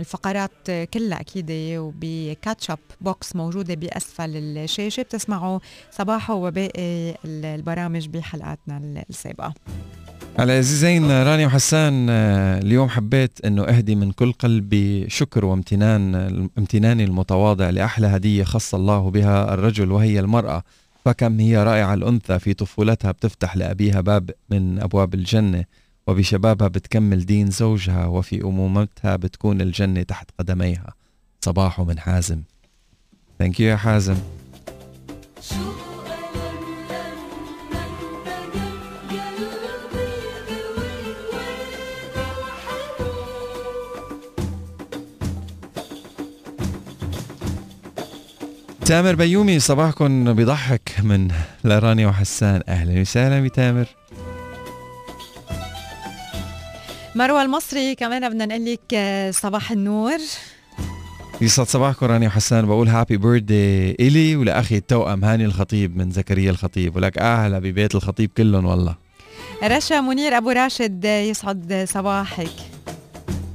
الفقرات 0.00 0.70
كلها 0.94 1.20
أكيد 1.20 1.46
وب 1.52 1.86
catch 1.86 2.70
up 2.70 2.78
box 3.00 3.36
موجودة 3.36 3.74
بأسفل 3.74 4.36
الشاشة. 4.36 5.02
بتسمعوا 5.02 5.58
صباحو 5.90 6.34
وباقي 6.34 7.14
البرامج 7.24 8.08
بحلقاتنا 8.08 9.04
السابقة. 9.10 9.54
العزيزين 10.40 11.10
رانيا 11.10 11.46
وحسان 11.46 12.10
اليوم 12.10 12.88
حبيت 12.88 13.44
إنه 13.44 13.64
أهدي 13.64 13.94
من 13.94 14.12
كل 14.12 14.32
قلبي 14.32 15.10
شكر 15.10 15.44
وامتنان 15.44 16.14
امتناني 16.58 17.04
المتواضع 17.04 17.70
لأحلى 17.70 18.06
هدية 18.06 18.44
خص 18.44 18.74
الله 18.74 19.10
بها 19.10 19.54
الرجل 19.54 19.92
وهي 19.92 20.20
المرأة. 20.20 20.62
فكم 21.04 21.40
هي 21.40 21.64
رائعة 21.64 21.94
الأنثى 21.94 22.38
في 22.38 22.54
طفولتها 22.54 23.12
بتفتح 23.12 23.56
لأبيها 23.56 24.00
باب 24.00 24.30
من 24.50 24.82
أبواب 24.82 25.14
الجنة. 25.14 25.64
وبشبابها 26.06 26.68
بتكمل 26.68 27.26
دين 27.26 27.50
زوجها 27.50 28.06
وفي 28.06 28.42
أمومتها 28.42 29.16
بتكون 29.16 29.60
الجنة 29.60 30.02
تحت 30.02 30.30
قدميها. 30.38 30.94
صباح 31.40 31.80
من 31.80 31.98
حازم. 31.98 32.42
ثانك 33.38 33.60
يو 33.60 33.68
يا 33.68 33.76
حازم. 33.76 34.16
تامر 48.84 49.14
بيومي 49.14 49.60
صباحكم 49.60 50.32
بيضحك 50.32 50.92
من 51.02 51.28
لرانيا 51.64 52.06
وحسان 52.06 52.62
أهلا 52.68 53.00
وسهلا 53.00 53.40
بتامر 53.40 53.86
مروة 57.16 57.42
المصري 57.42 57.94
كمان 57.94 58.28
بدنا 58.28 58.46
نقول 58.46 58.72
لك 58.72 58.80
آه، 58.94 59.30
صباح 59.30 59.70
النور. 59.70 60.18
يسعد 61.40 61.66
صباحكم 61.66 62.06
رانيا 62.06 62.28
وحسان. 62.28 62.66
بقول 62.66 62.88
هابي 62.88 63.16
بيرثدي 63.16 63.90
إلي 63.90 64.36
ولأخي 64.36 64.76
التوأم 64.76 65.24
هاني 65.24 65.44
الخطيب 65.44 65.96
من 65.96 66.10
زكريا 66.10 66.50
الخطيب. 66.50 66.96
ولك 66.96 67.18
أهلا 67.18 67.58
ببيت 67.58 67.94
الخطيب 67.94 68.30
كلهم 68.36 68.64
والله. 68.64 68.94
رشا 69.64 70.00
منير 70.00 70.36
أبو 70.36 70.50
راشد 70.50 71.06
آه، 71.06 71.20
يسعد 71.20 71.84
صباحك. 71.88 72.50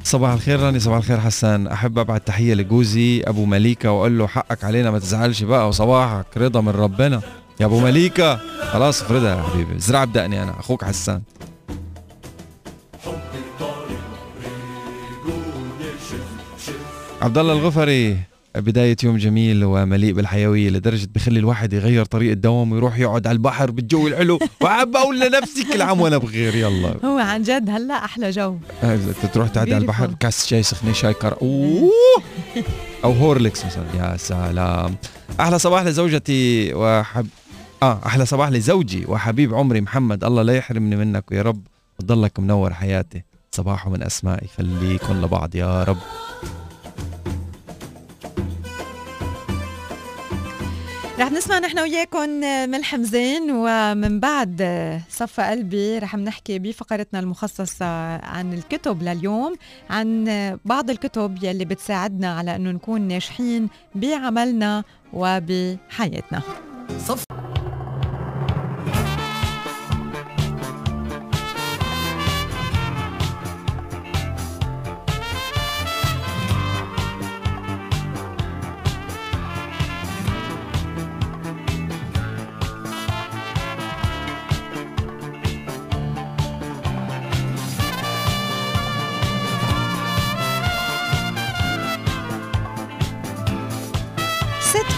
صباح 0.04 0.32
الخير 0.32 0.60
راني 0.60 0.80
صباح 0.80 0.98
الخير 0.98 1.20
حسان. 1.20 1.68
أحب 1.68 2.00
ابعت 2.00 2.28
تحية 2.28 2.54
لجوزي 2.54 3.22
أبو 3.28 3.46
مليكة 3.46 3.92
وأقول 3.92 4.18
له 4.18 4.28
حقك 4.28 4.64
علينا 4.64 4.92
ما 4.92 5.00
تزعلش 5.00 5.44
بقى 5.44 5.68
وصباحك 5.68 6.26
رضا 6.38 6.62
من 6.62 6.70
ربنا. 6.70 7.22
يا 7.60 7.66
أبو 7.66 7.80
مليكة 7.80 8.40
خلاص 8.72 9.02
افرضها 9.02 9.38
يا 9.38 9.44
حبيبي. 9.44 9.80
زرع 9.80 10.04
بدقني 10.04 10.44
أنا 10.44 10.60
أخوك 10.60 10.84
حسان. 10.84 11.22
عبد 17.22 17.38
الله 17.38 17.54
الغفري 17.54 18.18
بداية 18.56 18.96
يوم 19.04 19.18
جميل 19.18 19.64
ومليء 19.64 20.14
بالحيوية 20.14 20.70
لدرجة 20.70 21.08
بخلي 21.16 21.40
الواحد 21.40 21.74
يغير 21.74 22.06
طريقة 22.06 22.34
دوام 22.34 22.72
ويروح 22.72 23.00
يقعد 23.00 23.28
على 23.28 23.36
البحر 23.36 23.72
بالجو 23.72 24.08
الحلو. 24.08 24.40
وعم 24.62 24.92
بقول 24.92 25.20
لنفسي 25.20 25.64
كل 25.64 25.82
عام 25.82 26.02
وأنا 26.02 26.18
بخير 26.18 26.56
يلا. 26.56 26.96
هو 27.06 27.18
عن 27.18 27.42
جد 27.42 27.70
هلا 27.70 27.94
أحلى 27.94 28.30
جو. 28.32 28.58
آه، 28.84 29.00
تروح 29.34 29.48
تعدي 29.48 29.74
على 29.74 29.82
البحر. 29.82 30.14
كاس 30.20 30.48
شاي 30.48 30.64
سخنة 30.64 30.94
شاي 30.94 31.14
كر 31.14 31.38
أوه. 31.42 31.92
أو 33.04 33.12
هورليكس 33.12 33.66
مثلا 33.66 33.86
يا 33.96 34.18
سلام. 34.18 34.96
أحلى 35.40 35.60
صباح 35.60 35.84
لزوجتي 35.84 36.74
وحب 36.74 37.28
آه 37.84 38.00
أحلى 38.06 38.26
صباح 38.26 38.50
لزوجي 38.50 39.06
وحبيب 39.08 39.56
عمري 39.56 39.82
محمد. 39.82 40.24
الله 40.24 40.42
لا 40.42 40.54
يحرمني 40.54 40.96
منك 40.96 41.32
ويا 41.32 41.42
رب. 41.42 41.68
وتضلك 42.00 42.40
منور 42.40 42.74
حياتي. 42.74 43.24
صباحه 43.52 43.90
من 43.90 44.04
أسماء 44.04 44.44
يخليكم 44.44 45.22
لبعض 45.22 45.56
يا 45.56 45.84
رب. 45.84 45.98
رح 51.20 51.32
نسمع 51.32 51.60
نحن 51.60 51.80
وياكم 51.80 52.30
من 52.72 52.84
حمزين 52.84 53.52
ومن 53.52 54.20
بعد 54.20 54.62
صفى 55.10 55.42
قلبي 55.42 55.98
رح 55.98 56.16
نحكي 56.16 56.60
بفقرتنا 56.60 57.20
المخصصة 57.20 57.86
عن 58.18 58.54
الكتب 58.54 59.04
لليوم 59.04 59.56
عن 59.90 60.26
بعض 60.66 60.90
الكتب 60.90 61.44
يلي 61.44 61.66
بتساعدنا 61.66 62.38
على 62.38 62.56
إنه 62.56 62.72
نكون 62.72 63.02
ناجحين 63.02 63.70
بعملنا 63.96 64.84
وبحياتنا. 65.14 66.42
ست 66.98 67.49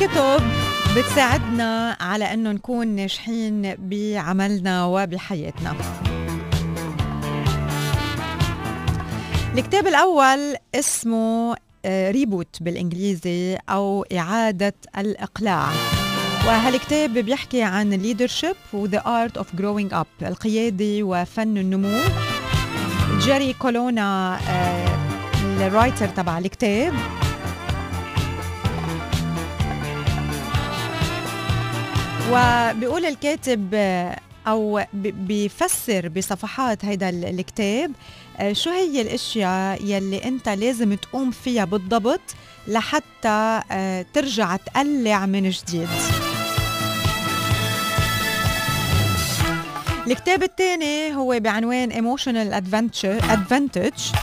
كتب 0.02 0.42
بتساعدنا 0.98 1.98
على 2.02 2.34
أنه 2.34 2.52
نكون 2.52 2.88
ناجحين 2.88 3.76
بعملنا 3.80 4.86
وبحياتنا. 4.86 5.76
الكتاب 9.58 9.88
الأول 9.88 10.56
اسمه 10.76 11.56
Reboot 11.88 12.58
بالإنجليزي 12.62 13.58
أو 13.70 14.06
إعادة 14.18 14.74
الإقلاع. 14.98 15.70
وهالكتاب 16.48 17.14
بيحكي 17.14 17.64
عن 17.64 18.04
leadership 18.04 18.74
و 18.74 18.88
the 18.88 19.00
art 19.00 19.42
of 19.42 19.46
growing 19.60 19.94
up 19.94 20.28
القيادة 20.28 21.04
وفن 21.04 21.58
النمو. 21.58 22.00
جيري 23.20 23.54
كولونا 23.54 24.40
آه، 24.50 25.68
ال 25.68 25.73
writer 25.73 26.08
تبع 26.08 26.38
الكتاب. 26.38 26.94
وبيقول 32.32 33.06
الكاتب 33.06 33.74
أو 34.48 34.84
ب- 34.94 35.28
بيفسر 35.28 36.08
بصفحات 36.08 36.86
هيدا 36.86 37.10
ال- 37.10 37.26
الكتاب 37.40 37.92
شو 38.52 38.70
هي 38.70 39.02
الأشياء 39.02 39.84
يلي 39.86 40.24
أنت 40.24 40.50
لازم 40.50 40.94
تقوم 40.96 41.32
فيها 41.32 41.66
بالضبط 41.66 42.22
لحتى 42.68 43.62
ترجع 44.14 44.56
تقلع 44.56 45.26
من 45.26 45.50
جديد؟ 45.50 45.88
الكتاب 50.08 50.44
الثاني 50.44 51.16
هو 51.16 51.40
بعنوان 51.40 51.92
Emotional 51.92 52.54
Advantage 53.24 54.16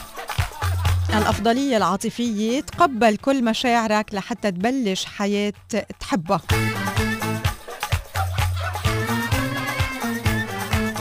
الأفضلية 1.17 1.77
العاطفية 1.77 2.61
تقبل 2.61 3.17
كل 3.17 3.43
مشاعرك 3.43 4.13
لحتى 4.13 4.51
تبلش 4.51 5.05
حياة 5.05 5.53
تحبها. 5.99 6.41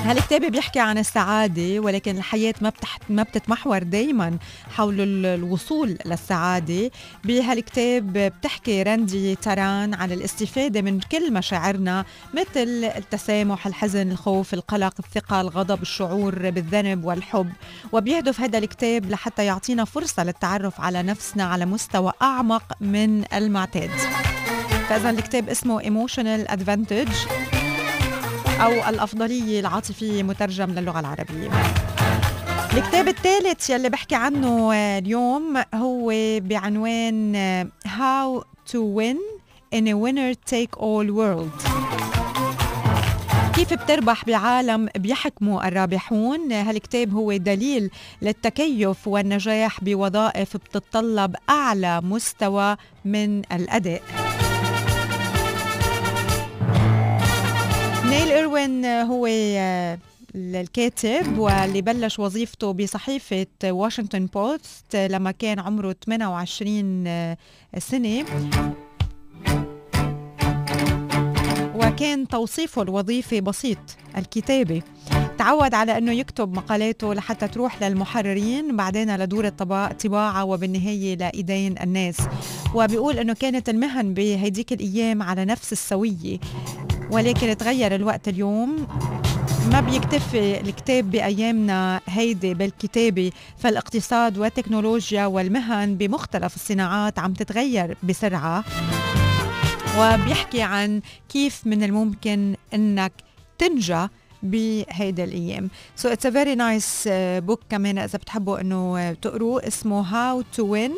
هالكتاب 0.09 0.45
بيحكي 0.45 0.81
عن 0.81 0.99
السعادة 0.99 1.81
ولكن 1.81 2.17
الحياة 2.19 2.55
ما 2.61 2.69
بتح... 2.69 2.99
ما 3.09 3.23
بتتمحور 3.23 3.83
دايما 3.83 4.39
حول 4.77 5.01
ال- 5.01 5.27
الوصول 5.27 5.99
للسعادة. 6.07 6.91
بهالكتاب 7.25 8.13
بتحكي 8.13 8.83
راندي 8.83 9.35
تاران 9.35 9.95
عن 9.95 10.13
الاستفادة 10.13 10.83
من 10.83 11.01
كل 11.01 11.33
مشاعرنا 11.33 12.05
مثل 12.35 12.91
التسامح 12.97 13.67
الحزن 13.67 14.11
الخوف 14.11 14.55
القلق 14.55 14.95
الثقة 14.99 15.41
الغضب 15.41 15.83
الشعور 15.83 16.51
بالذنب 16.51 17.05
والحب. 17.05 17.53
وبيهدف 17.93 18.41
هذا 18.41 18.59
الكتاب 18.59 19.11
لحتى 19.11 19.45
يعطينا 19.45 19.85
فرصة 19.85 20.25
للتعرف 20.25 20.81
على 20.81 21.03
نفسنا 21.03 21.45
على 21.45 21.67
مستوى 21.67 22.13
أعمق 22.23 22.63
من 22.81 23.25
المعتاد. 23.35 23.91
فإذا 24.89 25.11
الكتاب 25.11 25.49
اسمه 25.49 25.81
Emotional 25.83 26.49
Advantage. 26.51 27.58
أو 28.61 28.89
الأفضلية 28.89 29.61
العاطفية 29.61 30.23
مترجم 30.23 30.71
للغة 30.71 31.01
العربية. 31.01 31.51
الكتاب 32.75 33.09
الثالث 33.09 33.71
يلي 33.71 33.89
بحكي 33.89 34.15
عنه 34.15 34.73
اليوم 34.75 35.63
هو 35.75 36.13
بعنوان 36.41 37.71
How 37.87 38.43
to 38.73 38.79
Win 38.99 39.19
in 39.75 39.87
a 39.89 39.95
Winner 39.95 40.35
Take 40.51 40.77
All 40.81 41.11
World. 41.11 41.69
كيف 43.55 43.75
بتربح 43.75 44.25
بعالم 44.25 44.89
بيحكموا 44.97 45.69
الرابحون؟ 45.69 46.53
هالكتاب 46.53 47.15
هو 47.15 47.37
دليل 47.37 47.91
للتكيف 48.23 49.09
والنجاح 49.09 49.85
بوظائف 49.85 50.57
بتتطلب 50.57 51.37
أعلى 51.51 52.01
مستوى 52.01 52.77
من 53.05 53.39
الأداء. 53.39 54.03
هو 58.85 59.27
آه، 59.31 59.99
الكاتب 60.35 61.39
واللي 61.39 61.83
بلش 61.83 62.19
وظيفته 62.19 62.73
بصحيفة 62.73 63.47
واشنطن 63.65 64.27
بوست 64.27 64.97
لما 64.97 65.31
كان 65.31 65.59
عمره 65.59 65.97
28 66.07 67.07
آه، 67.07 67.37
سنة. 67.79 68.25
وكان 71.75 72.29
توصيفه 72.29 72.83
الوظيفي 72.83 73.41
بسيط 73.41 73.79
الكتابة. 74.17 74.83
تعود 75.39 75.75
على 75.75 75.99
أنه 75.99 76.13
يكتب 76.13 76.53
مقالاته 76.57 77.15
لحتى 77.15 77.49
تروح 77.49 77.83
للمحررين 77.83 78.77
بعدين 78.77 79.17
لدور 79.17 79.47
الطباعة 79.47 79.93
طباعة 79.93 80.45
وبالنهاية 80.45 81.17
لإيدين 81.17 81.75
الناس. 81.83 82.17
وبيقول 82.75 83.19
أنه 83.19 83.35
كانت 83.35 83.69
المهن 83.69 84.15
بهيديك 84.15 84.73
الأيام 84.73 85.23
على 85.23 85.45
نفس 85.45 85.73
السوية. 85.73 86.39
ولكن 87.11 87.57
تغير 87.57 87.95
الوقت 87.95 88.29
اليوم. 88.29 88.87
ما 89.73 89.81
بيكتفي 89.81 90.61
الكتاب 90.61 91.11
بأيامنا 91.11 92.01
هيدي 92.09 92.55
بالكتابة 92.55 93.33
فالاقتصاد 93.59 94.39
والتكنولوجيا 94.39 95.27
والمهن 95.27 95.95
بمختلف 95.95 96.55
الصناعات 96.55 97.19
عم 97.19 97.33
تتغير 97.33 97.97
بسرعة. 98.03 98.65
وبيحكي 99.99 100.63
عن 100.63 101.01
كيف 101.29 101.67
من 101.67 101.83
الممكن 101.83 102.55
إنك 102.75 103.13
تنجح 103.59 104.09
بهيدا 104.43 105.25
الأيام. 105.25 105.71
so 105.97 106.09
it's 106.09 106.27
a 106.27 106.31
very 106.31 106.55
nice 106.55 107.09
book 107.13 107.61
كمان 107.71 107.99
إذا 107.99 108.19
بتحبوا 108.19 108.61
إنه 108.61 109.13
تقروا. 109.13 109.69
اسمه 109.69 110.05
How 110.11 110.43
to 110.57 110.63
Win. 110.65 110.93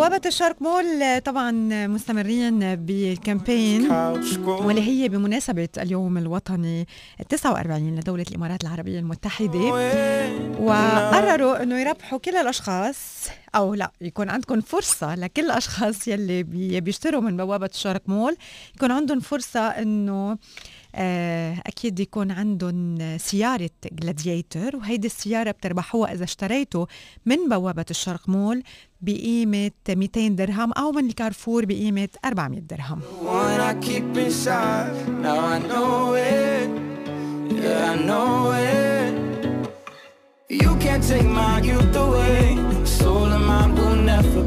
بوابة 0.00 0.20
الشرق 0.26 0.62
مول 0.62 1.20
طبعا 1.20 1.50
مستمرين 1.86 2.74
بالكامبين 2.76 3.90
واللي 4.46 4.80
هي 4.82 5.08
بمناسبة 5.08 5.68
اليوم 5.78 6.18
الوطني 6.18 6.86
49 7.28 7.96
لدولة 7.96 8.24
الإمارات 8.30 8.62
العربية 8.64 8.98
المتحدة. 8.98 9.58
وقرروا 10.60 11.62
أنه 11.62 11.80
يربحوا 11.80 12.18
كل 12.18 12.36
الأشخاص 12.36 12.96
أو 13.54 13.74
لا 13.74 13.90
يكون 14.00 14.30
عندكم 14.30 14.60
فرصة 14.60 15.14
لكل 15.14 15.44
الأشخاص 15.44 16.08
يلي 16.08 16.42
بيشتروا 16.80 17.20
من 17.20 17.36
بوابة 17.36 17.70
الشرق 17.74 18.02
مول. 18.06 18.36
يكون 18.76 18.90
عندهم 18.90 19.20
فرصة 19.20 19.60
أنه 19.60 20.38
أكيد 20.94 22.00
يكون 22.00 22.30
عندهم 22.30 23.18
سيارة 23.18 23.70
جلاديتر 23.92 24.76
وهيدي 24.76 25.06
السيارة 25.06 25.50
بتربحوها 25.50 26.12
إذا 26.12 26.24
اشتريتوا 26.24 26.86
من 27.26 27.48
بوابة 27.48 27.84
الشرق 27.90 28.28
مول 28.28 28.62
بقيمة 29.00 29.70
200 29.88 30.28
درهم 30.28 30.72
أو 30.72 30.92
من 30.92 31.06
الكارفور 31.06 31.64
بقيمة 31.64 32.08
400 32.24 32.60
درهم. 32.60 33.00
You 40.50 40.74
can't 40.84 41.04
take 41.12 41.30
my 41.40 41.60
youth 41.60 41.94
away. 41.94 42.58
Soul 42.84 43.32
of 43.32 43.40
mine 43.40 43.72
will 43.76 43.94
never 43.94 44.42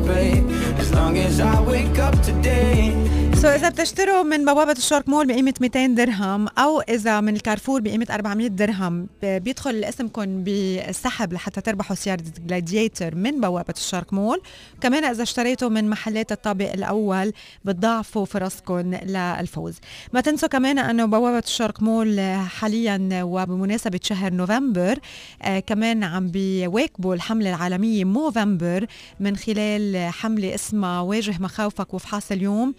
As 0.81 0.91
long 0.93 1.17
as 1.17 1.39
I 1.39 1.61
wake 1.61 1.97
up 1.97 2.15
today 2.21 3.22
so 3.43 3.49
so 3.49 3.51
إذا 3.51 3.69
بتشتروا 3.69 4.23
من 4.23 4.45
بوابة 4.45 4.71
الشارك 4.71 5.09
مول 5.09 5.27
بقيمة 5.27 5.53
200 5.61 5.85
درهم 5.85 6.47
أو 6.47 6.81
إذا 6.81 7.21
من 7.21 7.35
الكارفور 7.35 7.81
بقيمة 7.81 8.07
400 8.11 8.47
درهم 8.47 9.07
بيدخل 9.23 9.83
اسمكم 9.83 10.43
بالسحب 10.43 11.33
لحتى 11.33 11.61
تربحوا 11.61 11.95
سيارة 11.95 12.23
Gladiator 12.47 13.15
من 13.15 13.41
بوابة 13.41 13.73
الشرق 13.77 14.13
مول. 14.13 14.41
كمان 14.81 15.03
إذا 15.03 15.23
اشتريتوا 15.23 15.69
من 15.69 15.89
محلات 15.89 16.31
الطابق 16.31 16.71
الأول 16.71 17.33
بتضاعفوا 17.65 18.25
فرصكم 18.25 18.93
للفوز. 18.93 19.75
ما 20.13 20.21
تنسوا 20.21 20.49
كمان 20.49 20.79
إنه 20.79 21.05
بوابة 21.05 21.43
الشارك 21.45 21.83
مول 21.83 22.19
حاليا 22.59 23.23
وبمناسبة 23.23 23.99
شهر 24.03 24.33
نوفمبر 24.33 24.99
آه 25.41 25.59
كمان 25.59 26.03
عم 26.03 26.27
بيواكبوا 26.27 27.15
الحملة 27.15 27.49
العالمية 27.49 28.05
موفمبر 28.05 28.85
من 29.19 29.35
خلال 29.35 30.11
حملة 30.13 30.55
اسمها 30.55 31.01
واجه 31.01 31.35
مخاوفك 31.39 31.93
وافحص 31.93 32.31
اليوم 32.31 32.75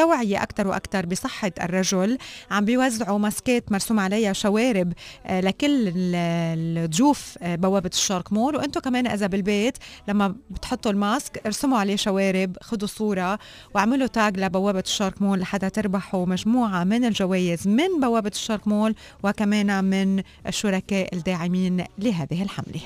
للتوعية 0.00 0.42
أكثر 0.42 0.68
وأكثر 0.68 1.06
بصحة 1.06 1.52
الرجل. 1.62 2.18
عم 2.50 2.64
بيوزعوا 2.64 3.18
ماسكات 3.18 3.72
مرسوم 3.72 4.00
عليها 4.00 4.32
شوارب 4.32 4.92
لكل 5.30 5.92
الضيوف 5.96 7.38
بوابة 7.42 7.90
الشارك 7.92 8.32
مول. 8.32 8.56
وأنتم 8.56 8.80
كمان 8.80 9.06
إذا 9.06 9.26
بالبيت 9.26 9.78
لما 10.08 10.34
بتحطوا 10.50 10.90
ال 10.90 11.00
mask 11.00 11.40
ارسموا 11.46 11.78
عليه 11.78 11.96
شوارب 11.96 12.56
خذوا 12.62 12.88
صورة 12.88 13.38
واعملوا 13.74 14.06
tag 14.06 14.40
لبوابة 14.40 14.80
الشرق 14.80 15.22
مول 15.22 15.40
لحتى 15.40 15.70
تربحوا 15.70 16.26
مجموعة 16.26 16.84
من 16.84 17.04
الجوائز 17.04 17.68
من 17.68 18.00
بوابة 18.00 18.30
الشرق 18.34 18.68
مول 18.68 18.94
وكمان 19.22 19.84
من 19.84 20.22
الشركاء 20.46 21.14
الداعمين 21.14 21.84
لهذه 21.98 22.42
الحملة. 22.42 22.80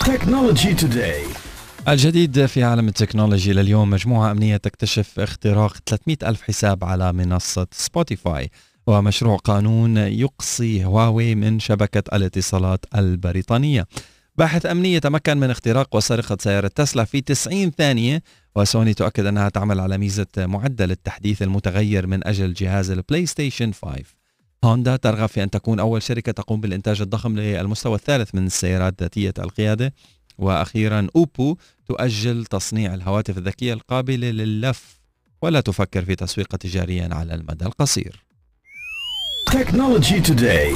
technology 0.00 0.74
today 0.74 1.22
الجديد 1.88 2.46
في 2.46 2.64
عالم 2.64 2.88
التكنولوجي 2.88 3.52
لليوم 3.52 3.90
مجموعة 3.90 4.30
أمنية 4.30 4.56
تكتشف 4.56 5.20
اختراق 5.20 5.76
300 5.86 6.16
ألف 6.22 6.42
حساب 6.42 6.84
على 6.84 7.12
منصة 7.12 7.66
سبوتيفاي 7.72 8.50
ومشروع 8.86 9.36
قانون 9.36 9.96
يقصي 9.96 10.84
هواوي 10.84 11.34
من 11.34 11.60
شبكة 11.60 12.16
الاتصالات 12.16 12.84
البريطانية. 12.96 13.86
باحث 14.36 14.66
أمني 14.66 15.00
تمكن 15.00 15.36
من 15.36 15.50
اختراق 15.50 15.96
وسرقة 15.96 16.36
سيارة 16.40 16.68
تسلا 16.68 17.04
في 17.04 17.20
90 17.20 17.70
ثانية 17.70 18.22
وسوني 18.56 18.94
تؤكد 18.94 19.26
أنها 19.26 19.48
تعمل 19.48 19.80
على 19.80 19.98
ميزة 19.98 20.26
معدل 20.38 20.90
التحديث 20.90 21.42
المتغير 21.42 22.06
من 22.06 22.26
أجل 22.26 22.54
جهاز 22.54 22.90
ال 22.90 23.26
PlayStation 23.26 23.72
5 23.72 24.02
هوندا 24.64 24.96
ترغب 24.96 25.28
في 25.28 25.42
أن 25.42 25.50
تكون 25.50 25.80
أول 25.80 26.02
شركة 26.02 26.32
تقوم 26.32 26.60
بالإنتاج 26.60 27.00
الضخم 27.00 27.36
للمستوى 27.36 27.94
الثالث 27.94 28.34
من 28.34 28.46
السيارات 28.46 29.00
ذاتية 29.00 29.34
القيادة. 29.38 29.94
وأخيرا 30.38 31.06
أوبو 31.16 31.56
تؤجل 31.86 32.44
تصنيع 32.44 32.94
الهواتف 32.94 33.38
الذكية 33.38 33.72
القابلة 33.72 34.30
للف 34.30 35.00
ولا 35.42 35.60
تفكر 35.60 36.04
في 36.04 36.16
تسويقها 36.16 36.56
تجاريا 36.56 37.08
على 37.12 37.34
المدى 37.34 37.64
القصير. 37.64 38.24
تكنولوجي 39.52 40.20
توداي 40.20 40.74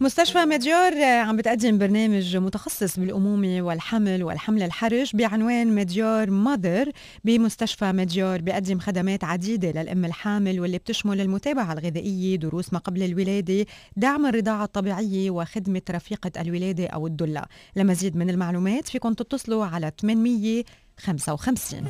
مستشفى 0.00 0.44
مديار 0.44 1.04
عم 1.04 1.36
بتقدم 1.36 1.78
برنامج 1.78 2.36
متخصص 2.36 2.98
بالأمومة 2.98 3.62
والحمل 3.62 4.24
والحمل 4.24 4.62
الحرج 4.62 5.16
بعنوان 5.16 5.74
مديار 5.74 6.30
ماذر 6.30 6.92
بمستشفى 7.24 7.92
مديار 7.92 8.40
بيقدم 8.40 8.78
خدمات 8.78 9.24
عديدة 9.24 9.82
للأم 9.82 10.04
الحامل 10.04 10.60
واللي 10.60 10.78
بتشمل 10.78 11.20
المتابعة 11.20 11.72
الغذائية 11.72 12.36
دروس 12.36 12.72
ما 12.72 12.78
قبل 12.78 13.02
الولادة 13.02 13.66
دعم 13.96 14.26
الرضاعة 14.26 14.64
الطبيعية 14.64 15.30
وخدمة 15.30 15.82
رفيقة 15.90 16.40
الولادة 16.40 16.86
أو 16.86 17.06
الدلة. 17.06 17.42
لمزيد 17.76 18.16
من 18.16 18.30
المعلومات 18.30 18.88
فيكم 18.88 19.12
تتصلوا 19.12 19.66
على 19.66 19.92
855 20.00 21.84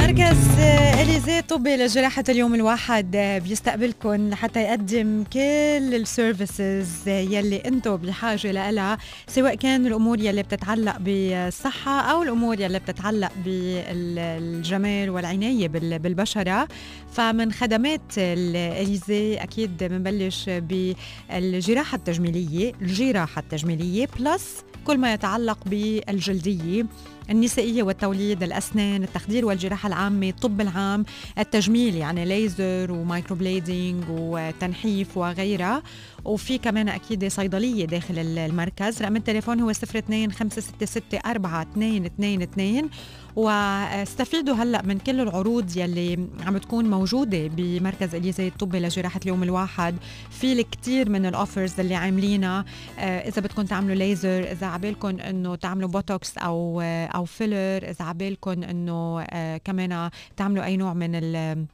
مركز 0.00 0.58
اليزي 1.00 1.38
الطبي 1.38 1.76
لجراحة 1.76 2.24
اليوم 2.28 2.54
الواحد 2.54 3.16
بيستقبلكم 3.16 4.30
لحتى 4.30 4.60
يقدم 4.60 5.24
كل 5.32 5.94
ال 5.94 6.07
services 6.07 7.08
يلي 7.08 7.56
أنتم 7.56 7.96
بحاجة 7.96 8.52
لها 8.52 8.98
سواء 9.28 9.54
كان 9.54 9.86
الأمور 9.86 10.20
يلي 10.20 10.42
بتتعلق 10.42 10.96
بالصحة 11.00 12.00
أو 12.00 12.22
الأمور 12.22 12.60
يلي 12.60 12.78
بتتعلق 12.78 13.32
بالجمال 13.44 15.10
والعناية 15.10 15.68
بالبشرة. 15.68 16.68
فمن 17.12 17.52
خدمات 17.52 18.00
اليزي 18.18 19.36
أكيد 19.36 19.84
بنبلش 19.84 20.50
بالجراحة 20.50 21.96
التجميلية 21.96 22.72
الجراحة 22.82 23.40
التجميلية 23.40 24.08
plus 24.18 24.64
كل 24.84 24.98
ما 24.98 25.12
يتعلق 25.12 25.58
بالجلدية. 25.66 26.86
النسائية 27.30 27.82
والتوليد 27.82 28.42
الأسنان 28.42 29.02
التخدير 29.02 29.46
والجراحة 29.46 29.86
العامة 29.86 30.28
الطب 30.28 30.60
العام 30.60 31.04
التجميل 31.38 31.96
يعني 31.96 32.24
ليزر 32.24 32.92
و 32.92 33.36
microblading 33.36 34.04
وتنحيف 34.08 35.16
وغيرها. 35.16 35.82
وفي 36.24 36.58
كمان 36.58 36.88
أكيد 36.88 37.28
صيدلية 37.28 37.84
داخل 37.84 38.18
المركز 38.18 39.02
رقم 39.02 39.16
التليفون 39.16 39.60
هو 39.60 39.70
02 39.70 40.32
566 40.32 41.20
4222 41.26 42.90
واستفيدوا 43.36 44.54
هلأ 44.54 44.82
من 44.82 44.98
كل 44.98 45.20
العروض 45.20 45.76
يلي 45.76 46.28
عم 46.46 46.58
تكون 46.58 46.90
موجودة 46.90 47.46
بمركز 47.46 48.14
اليزي 48.14 48.48
الطبي 48.48 48.80
لجراحة 48.80 49.20
اليوم 49.22 49.42
الواحد. 49.42 49.96
في 50.30 50.52
الكثير 50.52 51.10
من 51.10 51.26
ال 51.26 51.34
offers 51.34 51.80
اللي 51.80 51.94
عاملينها 51.94 52.64
آه، 52.98 53.28
إذا 53.28 53.42
بدكم 53.42 53.62
تعملوا 53.62 53.94
ليزر 53.94 54.52
إذا 54.52 54.66
عبالكم 54.66 55.20
إنه 55.20 55.54
تعملوا 55.54 55.88
بوتوكس 55.88 56.38
أو 56.38 56.80
آه، 56.80 57.06
أو 57.06 57.24
filler 57.24 57.90
إذا 57.90 58.04
عبالكم 58.04 58.62
إنه 58.62 59.20
آه، 59.20 59.56
كمان 59.56 60.10
تعملوا 60.36 60.64
أي 60.64 60.76
نوع 60.76 60.94
من 60.94 61.14
ال 61.14 61.66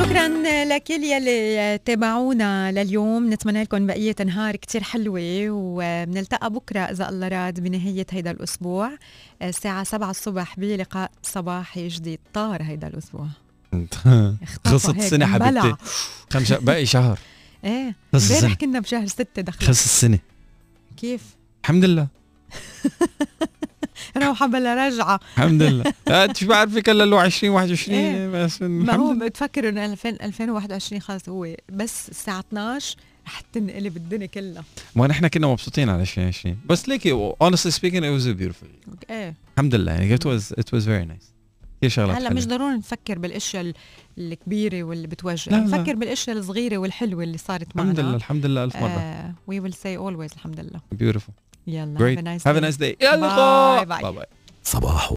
شكرا 0.00 0.28
لكل 0.64 1.04
يلي 1.04 1.78
تابعونا 1.84 2.72
لليوم. 2.72 3.32
نتمنى 3.32 3.62
لكم 3.62 3.86
بقية 3.86 4.16
نهار 4.26 4.56
كتير 4.56 4.82
حلوة 4.82 5.50
وبنلتقى 5.50 6.50
بكرة 6.50 6.80
إذا 6.80 7.08
الله 7.08 7.28
راد 7.28 7.60
بنهاية 7.60 8.06
هيدا 8.10 8.30
الأسبوع. 8.30 8.90
الساعة 9.42 9.84
7 9.84 10.10
الصبح 10.10 10.60
بلقاء 10.60 11.10
صباحي 11.22 11.88
جديد. 11.88 12.18
طار 12.34 12.62
هيدا 12.62 12.86
الأسبوع. 12.86 13.26
خلصت 14.66 14.96
السنة 14.96 15.26
حبيبتي. 15.26 15.74
خمسة 16.30 16.58
باقي 16.58 16.86
شهر. 16.86 17.18
إيه 17.64 17.94
امبارح 18.14 18.54
كنا 18.54 18.80
بشهر 18.80 19.06
ستة 19.06 19.42
دخلت. 19.42 19.64
خلص 19.64 19.84
السنة. 19.84 20.18
كيف؟ 20.96 21.22
الحمد 21.64 21.84
لله. 21.84 22.06
روحة 24.16 24.46
بلا 24.46 24.86
رجعة 24.88 25.20
الحمد 25.36 25.62
لله. 25.62 25.92
انت 26.08 26.36
شو 26.36 26.46
بعرفك 26.46 26.88
الا 26.88 27.04
لو 27.04 27.20
2021 27.20 27.98
إيه. 27.98 28.28
بس 28.44 28.62
ما 28.62 28.94
هو 28.94 29.14
بتفكر 29.14 29.68
إنه 29.68 29.84
2000 29.84 30.08
2021 30.08 31.00
خلص 31.02 31.28
هو 31.28 31.54
بس 31.72 32.08
الساعة 32.08 32.40
12 32.40 32.96
رح 33.26 33.40
تنقلب 33.52 33.96
الدنيا 33.96 34.26
كلها. 34.26 34.64
ما 34.96 35.06
نحن 35.06 35.26
كنا 35.26 35.46
مبسوطين 35.46 35.88
على 35.88 36.00
2020 36.00 36.56
بس 36.66 36.88
ليكي 36.88 37.32
honestly 37.44 37.70
speaking 37.72 38.00
it 38.02 38.20
was 38.20 38.26
a 38.26 38.40
beautiful 38.42 38.66
year. 38.66 39.10
إيه. 39.10 39.34
الحمد 39.54 39.74
لله. 39.74 39.92
يعني 39.92 40.16
it 40.16 40.20
was 40.20 40.42
it 40.60 40.78
was 40.78 40.82
very 40.84 41.08
nice. 41.12 41.26
كثير 41.78 41.90
شغلات 41.90 42.16
هلا. 42.16 42.32
مش 42.32 42.46
ضروري 42.46 42.76
نفكر 42.76 43.18
بالأشياء 43.18 43.62
ال- 43.62 43.74
الكبيرة 44.18 44.82
واللي 44.82 45.06
بتوجع. 45.06 45.56
نفكر 45.56 45.94
بالأشياء 45.94 46.36
الصغيرة 46.36 46.76
والحلوة 46.78 47.22
اللي 47.24 47.38
صارت 47.38 47.76
معنا. 47.76 47.90
الحمد 47.90 48.00
لله 48.06 48.16
الحمد 48.16 48.46
لله 48.46 48.64
ألف 48.64 48.76
مرة. 48.76 49.34
we 49.50 49.64
will 49.64 49.74
say 49.74 49.96
always 49.98 50.32
الحمد 50.36 50.60
لله. 50.60 50.80
Beautiful. 51.12 51.32
يلا 51.67 51.97
great 51.99 52.17
have 52.17 52.25
a 52.25 52.37
nice 52.37 52.43
have 52.47 52.57
a 52.57 52.61
day. 52.61 52.65
nice 52.71 52.77
day 52.77 52.95
الى 53.01 53.13
اللقاء 53.15 53.85
Bye 53.85 53.87
bye. 53.87 54.03
باي 54.03 54.11
باي 54.11 54.25
صباح 54.63 55.11